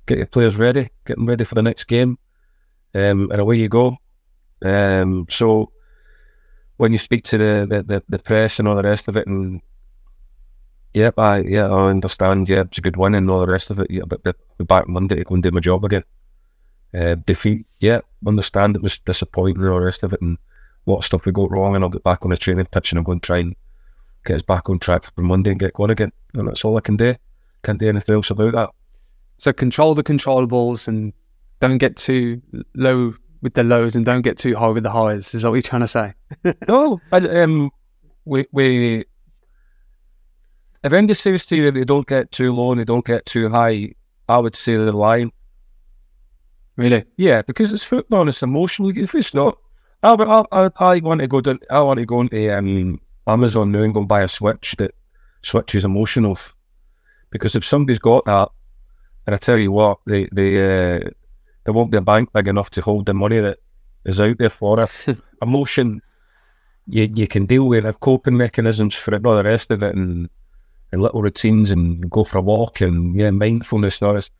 get 0.07 0.19
your 0.19 0.27
players 0.27 0.57
ready, 0.57 0.91
get 1.05 1.17
them 1.17 1.27
ready 1.27 1.45
for 1.45 1.55
the 1.55 1.63
next 1.63 1.85
game. 1.85 2.19
Um, 2.95 3.31
and 3.31 3.41
away 3.41 3.57
you 3.57 3.69
go. 3.69 3.97
Um, 4.65 5.27
so 5.31 5.71
when 6.77 6.93
you 6.93 6.99
speak 6.99 7.25
to 7.25 7.39
the, 7.39 7.67
the, 7.69 7.83
the, 7.83 8.03
the, 8.09 8.19
press 8.19 8.59
and 8.59 8.67
all 8.67 8.75
the 8.75 8.83
rest 8.83 9.07
of 9.07 9.17
it, 9.17 9.27
and 9.27 9.61
yep, 10.93 11.19
I 11.19 11.41
yeah, 11.41 11.69
I 11.69 11.89
understand. 11.89 12.49
Yeah, 12.49 12.63
it's 12.63 12.79
a 12.79 12.81
good 12.81 12.97
win 12.97 13.15
and 13.15 13.31
all 13.31 13.41
the 13.41 13.53
rest 13.53 13.71
of 13.71 13.79
it. 13.79 13.91
Yeah, 13.91 14.03
but 14.07 14.23
be 14.25 14.65
back 14.65 14.89
Monday 14.89 15.17
to 15.17 15.25
go 15.25 15.35
and 15.35 15.43
do 15.43 15.53
my 15.53 15.61
job 15.61 15.85
again. 15.85 16.05
Uh, 16.93 17.15
defeat, 17.15 17.67
yeah, 17.79 18.01
understand 18.27 18.75
it 18.75 18.83
was 18.83 18.99
disappointing 18.99 19.59
and 19.59 19.69
all 19.69 19.79
the 19.79 19.85
rest 19.85 20.03
of 20.03 20.13
it, 20.13 20.21
and 20.21 20.37
what 20.85 21.05
stuff 21.05 21.27
we 21.27 21.33
got 21.33 21.51
wrong, 21.51 21.75
and 21.75 21.85
I'll 21.85 21.91
get 21.91 22.03
back 22.03 22.25
on 22.25 22.31
the 22.31 22.37
training 22.37 22.67
pitch 22.67 22.93
and 22.93 22.99
I'm 22.99 23.05
going 23.05 23.21
to 23.21 23.27
try 23.27 23.39
and 23.39 23.55
get 24.25 24.37
us 24.37 24.43
back 24.43 24.69
on 24.69 24.79
track 24.79 25.05
for 25.05 25.23
Monday 25.23 25.51
and 25.51 25.61
get 25.61 25.75
going 25.75 25.91
again. 25.91 26.13
And 26.35 26.49
that's 26.49 26.65
all 26.65 26.77
I 26.77 26.81
can 26.81 26.97
do. 26.97 27.15
Can't 27.63 27.79
do 27.79 27.89
anything 27.89 28.15
else 28.15 28.31
about 28.31 28.55
that. 28.55 28.71
So 29.39 29.53
control 29.53 29.95
the 29.95 30.03
controllables 30.03 30.89
and 30.89 31.13
don't 31.61 31.79
get 31.79 31.97
too 31.97 32.43
low 32.75 33.15
with 33.43 33.55
the 33.55 33.65
lows 33.65 33.97
and 33.97 34.05
don't 34.05 34.23
get 34.23 34.39
too 34.39 34.55
high 34.55 34.69
with 34.69 34.83
the 34.83 34.91
highs. 34.91 35.35
Is 35.35 35.43
that 35.43 35.51
what 35.51 35.57
you're 35.57 35.63
trying 35.63 35.83
to 35.83 35.89
say? 35.89 36.15
no, 36.69 37.01
I, 37.13 37.19
um, 37.19 37.71
we 38.25 38.47
we 38.53 39.05
if 40.83 41.17
says 41.17 41.47
to 41.47 41.57
you 41.57 41.71
they 41.71 41.85
don't 41.85 42.07
get 42.07 42.33
too 42.33 42.55
low 42.55 42.73
and 42.73 42.81
they 42.81 42.85
don't 42.85 43.05
get 43.05 43.27
too 43.27 43.49
high, 43.49 43.95
I 44.29 44.39
would 44.39 44.55
say 44.55 44.77
the 44.77 44.93
line. 44.93 45.31
Really? 46.77 47.05
Yeah, 47.17 47.43
because 47.43 47.73
it's 47.73 47.85
football 47.85 48.21
and 48.21 48.29
it's 48.29 48.43
emotional. 48.43 48.97
If 48.97 49.15
it's 49.15 49.35
not, 49.35 49.59
I, 50.03 50.15
I, 50.15 50.45
I, 50.53 50.71
I 50.79 51.01
want 51.01 51.21
to 51.21 51.27
go 51.27 51.41
down. 51.41 51.59
I 51.71 51.83
want 51.83 51.99
to 51.99 52.07
go 52.07 52.23
into 52.23 52.57
um, 52.57 53.01
Amazon 53.27 53.73
now 53.73 53.83
and 53.83 53.93
go 53.93 54.01
and 54.01 54.09
buy 54.09 54.23
a 54.23 54.29
Switch 54.29 54.75
that 54.79 54.95
switches 55.43 55.85
emotional. 55.85 56.39
Because 57.31 57.55
if 57.55 57.65
somebody's 57.65 57.99
got 57.99 58.25
that, 58.27 58.49
and 59.27 59.35
I 59.35 59.39
tell 59.39 59.59
you 59.59 59.73
what, 59.73 59.99
they 60.07 60.29
they 60.33 60.57
uh, 60.97 61.11
there 61.65 61.75
won't 61.75 61.91
be 61.91 61.99
a 61.99 62.03
bank 62.03 62.33
big 62.33 62.49
enough 62.49 62.71
to 62.71 62.83
hold 62.83 63.07
the 63.07 63.15
money 63.15 63.39
that 63.39 63.59
is 64.05 64.21
out 64.21 64.39
there 64.39 64.51
for 64.51 64.81
it. 64.81 65.19
Emotion, 65.43 66.03
you 66.87 67.11
you 67.15 67.29
can 67.29 67.47
deal 67.47 67.65
with, 67.69 67.85
have 67.85 68.01
coping 68.01 68.37
mechanisms 68.37 68.95
for 68.95 69.13
it, 69.13 69.19
and 69.19 69.27
all 69.27 69.37
the 69.37 69.45
rest 69.45 69.71
of 69.71 69.83
it, 69.83 69.95
and 69.95 70.29
and 70.93 71.03
little 71.03 71.23
routines, 71.23 71.71
and 71.71 72.11
go 72.11 72.25
for 72.25 72.39
a 72.39 72.43
walk, 72.43 72.81
and 72.81 73.15
yeah, 73.15 73.31
mindfulness, 73.31 74.01
and 74.01 74.09
all 74.09 74.15
this. 74.15 74.31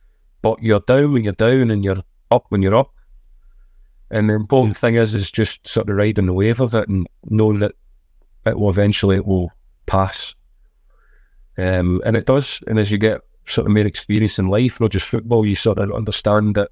But 0.43 0.63
you're 0.63 0.81
down 0.81 1.13
when 1.13 1.25
you're 1.25 1.33
down, 1.35 1.71
and 1.71 1.85
you're 1.85 2.03
up 2.31 2.47
when 2.49 2.63
you're 2.63 2.77
up. 2.77 2.93
And 4.11 4.29
the 4.29 4.35
important 4.35 4.77
thing 4.77 4.97
is, 4.97 5.15
is 5.15 5.31
just 5.31 5.67
sort 5.67 5.89
of 5.89 5.97
riding 5.97 6.27
the 6.27 6.33
wave 6.33 6.61
of 6.61 6.75
it 6.75 6.89
and 6.89 7.07
knowing 7.27 7.61
that 7.61 7.73
it 8.45 8.59
will 8.59 8.71
eventually 8.71 9.17
it 9.17 9.27
will 9.27 9.53
pass. 9.87 10.35
Um, 11.61 12.01
and 12.07 12.17
it 12.17 12.27
does. 12.27 12.61
And 12.67 12.79
as 12.79 12.91
you 12.91 12.99
get 12.99 13.21
sort 13.47 13.67
of 13.67 13.73
more 13.73 13.85
experience 13.85 14.39
in 14.39 14.49
life, 14.49 14.81
not 14.81 14.93
just 14.93 15.07
football, 15.07 15.45
you 15.45 15.55
sort 15.55 15.79
of 15.79 15.93
understand 15.93 16.55
that 16.55 16.71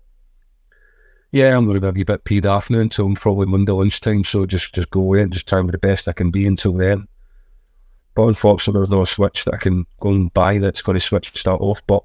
yeah, 1.30 1.54
I'm 1.54 1.66
going 1.66 1.80
to 1.80 1.92
be 1.92 2.00
a 2.00 2.04
bit 2.06 2.24
peed 2.24 2.46
off 2.46 2.70
now 2.70 2.78
until 2.78 3.14
probably 3.14 3.46
Monday 3.46 3.72
lunchtime. 3.72 4.24
So 4.24 4.46
just 4.46 4.74
just 4.74 4.90
go 4.90 5.12
in, 5.14 5.30
just 5.30 5.48
try 5.48 5.58
and 5.58 5.68
be 5.68 5.72
the 5.72 5.78
best 5.78 6.08
I 6.08 6.12
can 6.12 6.30
be 6.30 6.46
until 6.46 6.72
then. 6.72 7.06
But 8.14 8.28
unfortunately, 8.28 8.80
there's 8.80 8.90
no 8.90 9.04
switch 9.04 9.44
that 9.44 9.54
I 9.54 9.58
can 9.58 9.86
go 10.00 10.10
and 10.10 10.32
buy 10.32 10.58
that's 10.58 10.82
going 10.82 10.96
to 10.96 11.04
switch 11.04 11.36
start 11.38 11.60
off. 11.60 11.82
But 11.86 12.02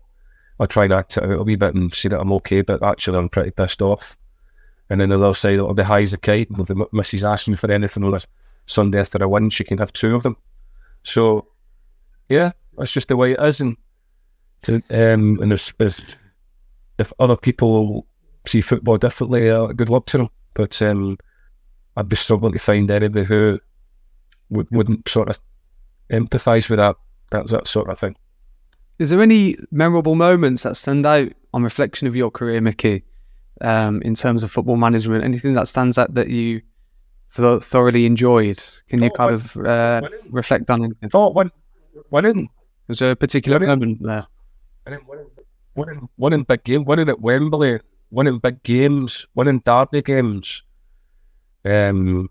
I'll 0.60 0.68
try 0.68 0.84
and 0.84 0.94
act 0.94 1.18
it 1.18 1.24
out 1.24 1.40
a 1.40 1.44
wee 1.44 1.56
bit 1.56 1.74
and 1.74 1.94
see 1.94 2.10
that 2.10 2.20
I'm 2.20 2.34
okay. 2.34 2.62
But 2.62 2.84
actually, 2.84 3.18
I'm 3.18 3.30
pretty 3.30 3.52
pissed 3.52 3.82
off. 3.82 4.18
And 4.90 5.00
then 5.00 5.10
the 5.10 5.18
other 5.18 5.34
side, 5.34 5.54
it'll 5.54 5.74
be 5.74 5.84
high 5.84 6.02
as 6.02 6.14
a 6.14 6.18
kite. 6.18 6.50
If 6.52 6.68
the 6.68 6.86
missus 6.92 7.24
asks 7.24 7.48
me 7.48 7.56
for 7.56 7.72
anything 7.72 8.04
on 8.04 8.12
this 8.12 8.28
Sunday 8.66 9.00
after 9.00 9.24
a 9.24 9.30
win, 9.30 9.50
she 9.50 9.64
can 9.64 9.78
have 9.78 9.94
two 9.94 10.14
of 10.14 10.24
them. 10.24 10.36
So, 11.04 11.48
yeah, 12.28 12.52
that's 12.78 12.92
just 12.92 13.08
the 13.08 13.18
way 13.18 13.34
it 13.34 13.42
is. 13.42 13.62
And 13.62 13.78
um, 14.68 15.40
and 15.42 15.52
if, 15.52 15.74
if, 15.80 16.18
if 16.98 17.14
other 17.20 17.36
people 17.36 18.08
see 18.48 18.62
football 18.62 18.98
differently, 18.98 19.50
uh, 19.50 19.68
good 19.68 19.90
luck 19.90 20.06
to 20.08 20.20
them. 20.20 20.30
But 20.54 20.82
um, 20.82 21.18
I'd 21.98 22.10
be 22.10 22.16
struggling 22.16 22.54
to 22.54 22.60
find 22.60 22.90
anybody 22.90 23.26
who 23.26 23.60
would, 24.50 24.68
wouldn't 24.72 25.08
sort 25.10 25.30
of 25.30 25.40
empathise 26.12 26.70
with 26.70 26.80
that, 26.80 26.96
that 27.32 27.48
that 27.48 27.68
sort 27.68 27.90
of 27.90 28.00
thing. 28.00 28.16
Is 29.00 29.10
there 29.10 29.22
any 29.22 29.58
memorable 29.72 30.16
moments 30.16 30.64
that 30.64 30.78
stand 30.78 31.06
out 31.06 31.30
on 31.54 31.64
reflection 31.64 32.08
of 32.08 32.16
your 32.16 32.32
career, 32.32 32.62
Micky, 32.62 33.04
um, 33.62 34.02
in 34.04 34.14
terms 34.16 34.44
of 34.44 34.52
football 34.52 34.78
management? 34.78 35.24
Anything 35.24 35.54
that 35.54 35.68
stands 35.68 35.98
out 35.98 36.14
that 36.14 36.30
you 36.30 36.62
th- 37.36 37.64
thoroughly 37.64 38.06
enjoyed? 38.06 38.64
Can 38.88 39.04
you 39.04 39.10
kind 39.10 39.34
of 39.34 39.58
uh, 39.58 40.02
reflect 40.30 40.70
on 40.70 40.84
anything? 40.84 41.10
Thought 41.10 41.34
when, 41.34 41.52
winning. 42.12 42.50
Was 42.88 43.00
there 43.00 43.12
a 43.12 43.16
particular 43.16 43.60
winning, 43.60 43.70
moment 43.70 44.04
there? 44.04 44.28
Winning, 44.86 45.06
winning, 45.76 46.10
winning 46.18 46.44
big 46.44 46.64
game, 46.64 46.84
winning 46.86 47.10
at 47.10 47.22
Wembley 47.22 47.80
winning 48.14 48.38
big 48.38 48.62
games, 48.62 49.26
winning 49.34 49.60
derby 49.66 50.04
games, 50.04 50.62
um, 51.66 52.30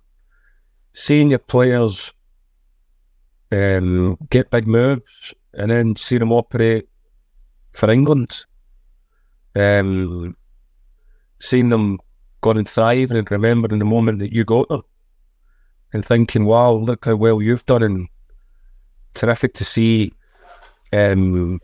seeing 0.94 1.30
your 1.30 1.40
players 1.40 2.12
um, 3.50 4.16
get 4.30 4.50
big 4.50 4.68
moves 4.68 5.34
and 5.55 5.72
then 5.72 5.96
see 5.96 6.18
them 6.18 6.30
operate 6.30 6.88
for 7.72 7.90
England. 7.90 8.44
Um, 9.57 10.36
seeing 11.40 11.68
them 11.68 11.98
go 12.40 12.50
and 12.53 12.68
thrive 12.68 13.11
and 13.11 13.28
remembering 13.30 13.80
the 13.80 13.84
moment 13.84 14.20
that 14.20 14.32
you 14.32 14.44
got 14.44 14.68
them 14.68 14.82
and 15.92 16.05
thinking, 16.05 16.44
wow, 16.44 16.72
look 16.72 17.05
how 17.05 17.16
well 17.16 17.42
you've 17.42 17.66
done 17.66 17.82
and 17.82 18.09
terrific 19.14 19.53
to 19.55 19.64
see 19.64 20.12
um, 20.93 21.61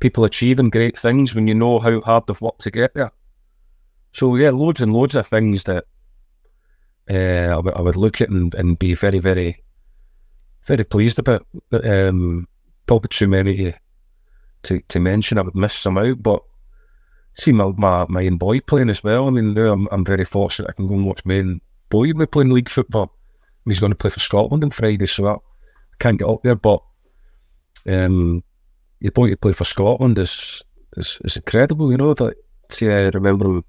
people 0.00 0.24
achieving 0.24 0.70
great 0.70 0.96
things 0.98 1.34
when 1.34 1.48
you 1.48 1.54
know 1.54 1.78
how 1.78 2.00
hard 2.00 2.26
they've 2.26 2.40
worked 2.40 2.62
to 2.62 2.70
get 2.70 2.94
there. 2.94 3.12
So 4.12 4.36
yeah, 4.36 4.50
loads 4.50 4.80
and 4.80 4.92
loads 4.92 5.14
of 5.14 5.26
things 5.26 5.64
that 5.64 5.84
uh, 7.10 7.14
I, 7.52 7.56
w- 7.56 7.74
I 7.74 7.80
would 7.80 7.96
look 7.96 8.20
at 8.20 8.28
and, 8.28 8.54
and 8.54 8.78
be 8.78 8.94
very, 8.94 9.18
very, 9.18 9.62
very 10.64 10.84
pleased 10.84 11.18
about. 11.18 11.46
Um, 11.72 12.46
probably 12.86 13.08
too 13.08 13.28
many 13.28 13.74
to, 14.64 14.80
to 14.88 15.00
mention. 15.00 15.38
I 15.38 15.42
would 15.42 15.54
miss 15.54 15.74
some 15.74 15.98
out, 15.98 16.22
but 16.22 16.42
see 17.34 17.52
my 17.52 17.72
my, 17.76 18.06
my 18.08 18.26
own 18.26 18.36
boy 18.36 18.60
playing 18.60 18.90
as 18.90 19.02
well. 19.02 19.28
I 19.28 19.30
mean, 19.30 19.56
I'm, 19.56 19.88
I'm 19.90 20.04
very 20.04 20.24
fortunate 20.24 20.68
I 20.70 20.74
can 20.74 20.86
go 20.86 20.94
and 20.94 21.06
watch 21.06 21.24
my 21.24 21.38
own 21.38 21.60
boy 21.88 22.12
playing 22.26 22.50
league 22.50 22.68
football. 22.68 23.16
He's 23.64 23.80
going 23.80 23.92
to 23.92 23.96
play 23.96 24.10
for 24.10 24.20
Scotland 24.20 24.64
on 24.64 24.70
Friday, 24.70 25.06
so 25.06 25.26
I 25.28 25.36
can't 26.00 26.18
get 26.18 26.28
up 26.28 26.42
there. 26.42 26.56
But 26.56 26.82
um, 27.88 28.42
your 29.02 29.12
boy 29.12 29.30
to 29.30 29.36
play 29.36 29.52
for 29.52 29.64
Scotland 29.64 30.18
is 30.18 30.62
is, 30.96 31.18
is 31.24 31.36
incredible. 31.36 31.90
You 31.90 31.98
know, 31.98 32.14
that 32.14 32.34
see, 32.70 32.88
I 32.88 33.08
remember 33.08 33.46
him 33.46 33.64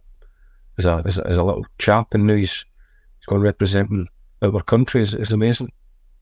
as 0.77 0.85
a, 0.85 1.01
as 1.05 1.17
a, 1.17 1.27
as 1.27 1.37
a 1.37 1.43
little 1.43 1.65
chap, 1.79 2.13
and 2.13 2.27
now 2.27 2.35
he's, 2.35 2.65
he's 3.17 3.25
going 3.25 3.41
representing 3.41 4.07
our 4.41 4.61
country 4.61 5.01
is, 5.01 5.15
is 5.15 5.31
amazing. 5.31 5.71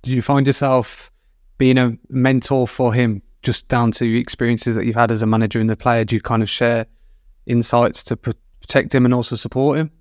Did 0.04 0.14
you 0.14 0.22
find 0.22 0.48
yourself 0.48 1.12
being 1.58 1.78
a 1.78 1.98
mentor 2.10 2.68
for 2.68 2.94
him 2.94 3.22
just 3.42 3.68
down 3.68 3.92
to 3.92 4.20
experiences 4.20 4.76
that 4.76 4.86
you've 4.86 4.96
had 4.96 5.12
as 5.12 5.22
a 5.22 5.28
manager 5.28 5.60
and 5.60 5.70
the 5.70 5.76
player? 5.76 6.06
Do 6.06 6.16
you 6.16 6.22
kind 6.22 6.42
of 6.42 6.50
share 6.50 6.86
insights 7.48 8.04
to 8.06 8.16
protect 8.16 8.94
him 8.94 9.06
and 9.06 9.14
also 9.14 9.36
support 9.36 9.80
him? 9.80 9.92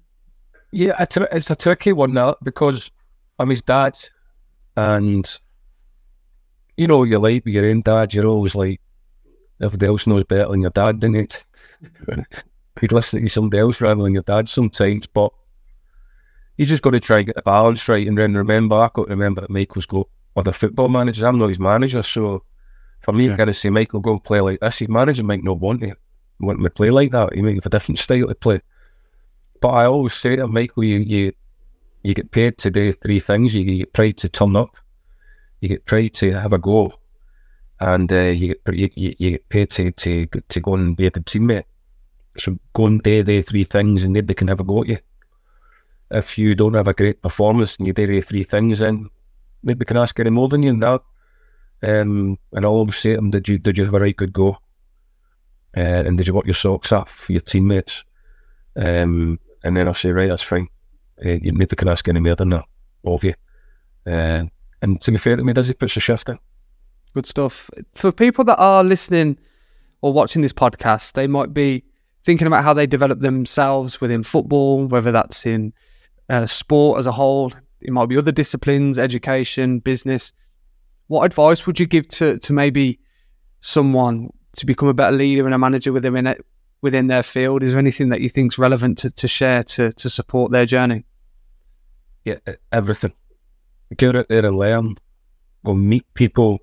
Yeah, 0.73 1.05
it's 1.33 1.51
a 1.51 1.57
tricky 1.57 1.93
one 1.93 2.13
now 2.13 2.37
because 2.43 2.91
I'm 3.39 3.51
his 3.51 3.63
dad, 3.63 3.99
and 4.77 5.39
you 6.77 6.87
know, 6.87 7.03
you're 7.05 7.21
like 7.21 7.43
your 7.47 7.67
own 7.67 7.83
dad, 7.83 8.15
you're 8.15 8.27
always 8.27 8.55
like, 8.55 8.81
everybody 9.61 9.87
else 9.89 10.07
knows 10.07 10.25
better 10.25 10.51
than 10.51 10.61
your 10.63 10.71
dad, 10.71 11.01
didn't 11.01 11.17
it? 11.17 11.45
you'd 12.81 12.93
listen 12.93 13.23
to 13.23 13.29
somebody 13.29 13.61
else 13.61 13.81
rather 13.81 14.03
than 14.03 14.15
your 14.15 14.23
dad 14.23 14.49
sometimes, 14.49 15.07
but 15.07 15.33
you 16.57 16.67
just 16.67 16.83
got 16.83 16.91
to 16.91 17.01
try 17.01 17.19
and 17.19 17.27
get 17.27 17.37
the 17.37 17.43
balance 17.43 17.89
right. 17.89 18.07
And 18.07 18.19
then 18.19 18.35
remember, 18.35 18.77
I 18.77 18.91
got 18.93 19.05
to 19.05 19.11
remember 19.11 19.41
that 19.41 19.51
Michael's 19.51 19.87
got 19.87 20.09
other 20.37 20.53
football 20.53 20.89
managers. 20.89 21.25
I'm 21.25 21.39
not 21.39 21.49
his 21.49 21.59
manager, 21.59 22.03
so 22.03 22.45
for 23.01 23.13
me, 23.13 23.27
yeah. 23.27 23.35
I 23.35 23.37
got 23.37 23.47
to 23.47 23.55
say, 23.55 23.71
Michael, 23.71 24.01
go 24.01 24.13
and 24.13 24.25
play 24.25 24.41
like 24.41 24.61
this. 24.61 24.79
His 24.79 24.89
manager 24.89 25.25
might 25.25 25.43
not 25.43 25.59
want 25.59 25.81
to 25.81 25.95
want 26.39 26.59
him 26.59 26.65
to 26.65 26.71
play 26.71 26.91
like 26.91 27.13
that. 27.13 27.35
He 27.35 27.43
might 27.43 27.55
have 27.55 27.67
a 27.67 27.71
different 27.71 27.99
style 27.99 28.29
to 28.29 28.35
play. 28.35 28.61
But 29.61 29.69
I 29.69 29.85
always 29.87 30.15
say 30.15 30.37
to 30.37 30.47
Michael, 30.47 30.85
you 30.85 30.99
you 30.99 31.33
you 32.03 32.15
get 32.15 32.31
paid 32.31 32.59
to 32.59 32.71
do 32.71 32.93
three 32.93 33.21
things. 33.21 33.55
You, 33.55 33.63
you 33.63 33.79
get 33.79 33.93
paid 33.93 34.17
to 34.19 34.29
turn 34.29 34.57
up, 34.57 34.71
you 35.61 35.69
get 35.69 35.85
paid 35.85 36.15
to 36.15 36.33
have 36.33 36.53
a 36.53 36.59
go, 36.59 36.93
and 37.81 38.13
uh, 38.13 38.17
you 38.17 38.49
get 38.49 38.75
you, 38.75 38.91
you, 38.95 39.31
get 39.31 39.49
paid 39.49 39.71
to, 39.71 39.91
to 39.93 40.27
to 40.27 40.61
go 40.61 40.75
and 40.75 40.97
be 40.97 41.07
a 41.07 41.11
good 41.11 41.27
teammate. 41.27 41.65
So 42.37 42.59
go 42.75 42.87
and 42.87 43.03
do 43.03 43.23
the 43.23 43.43
three 43.43 43.65
things 43.65 44.05
and 44.05 44.13
nobody 44.13 44.35
can 44.35 44.49
have 44.49 44.61
a 44.61 44.65
go 44.65 44.83
at 44.83 44.89
you. 44.89 44.99
If 46.11 46.39
you 46.39 46.55
don't 46.55 46.75
have 46.75 46.89
a 46.89 46.95
great 46.95 47.23
performance 47.23 47.77
and 47.77 47.87
you 47.87 47.93
do 47.93 48.07
the 48.07 48.21
three 48.21 48.45
things, 48.45 48.81
then 48.81 49.09
maybe 49.63 49.85
can 49.85 49.97
ask 49.97 50.19
any 50.21 50.31
more 50.31 50.49
than 50.49 50.63
you 50.63 50.71
and 50.71 50.83
that. 50.83 51.03
Um, 51.83 52.39
and 52.53 52.65
I 52.65 52.69
always 52.69 52.97
say 52.97 53.11
to 53.11 53.17
them, 53.17 53.31
did 53.31 53.49
you 53.49 53.59
did 53.59 53.79
you 53.79 53.85
have 53.85 53.95
a 53.95 54.01
right 54.01 54.17
good 54.17 54.33
go? 54.33 54.59
Uh, 55.77 56.03
and 56.05 56.19
did 56.19 56.27
you 56.27 56.35
work 56.35 56.47
your 56.47 56.55
socks 56.55 56.93
off 56.93 57.11
for 57.11 57.33
your 57.33 57.41
teammates? 57.41 58.05
Um, 58.77 59.39
and 59.63 59.77
then 59.77 59.87
I'll 59.87 59.95
say, 59.95 60.11
right, 60.11 60.29
that's 60.29 60.43
fine. 60.43 60.69
Uh, 61.25 61.39
you 61.43 61.53
maybe 61.53 61.77
can 61.77 61.89
ask 61.89 62.07
any 62.09 62.21
more 62.21 62.35
than 62.35 62.51
that 62.51 62.65
of 63.05 63.25
you. 63.25 63.35
Uh, 64.07 64.45
and 64.83 65.01
to 65.01 65.13
be 65.13 65.19
fair 65.19 65.37
to 65.37 65.45
me, 65.45 65.53
does 65.53 65.69
he 65.69 65.75
puts 65.75 65.97
a 65.97 66.01
shift 66.01 66.29
in? 66.29 66.39
Good 67.15 67.27
stuff. 67.27 67.71
For 67.95 68.13
people 68.13 68.45
that 68.45 68.59
are 68.59 68.85
listening 68.85 69.39
or 70.01 70.13
watching 70.13 70.43
this 70.43 70.53
podcast, 70.53 71.13
they 71.13 71.27
might 71.27 71.53
be 71.53 71.85
thinking 72.23 72.47
about 72.47 72.65
how 72.65 72.73
they 72.73 72.87
develop 72.87 73.21
themselves 73.21 74.01
within 74.01 74.23
football, 74.23 74.87
whether 74.87 75.11
that's 75.11 75.47
in 75.47 75.73
uh, 76.29 76.47
sport 76.47 76.99
as 76.99 77.07
a 77.07 77.13
whole, 77.13 77.53
it 77.81 77.93
might 77.93 78.09
be 78.09 78.17
other 78.17 78.33
disciplines, 78.33 78.99
education, 78.99 79.79
business. 79.79 80.33
What 81.09 81.25
advice 81.25 81.67
would 81.67 81.81
you 81.81 81.87
give 81.87 82.07
to 82.09 82.39
to 82.39 82.53
maybe 82.53 83.01
someone 83.61 84.31
to 84.57 84.67
become 84.67 84.89
a 84.89 84.95
better 84.95 85.17
leader 85.17 85.45
and 85.45 85.55
a 85.55 85.59
manager 85.59 85.93
within 85.93 86.27
it, 86.27 86.45
within 86.83 87.09
their 87.09 87.23
field? 87.23 87.63
Is 87.63 87.73
there 87.73 87.79
anything 87.81 88.11
that 88.11 88.21
you 88.21 88.29
think 88.29 88.53
is 88.53 88.59
relevant 88.59 88.99
to, 88.99 89.11
to 89.11 89.27
share 89.27 89.63
to 89.65 89.91
to 89.93 90.09
support 90.09 90.53
their 90.53 90.67
journey? 90.67 91.05
Yeah, 92.25 92.39
everything. 92.71 93.13
Get 93.97 94.15
out 94.15 94.29
there 94.29 94.47
and 94.47 94.57
learn. 94.57 94.97
Go 95.65 95.75
meet 95.75 96.05
people. 96.15 96.61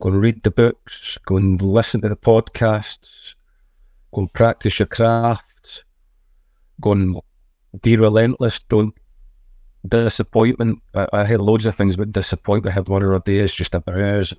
Go 0.00 0.10
and 0.10 0.20
read 0.20 0.42
the 0.42 0.50
books. 0.50 1.18
Go 1.26 1.36
and 1.36 1.60
listen 1.60 2.00
to 2.02 2.08
the 2.08 2.16
podcasts. 2.16 3.34
Go 4.12 4.22
and 4.22 4.32
practice 4.32 4.78
your 4.78 4.86
craft. 4.86 5.84
Go 6.80 6.92
and 6.92 7.20
be 7.82 7.96
relentless. 7.96 8.60
Don't 8.68 8.94
disappointment. 9.86 10.82
I, 10.94 11.06
I 11.12 11.34
loads 11.36 11.66
of 11.66 11.74
things 11.74 11.94
about 11.94 12.12
disappointment. 12.12 12.72
I 12.72 12.74
had 12.74 12.88
one 12.88 13.02
or 13.02 13.14
other 13.14 13.24
day. 13.24 13.38
It's 13.38 13.54
just 13.54 13.74
a 13.74 13.80
bruise. 13.80 14.34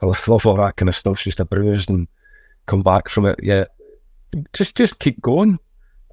I 0.00 0.06
love 0.06 0.46
all 0.46 0.56
that 0.56 0.76
kind 0.76 0.88
of 0.88 0.94
stuff. 0.94 1.14
It's 1.14 1.24
just 1.24 1.40
a 1.40 1.44
bruise 1.44 1.88
and 1.88 2.06
come 2.66 2.82
back 2.82 3.08
from 3.08 3.26
it. 3.26 3.40
Yeah, 3.42 3.64
just 4.52 4.76
just 4.76 4.98
keep 4.98 5.20
going, 5.20 5.58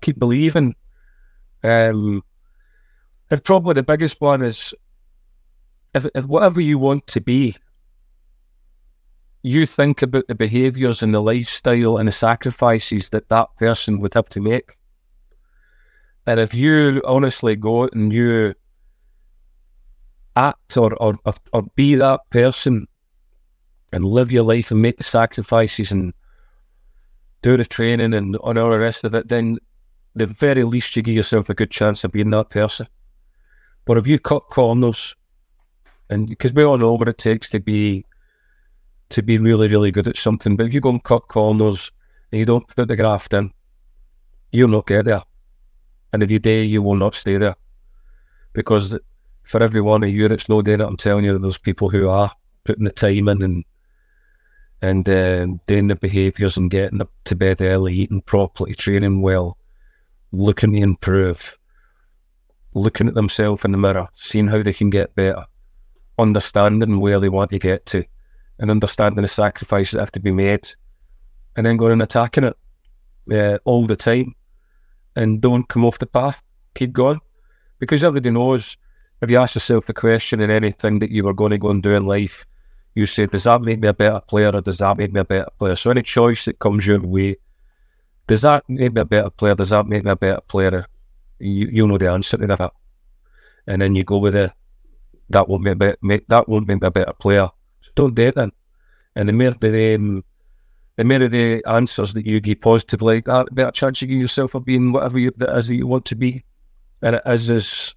keep 0.01 0.17
believing. 0.17 0.75
Um, 1.63 2.23
and 3.29 3.43
probably 3.43 3.73
the 3.73 3.83
biggest 3.83 4.21
one 4.21 4.41
is 4.41 4.73
if, 5.93 6.05
if 6.13 6.25
whatever 6.25 6.61
you 6.61 6.77
want 6.77 7.07
to 7.07 7.21
be, 7.21 7.55
you 9.45 9.67
think 9.67 10.01
about 10.01 10.27
the 10.27 10.33
behaviours 10.33 11.03
and 11.03 11.13
the 11.13 11.21
lifestyle 11.21 11.97
and 11.97 12.07
the 12.07 12.11
sacrifices 12.11 13.09
that 13.09 13.29
that 13.29 13.47
person 13.57 13.99
would 13.99 14.15
have 14.15 14.27
to 14.29 14.41
make. 14.41 14.75
And 16.25 16.39
if 16.39 16.55
you 16.55 17.03
honestly 17.05 17.55
go 17.55 17.87
and 17.93 18.11
you 18.11 18.55
act 20.35 20.75
or, 20.77 20.95
or, 20.95 21.13
or 21.53 21.61
be 21.75 21.93
that 21.93 22.21
person 22.31 22.87
and 23.91 24.03
live 24.03 24.31
your 24.31 24.43
life 24.43 24.71
and 24.71 24.81
make 24.81 24.97
the 24.97 25.03
sacrifices 25.03 25.91
and 25.91 26.11
do 27.43 27.55
the 27.55 27.65
training 27.65 28.15
and, 28.15 28.35
and 28.35 28.57
all 28.57 28.71
the 28.71 28.79
rest 28.79 29.03
of 29.03 29.13
it, 29.13 29.27
then 29.27 29.59
the 30.15 30.25
very 30.25 30.63
least 30.63 30.95
you 30.95 31.03
give 31.03 31.13
yourself 31.13 31.51
a 31.51 31.53
good 31.53 31.69
chance 31.69 32.03
of 32.03 32.11
being 32.11 32.31
that 32.31 32.49
person. 32.49 32.87
But 33.85 33.99
if 33.99 34.07
you 34.07 34.17
cut 34.17 34.49
corners, 34.49 35.15
and 36.09 36.27
because 36.27 36.51
we 36.51 36.63
all 36.63 36.79
know 36.79 36.95
what 36.95 37.07
it 37.07 37.19
takes 37.19 37.47
to 37.49 37.59
be 37.59 38.05
to 39.09 39.21
be 39.21 39.37
really, 39.37 39.67
really 39.67 39.91
good 39.91 40.07
at 40.07 40.17
something, 40.17 40.55
but 40.55 40.65
if 40.65 40.73
you 40.73 40.81
go 40.81 40.89
and 40.89 41.03
cut 41.03 41.27
corners 41.27 41.91
and 42.31 42.39
you 42.39 42.45
don't 42.45 42.67
put 42.67 42.87
the 42.87 42.95
graft 42.95 43.33
in, 43.33 43.51
you'll 44.51 44.69
not 44.69 44.87
get 44.87 45.05
there. 45.05 45.23
And 46.13 46.23
if 46.23 46.31
you 46.31 46.39
do, 46.39 46.49
you 46.49 46.81
will 46.81 46.95
not 46.95 47.15
stay 47.15 47.37
there. 47.37 47.55
Because 48.53 48.97
for 49.43 49.61
every 49.61 49.81
one 49.81 50.03
of 50.03 50.09
you 50.09 50.27
that's 50.27 50.49
not 50.49 50.65
doing 50.65 50.81
it, 50.81 50.85
I'm 50.85 50.97
telling 50.97 51.25
you, 51.25 51.37
there's 51.37 51.57
people 51.57 51.89
who 51.89 52.09
are 52.09 52.31
putting 52.63 52.85
the 52.85 52.91
time 52.91 53.27
in 53.27 53.41
and 53.41 53.65
and 54.81 55.07
um, 55.09 55.59
doing 55.67 55.87
the 55.87 55.95
behaviours 55.95 56.57
and 56.57 56.69
getting 56.69 57.01
up 57.01 57.11
to 57.23 57.35
bed 57.35 57.61
early, 57.61 57.93
eating 57.93 58.21
properly, 58.21 58.73
training 58.75 59.21
well, 59.21 59.57
looking 60.31 60.73
to 60.73 60.79
improve, 60.79 61.57
looking 62.73 63.07
at 63.07 63.15
themselves 63.15 63.65
in 63.65 63.71
the 63.71 63.77
mirror, 63.77 64.07
seeing 64.13 64.47
how 64.47 64.61
they 64.61 64.73
can 64.73 64.89
get 64.89 65.15
better, 65.15 65.45
understanding 66.19 66.99
where 66.99 67.19
they 67.19 67.29
want 67.29 67.51
to 67.51 67.59
get 67.59 67.85
to, 67.87 68.03
and 68.59 68.71
understanding 68.71 69.21
the 69.21 69.27
sacrifices 69.27 69.91
that 69.91 69.99
have 69.99 70.11
to 70.13 70.19
be 70.19 70.31
made, 70.31 70.69
and 71.55 71.65
then 71.65 71.77
going 71.77 71.93
and 71.93 72.01
attacking 72.01 72.45
it 72.45 72.57
uh, 73.31 73.57
all 73.65 73.85
the 73.85 73.95
time 73.95 74.35
and 75.15 75.41
don't 75.41 75.67
come 75.67 75.85
off 75.85 75.99
the 75.99 76.05
path. 76.05 76.41
Keep 76.75 76.93
going. 76.93 77.19
Because 77.79 78.03
everybody 78.03 78.31
knows 78.31 78.77
if 79.21 79.29
you 79.29 79.39
ask 79.39 79.55
yourself 79.55 79.85
the 79.85 79.93
question 79.93 80.41
in 80.41 80.51
anything 80.51 80.99
that 80.99 81.11
you 81.11 81.23
were 81.23 81.33
going 81.33 81.51
to 81.51 81.57
go 81.57 81.69
and 81.69 81.81
do 81.81 81.95
in 81.95 82.05
life, 82.05 82.45
you 82.95 83.05
say, 83.05 83.25
does 83.25 83.43
that 83.43 83.61
make 83.61 83.79
me 83.79 83.87
a 83.87 83.93
better 83.93 84.21
player 84.21 84.51
or 84.53 84.61
does 84.61 84.77
that 84.77 84.97
make 84.97 85.11
me 85.11 85.19
a 85.19 85.25
better 85.25 85.49
player? 85.57 85.75
So 85.75 85.91
any 85.91 86.01
choice 86.01 86.45
that 86.45 86.59
comes 86.59 86.85
your 86.85 87.01
way, 87.01 87.35
does 88.27 88.41
that 88.41 88.63
make 88.69 88.93
me 88.93 89.01
a 89.01 89.05
better 89.05 89.29
player? 89.29 89.55
Does 89.55 89.69
that 89.69 89.87
make 89.87 90.03
me 90.03 90.11
a 90.11 90.15
better 90.15 90.41
player? 90.41 90.85
You, 91.39 91.67
you 91.67 91.87
know 91.87 91.97
the 91.97 92.11
answer 92.11 92.37
to 92.37 92.47
that. 92.47 92.73
And 93.67 93.81
then 93.81 93.95
you 93.95 94.03
go 94.03 94.17
with 94.17 94.35
it. 94.35 94.51
That 95.29 95.49
won't 95.49 95.63
make, 95.63 96.01
me, 96.01 96.21
that 96.27 96.47
won't 96.47 96.67
make 96.67 96.81
me 96.81 96.87
a 96.87 96.91
better 96.91 97.13
player. 97.13 97.49
Don't 97.95 98.15
do 98.15 98.23
it 98.23 98.35
then. 98.35 98.51
And 99.15 99.29
the 99.29 99.33
more 99.33 99.51
the 99.51 99.95
um, 99.95 100.23
the 100.97 101.03
more 101.03 101.19
the 101.19 101.63
answers 101.65 102.13
that 102.13 102.25
you 102.25 102.39
give 102.39 102.61
positively, 102.61 103.21
that, 103.21 103.47
the 103.47 103.51
better 103.51 103.71
chance 103.71 104.01
you 104.01 104.07
give 104.07 104.21
yourself 104.21 104.55
of 104.55 104.65
being 104.65 104.91
whatever 104.91 105.19
you, 105.19 105.31
that 105.37 105.55
is 105.57 105.67
that 105.67 105.75
you 105.75 105.87
want 105.87 106.05
to 106.05 106.15
be. 106.15 106.43
And 107.01 107.15
it 107.15 107.21
is 107.25 107.51
as 107.51 107.93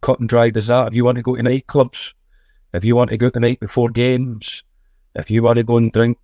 cut 0.00 0.20
and 0.20 0.28
dried 0.28 0.56
as 0.56 0.66
that. 0.66 0.88
If 0.88 0.94
you 0.94 1.04
want 1.04 1.16
to 1.16 1.22
go 1.22 1.36
to 1.36 1.42
nightclubs, 1.42 2.14
if 2.72 2.84
you 2.84 2.96
want 2.96 3.10
to 3.10 3.16
go 3.16 3.30
the 3.30 3.40
night 3.40 3.60
before 3.60 3.88
games, 3.88 4.64
if 5.14 5.30
you 5.30 5.42
want 5.42 5.56
to 5.56 5.64
go 5.64 5.76
and 5.76 5.92
drink 5.92 6.18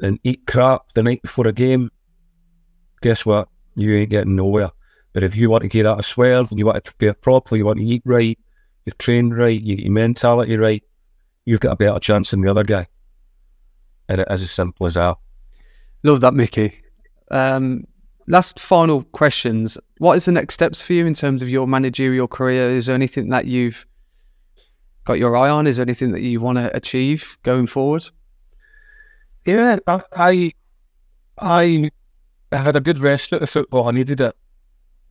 and 0.00 0.18
eat 0.24 0.46
crap 0.46 0.92
the 0.94 1.02
night 1.02 1.22
before 1.22 1.46
a 1.46 1.52
game, 1.52 1.90
guess 3.02 3.26
what? 3.26 3.48
You 3.74 3.94
ain't 3.96 4.10
getting 4.10 4.36
nowhere. 4.36 4.70
But 5.12 5.22
if 5.22 5.36
you 5.36 5.50
want 5.50 5.62
to 5.62 5.68
get 5.68 5.86
out 5.86 5.98
of 5.98 6.06
swerve 6.06 6.50
and 6.50 6.58
you 6.58 6.66
want 6.66 6.82
to 6.82 6.92
prepare 6.92 7.14
properly, 7.14 7.58
you 7.58 7.66
want 7.66 7.78
to 7.78 7.84
eat 7.84 8.02
right, 8.04 8.38
you've 8.86 8.98
trained 8.98 9.36
right, 9.36 9.60
you 9.60 9.76
get 9.76 9.84
your 9.84 9.92
mentality 9.92 10.56
right, 10.56 10.82
you've 11.44 11.60
got 11.60 11.72
a 11.72 11.76
better 11.76 11.98
chance 11.98 12.30
than 12.30 12.40
the 12.40 12.50
other 12.50 12.64
guy. 12.64 12.86
And 14.08 14.20
it 14.20 14.28
is 14.30 14.42
as 14.42 14.50
simple 14.50 14.86
as 14.86 14.94
that. 14.94 15.16
Love 16.02 16.20
that, 16.20 16.34
Micky. 16.34 16.82
Um, 17.30 17.84
last 18.26 18.58
final 18.58 19.04
questions. 19.04 19.78
What 19.98 20.16
is 20.16 20.24
the 20.24 20.32
next 20.32 20.54
steps 20.54 20.82
for 20.82 20.92
you 20.92 21.06
in 21.06 21.14
terms 21.14 21.42
of 21.42 21.48
your 21.48 21.66
managerial 21.66 22.28
career? 22.28 22.74
Is 22.74 22.86
there 22.86 22.94
anything 22.94 23.28
that 23.30 23.46
you've 23.46 23.86
got 25.04 25.18
your 25.18 25.36
eye 25.36 25.48
on? 25.48 25.66
Is 25.66 25.76
there 25.76 25.84
anything 25.84 26.12
that 26.12 26.22
you 26.22 26.40
want 26.40 26.58
to 26.58 26.74
achieve 26.76 27.38
going 27.42 27.66
forward? 27.66 28.04
Yeah, 29.44 29.78
I, 29.86 30.02
I, 30.12 30.52
I 31.38 31.90
had 32.52 32.76
a 32.76 32.80
good 32.80 32.98
rest 32.98 33.32
at 33.32 33.42
of 33.42 33.50
football. 33.50 33.88
I 33.88 33.92
needed 33.92 34.20
it. 34.20 34.36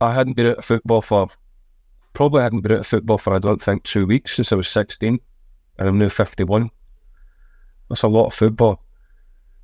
I 0.00 0.12
hadn't 0.12 0.34
been 0.34 0.46
at 0.46 0.64
football 0.64 1.00
for 1.00 1.28
probably 2.12 2.42
hadn't 2.42 2.60
been 2.60 2.72
at 2.72 2.86
football 2.86 3.18
for 3.18 3.34
I 3.34 3.38
don't 3.38 3.60
think 3.60 3.84
two 3.84 4.06
weeks 4.06 4.34
since 4.36 4.52
I 4.52 4.56
was 4.56 4.68
sixteen, 4.68 5.18
and 5.78 5.88
I'm 5.88 5.98
now 5.98 6.08
fifty 6.08 6.44
one. 6.44 6.70
That's 7.88 8.02
a 8.02 8.08
lot 8.08 8.26
of 8.26 8.34
football. 8.34 8.82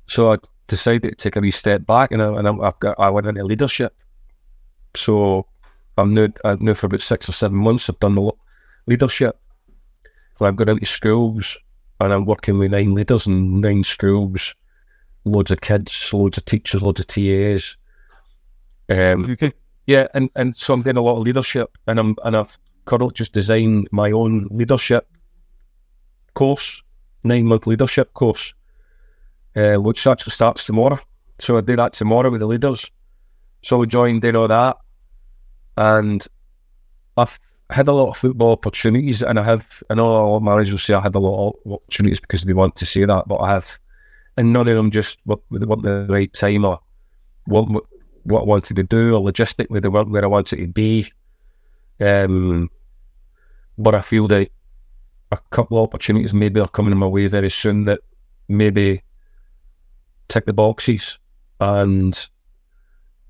So 0.07 0.31
I 0.31 0.37
decided 0.67 1.09
to 1.09 1.15
take 1.15 1.35
a 1.35 1.39
wee 1.39 1.51
step 1.51 1.85
back, 1.85 2.11
and, 2.11 2.21
I, 2.21 2.37
and 2.37 2.47
I've 2.47 2.79
got 2.79 2.95
I 2.99 3.09
went 3.09 3.27
into 3.27 3.43
leadership. 3.43 3.95
So 4.95 5.45
I'm 5.97 6.13
now 6.13 6.27
I've 6.43 6.61
now 6.61 6.73
for 6.73 6.87
about 6.87 7.01
six 7.01 7.27
or 7.29 7.33
seven 7.33 7.57
months. 7.57 7.89
I've 7.89 7.99
done 7.99 8.17
a 8.17 8.21
the 8.21 8.31
leadership. 8.87 9.39
So 10.35 10.45
I've 10.45 10.55
gone 10.55 10.69
into 10.69 10.85
schools, 10.85 11.57
and 11.99 12.13
I'm 12.13 12.25
working 12.25 12.57
with 12.57 12.71
nine 12.71 12.93
leaders 12.93 13.27
in 13.27 13.59
nine 13.59 13.83
schools, 13.83 14.55
loads 15.25 15.51
of 15.51 15.61
kids, 15.61 16.13
loads 16.13 16.37
of 16.37 16.45
teachers, 16.45 16.81
loads 16.81 17.01
of 17.01 17.07
TAs. 17.07 17.75
Um, 18.89 19.31
okay. 19.31 19.51
Yeah, 19.85 20.07
and, 20.13 20.29
and 20.35 20.55
so 20.55 20.73
I'm 20.73 20.81
getting 20.81 20.97
a 20.97 21.01
lot 21.01 21.17
of 21.17 21.23
leadership, 21.23 21.77
and 21.87 21.99
I'm 21.99 22.15
and 22.23 22.37
I've 22.37 22.57
currently 22.85 23.13
just 23.13 23.33
designed 23.33 23.89
my 23.91 24.11
own 24.11 24.47
leadership 24.49 25.08
course, 26.33 26.81
nine 27.23 27.45
month 27.45 27.67
leadership 27.67 28.13
course 28.13 28.53
uh, 29.55 29.75
which 29.75 30.05
actually 30.07 30.31
starts 30.31 30.65
tomorrow. 30.65 30.99
So 31.39 31.57
I 31.57 31.61
do 31.61 31.75
that 31.75 31.93
tomorrow 31.93 32.29
with 32.29 32.41
the 32.41 32.47
leaders. 32.47 32.89
So 33.61 33.81
I 33.81 33.85
joined 33.85 34.23
in 34.23 34.35
all 34.35 34.47
that. 34.47 34.77
And 35.77 36.25
I've 37.17 37.39
had 37.69 37.87
a 37.87 37.93
lot 37.93 38.09
of 38.09 38.17
football 38.17 38.51
opportunities, 38.51 39.21
and 39.21 39.39
I 39.39 39.43
have, 39.43 39.83
I 39.89 39.93
know 39.93 40.07
a 40.07 40.11
lot 40.11 40.37
of 40.37 40.43
managers 40.43 40.83
say 40.83 40.93
I 40.93 41.01
had 41.01 41.15
a 41.15 41.19
lot 41.19 41.55
of 41.65 41.73
opportunities 41.73 42.19
because 42.19 42.43
they 42.43 42.53
want 42.53 42.75
to 42.77 42.85
say 42.85 43.05
that, 43.05 43.27
but 43.27 43.37
I 43.37 43.53
have, 43.53 43.79
and 44.37 44.51
none 44.51 44.67
of 44.67 44.75
them 44.75 44.91
just 44.91 45.19
want 45.25 45.43
the 45.83 46.07
right 46.09 46.31
time 46.33 46.65
or 46.65 46.79
what, 47.45 47.69
what 48.23 48.41
I 48.41 48.45
wanted 48.45 48.75
to 48.75 48.83
do, 48.83 49.15
or 49.15 49.21
logistically 49.21 49.81
they 49.81 49.87
weren't 49.87 50.09
where 50.09 50.23
I 50.23 50.27
wanted 50.27 50.57
to 50.57 50.67
be. 50.67 51.11
Um, 52.01 52.69
but 53.77 53.95
I 53.95 54.01
feel 54.01 54.27
that 54.27 54.49
a 55.31 55.37
couple 55.51 55.77
of 55.77 55.83
opportunities 55.83 56.33
maybe 56.33 56.59
are 56.59 56.67
coming 56.67 56.91
in 56.91 56.97
my 56.97 57.07
way 57.07 57.27
very 57.27 57.49
soon 57.49 57.85
that 57.85 57.99
maybe 58.47 59.03
tick 60.27 60.45
the 60.45 60.53
boxes, 60.53 61.19
and 61.59 62.27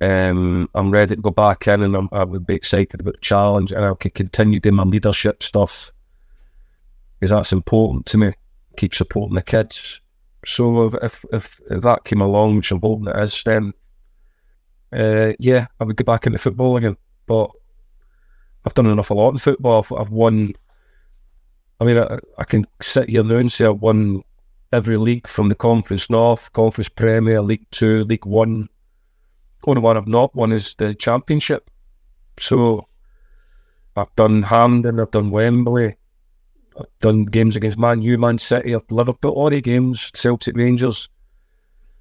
um, 0.02 0.70
I'm 0.76 0.91
ready 0.91 1.16
to 1.16 1.22
go 1.22 1.32
back 1.32 1.68
in, 1.68 1.82
and 1.82 1.95
I'm, 1.95 2.10
I 2.12 2.24
would 2.24 2.45
be 2.45 2.56
excited 2.56 3.02
about 3.02 3.16
the 3.16 3.20
challenge, 3.22 3.72
and 3.72 3.84
I 3.84 3.93
can 3.95 4.12
continue 4.12 4.60
doing 4.60 4.76
my 4.76 4.84
leadership 4.84 5.43
stuff 5.43 5.91
because 7.20 7.32
that's 7.32 7.52
important 7.52 8.06
to 8.08 8.18
me. 8.18 8.34
Keep 8.78 8.95
supporting 8.95 9.36
the 9.36 9.41
kids. 9.41 10.00
So 10.45 10.86
if, 10.86 11.26
if, 11.34 11.60
if 11.70 11.82
that 11.82 12.06
came 12.06 12.22
along, 12.22 12.56
which 12.56 12.72
I'm 12.72 12.80
hoping 12.80 13.08
it 13.08 13.22
is, 13.22 13.43
then 13.43 13.74
uh, 14.93 15.34
yeah, 15.38 15.68
I 15.80 15.84
would 15.84 15.97
go 15.97 16.06
back 16.06 16.26
into 16.26 16.39
football 16.39 16.78
again. 16.78 16.95
But 17.26 17.52
I've 18.66 18.74
done 18.74 18.86
enough 18.86 19.10
a 19.10 19.14
lot 19.14 19.32
in 19.32 19.38
football. 19.38 19.80
I've, 19.84 19.91
I've 19.91 20.12
won. 20.12 20.54
I 21.80 21.86
mean, 21.86 21.98
I, 21.98 22.20
I, 22.38 22.44
can 22.44 22.68
sit 22.82 23.10
here 23.10 23.24
now 23.24 23.38
and 23.38 23.52
say 23.52 23.66
I've 23.66 23.82
won 23.82 24.22
every 24.74 24.98
league 24.98 25.28
from 25.28 25.48
the 25.48 25.56
Conference 25.56 26.10
North, 26.10 26.52
Conference 26.52 26.90
Premier, 26.90 27.42
League 27.42 27.66
Two, 27.72 28.04
League 28.04 28.26
One. 28.26 28.68
Only 29.66 29.82
one 29.82 29.98
I've 29.98 30.08
not 30.08 30.36
won 30.36 30.52
is 30.52 30.74
the 30.78 30.94
Championship. 30.94 31.70
So 32.38 32.88
I've 33.96 34.14
done 34.16 34.44
Hampden, 34.44 35.00
I've 35.00 35.12
done 35.12 35.32
Wembley, 35.32 35.96
I've 36.78 37.00
done 37.02 37.26
games 37.26 37.56
against 37.56 37.78
Man 37.78 38.02
U, 38.02 38.18
Man 38.18 38.38
City, 38.38 38.76
Liverpool, 38.90 39.32
all 39.32 39.50
the 39.50 39.62
games, 39.62 40.12
Celtic 40.16 40.56
Rangers. 40.56 41.10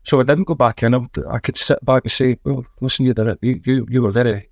So 0.04 0.20
I 0.20 0.24
didn't 0.24 0.44
go 0.44 0.54
back 0.54 0.82
in. 0.82 0.94
I, 0.94 1.06
I 1.30 1.38
could 1.38 1.58
sit 1.58 1.84
back 1.84 2.04
and 2.04 2.10
say, 2.10 2.38
"Well, 2.44 2.64
listen, 2.80 3.04
you. 3.06 3.14
You, 3.42 3.60
you, 3.64 3.86
you 3.90 4.02
were 4.02 4.10
very, 4.10 4.48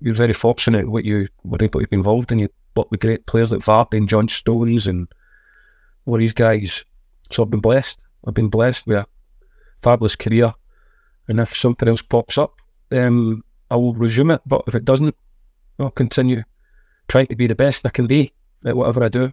you 0.00 0.10
were 0.10 0.16
very 0.16 0.32
fortunate 0.32 0.88
what 0.88 1.04
you 1.04 1.28
were 1.44 1.58
able 1.60 1.80
to 1.80 1.88
be 1.88 1.96
involved 1.96 2.30
in. 2.32 2.40
You 2.40 2.48
worked 2.78 2.90
with 2.90 3.00
great 3.00 3.26
players 3.26 3.52
like 3.52 3.60
Vardy 3.60 3.98
and 3.98 4.08
John 4.08 4.28
Stones 4.28 4.86
and 4.86 5.08
all 6.06 6.18
these 6.18 6.32
guys. 6.32 6.84
So 7.30 7.42
I've 7.42 7.50
been 7.50 7.60
blessed. 7.60 7.98
I've 8.26 8.34
been 8.34 8.48
blessed 8.48 8.86
with 8.86 8.98
a 8.98 9.06
fabulous 9.82 10.16
career. 10.16 10.54
And 11.26 11.40
if 11.40 11.56
something 11.56 11.88
else 11.88 12.02
pops 12.02 12.38
up, 12.38 12.54
um, 12.92 13.44
I 13.70 13.76
will 13.76 13.94
resume 13.94 14.30
it. 14.30 14.40
But 14.46 14.62
if 14.66 14.74
it 14.74 14.84
doesn't, 14.84 15.14
I'll 15.78 15.90
continue 15.90 16.42
trying 17.08 17.26
to 17.26 17.36
be 17.36 17.46
the 17.46 17.54
best 17.54 17.84
I 17.84 17.90
can 17.90 18.06
be 18.06 18.32
at 18.64 18.76
whatever 18.76 19.04
I 19.04 19.08
do. 19.08 19.32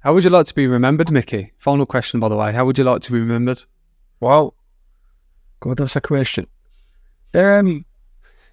How 0.00 0.14
would 0.14 0.24
you 0.24 0.30
like 0.30 0.46
to 0.46 0.54
be 0.54 0.66
remembered, 0.66 1.10
Micky? 1.10 1.52
Final 1.56 1.86
question, 1.86 2.20
by 2.20 2.28
the 2.28 2.36
way. 2.36 2.52
How 2.52 2.64
would 2.64 2.78
you 2.78 2.84
like 2.84 3.02
to 3.02 3.12
be 3.12 3.20
remembered? 3.20 3.64
Wow, 4.18 4.54
God, 5.60 5.76
that's 5.76 5.96
a 5.96 6.00
question. 6.00 6.46
Um, 7.34 7.84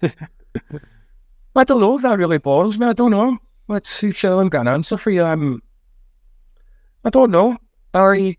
I 0.02 1.64
don't 1.64 1.80
know 1.80 1.96
if 1.96 2.02
that 2.02 2.18
really 2.18 2.38
bores 2.38 2.78
me. 2.78 2.86
I 2.86 2.92
don't 2.92 3.10
know. 3.10 3.38
Let's 3.68 3.90
see 3.90 4.08
if 4.08 4.24
I'm 4.24 4.50
an 4.52 4.68
answer 4.68 4.96
for 4.96 5.10
you. 5.10 5.24
Um, 5.24 5.62
I 7.04 7.10
don't 7.10 7.30
know. 7.30 7.56
I 7.92 8.36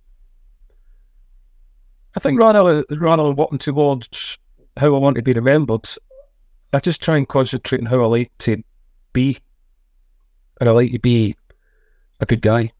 I 2.15 2.19
think 2.19 2.39
rather 2.39 2.83
rather 2.89 3.31
walking 3.31 3.59
towards 3.59 4.37
how 4.75 4.95
I 4.95 4.99
want 4.99 5.15
to 5.17 5.21
be 5.21 5.33
remembered, 5.33 5.87
I 6.73 6.79
just 6.79 7.01
try 7.01 7.17
and 7.17 7.27
concentrate 7.27 7.81
on 7.81 7.85
how 7.85 8.01
I 8.01 8.07
like 8.07 8.31
to 8.39 8.63
be. 9.13 9.37
And 10.59 10.67
I 10.67 10.71
like 10.71 10.91
to 10.91 10.99
be 10.99 11.35
a 12.19 12.25
good 12.25 12.41
guy. 12.41 12.71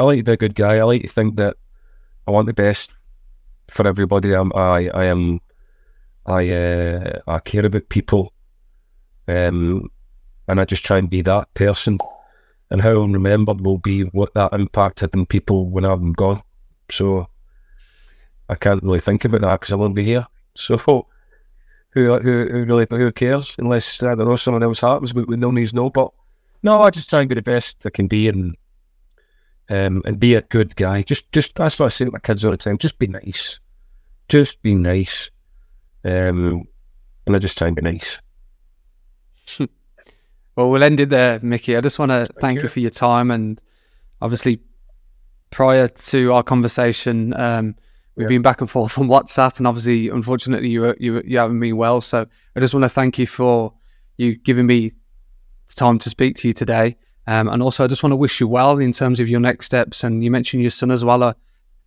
I 0.00 0.04
like 0.04 0.18
to 0.18 0.24
be 0.24 0.32
a 0.32 0.36
good 0.36 0.54
guy. 0.54 0.78
I 0.78 0.82
like 0.82 1.02
to 1.02 1.08
think 1.08 1.36
that 1.36 1.56
I 2.26 2.30
want 2.30 2.46
the 2.46 2.54
best 2.54 2.90
for 3.68 3.86
everybody. 3.86 4.32
I'm, 4.32 4.50
I 4.54 4.88
I 4.94 5.04
am 5.04 5.40
I 6.26 6.48
uh, 6.48 7.20
I 7.26 7.38
care 7.40 7.66
about 7.66 7.88
people, 7.90 8.32
um, 9.28 9.90
and 10.48 10.60
I 10.60 10.64
just 10.64 10.84
try 10.84 10.98
and 10.98 11.10
be 11.10 11.22
that 11.22 11.52
person. 11.54 11.98
And 12.70 12.80
how 12.80 13.02
I'm 13.02 13.12
remembered 13.12 13.60
will 13.60 13.78
be 13.78 14.02
what 14.02 14.34
that 14.34 14.52
impacted 14.52 15.14
on 15.14 15.26
people 15.26 15.68
when 15.68 15.84
I'm 15.84 16.12
gone. 16.12 16.42
So 16.90 17.28
I 18.48 18.54
can't 18.54 18.82
really 18.82 19.00
think 19.00 19.24
about 19.24 19.42
that 19.42 19.60
because 19.60 19.72
I 19.72 19.76
won't 19.76 19.94
be 19.94 20.04
here. 20.04 20.26
So 20.56 20.76
who 21.90 22.18
who, 22.18 22.48
who 22.48 22.64
really 22.64 22.86
who 22.90 23.12
cares 23.12 23.54
unless 23.58 24.02
I 24.02 24.14
don't 24.14 24.26
know 24.26 24.36
someone 24.36 24.62
else 24.62 24.80
happens, 24.80 25.12
but 25.12 25.28
we 25.28 25.36
no 25.36 25.50
need 25.50 25.68
to 25.68 25.76
know. 25.76 25.90
But 25.90 26.10
no, 26.62 26.82
I 26.82 26.90
just 26.90 27.10
try 27.10 27.20
and 27.20 27.28
be 27.28 27.34
the 27.34 27.42
best 27.42 27.76
I 27.86 27.90
can 27.90 28.08
be 28.08 28.28
and 28.28 28.56
um, 29.68 30.02
and 30.04 30.18
be 30.18 30.34
a 30.34 30.42
good 30.42 30.76
guy. 30.76 31.02
Just, 31.02 31.30
just 31.32 31.54
that's 31.54 31.78
what 31.78 31.86
I 31.86 31.88
say 31.88 32.04
to 32.04 32.10
my 32.10 32.18
kids 32.18 32.44
all 32.44 32.50
the 32.50 32.56
time. 32.56 32.78
Just 32.78 32.98
be 32.98 33.06
nice. 33.06 33.60
Just 34.28 34.60
be 34.62 34.74
nice. 34.74 35.30
Um, 36.04 36.66
and 37.26 37.36
I 37.36 37.38
just 37.38 37.56
try 37.56 37.68
and 37.68 37.76
be 37.76 37.82
nice. 37.82 38.18
well, 40.56 40.70
we'll 40.70 40.82
end 40.82 41.00
it 41.00 41.10
there, 41.10 41.40
Micky. 41.42 41.76
I 41.76 41.80
just 41.80 41.98
want 41.98 42.10
to 42.10 42.26
thank, 42.26 42.40
thank 42.40 42.56
you. 42.58 42.62
you. 42.62 42.68
for 42.68 42.80
your 42.80 42.90
time 42.90 43.30
and 43.30 43.60
obviously 44.20 44.60
prior 45.50 45.86
to 45.86 46.32
our 46.32 46.42
conversation, 46.42 47.32
um, 47.34 47.76
we've 48.16 48.24
yeah. 48.24 48.28
been 48.28 48.42
back 48.42 48.60
and 48.60 48.68
forth 48.68 48.98
on 48.98 49.06
WhatsApp, 49.06 49.58
and 49.58 49.66
obviously, 49.66 50.08
unfortunately, 50.08 50.68
you 50.68 50.94
you 50.98 51.22
you 51.24 51.38
haven't 51.38 51.60
been 51.60 51.76
well. 51.76 52.00
So 52.00 52.26
I 52.56 52.60
just 52.60 52.74
want 52.74 52.84
to 52.84 52.88
thank 52.88 53.18
you 53.18 53.26
for 53.26 53.72
you 54.16 54.36
giving 54.36 54.66
me 54.66 54.88
the 54.88 55.74
time 55.74 55.98
to 56.00 56.10
speak 56.10 56.36
to 56.36 56.48
you 56.48 56.52
today. 56.52 56.96
Um, 57.26 57.48
and 57.48 57.62
also, 57.62 57.84
I 57.84 57.86
just 57.86 58.02
want 58.02 58.12
to 58.12 58.16
wish 58.16 58.40
you 58.40 58.48
well 58.48 58.78
in 58.78 58.92
terms 58.92 59.20
of 59.20 59.28
your 59.28 59.40
next 59.40 59.66
steps. 59.66 60.04
And 60.04 60.22
you 60.22 60.30
mentioned 60.30 60.62
your 60.62 60.70
son 60.70 60.90
as 60.90 61.04
well. 61.04 61.22
I 61.22 61.34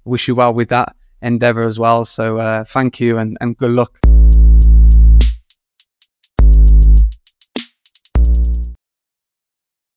wish 0.05 0.27
you 0.27 0.35
well 0.35 0.53
with 0.53 0.69
that 0.69 0.95
endeavor 1.21 1.63
as 1.63 1.77
well. 1.77 2.05
So 2.05 2.37
uh, 2.37 2.63
thank 2.63 2.99
you 2.99 3.17
and, 3.17 3.37
and 3.39 3.55
good 3.57 3.71
luck. 3.71 4.16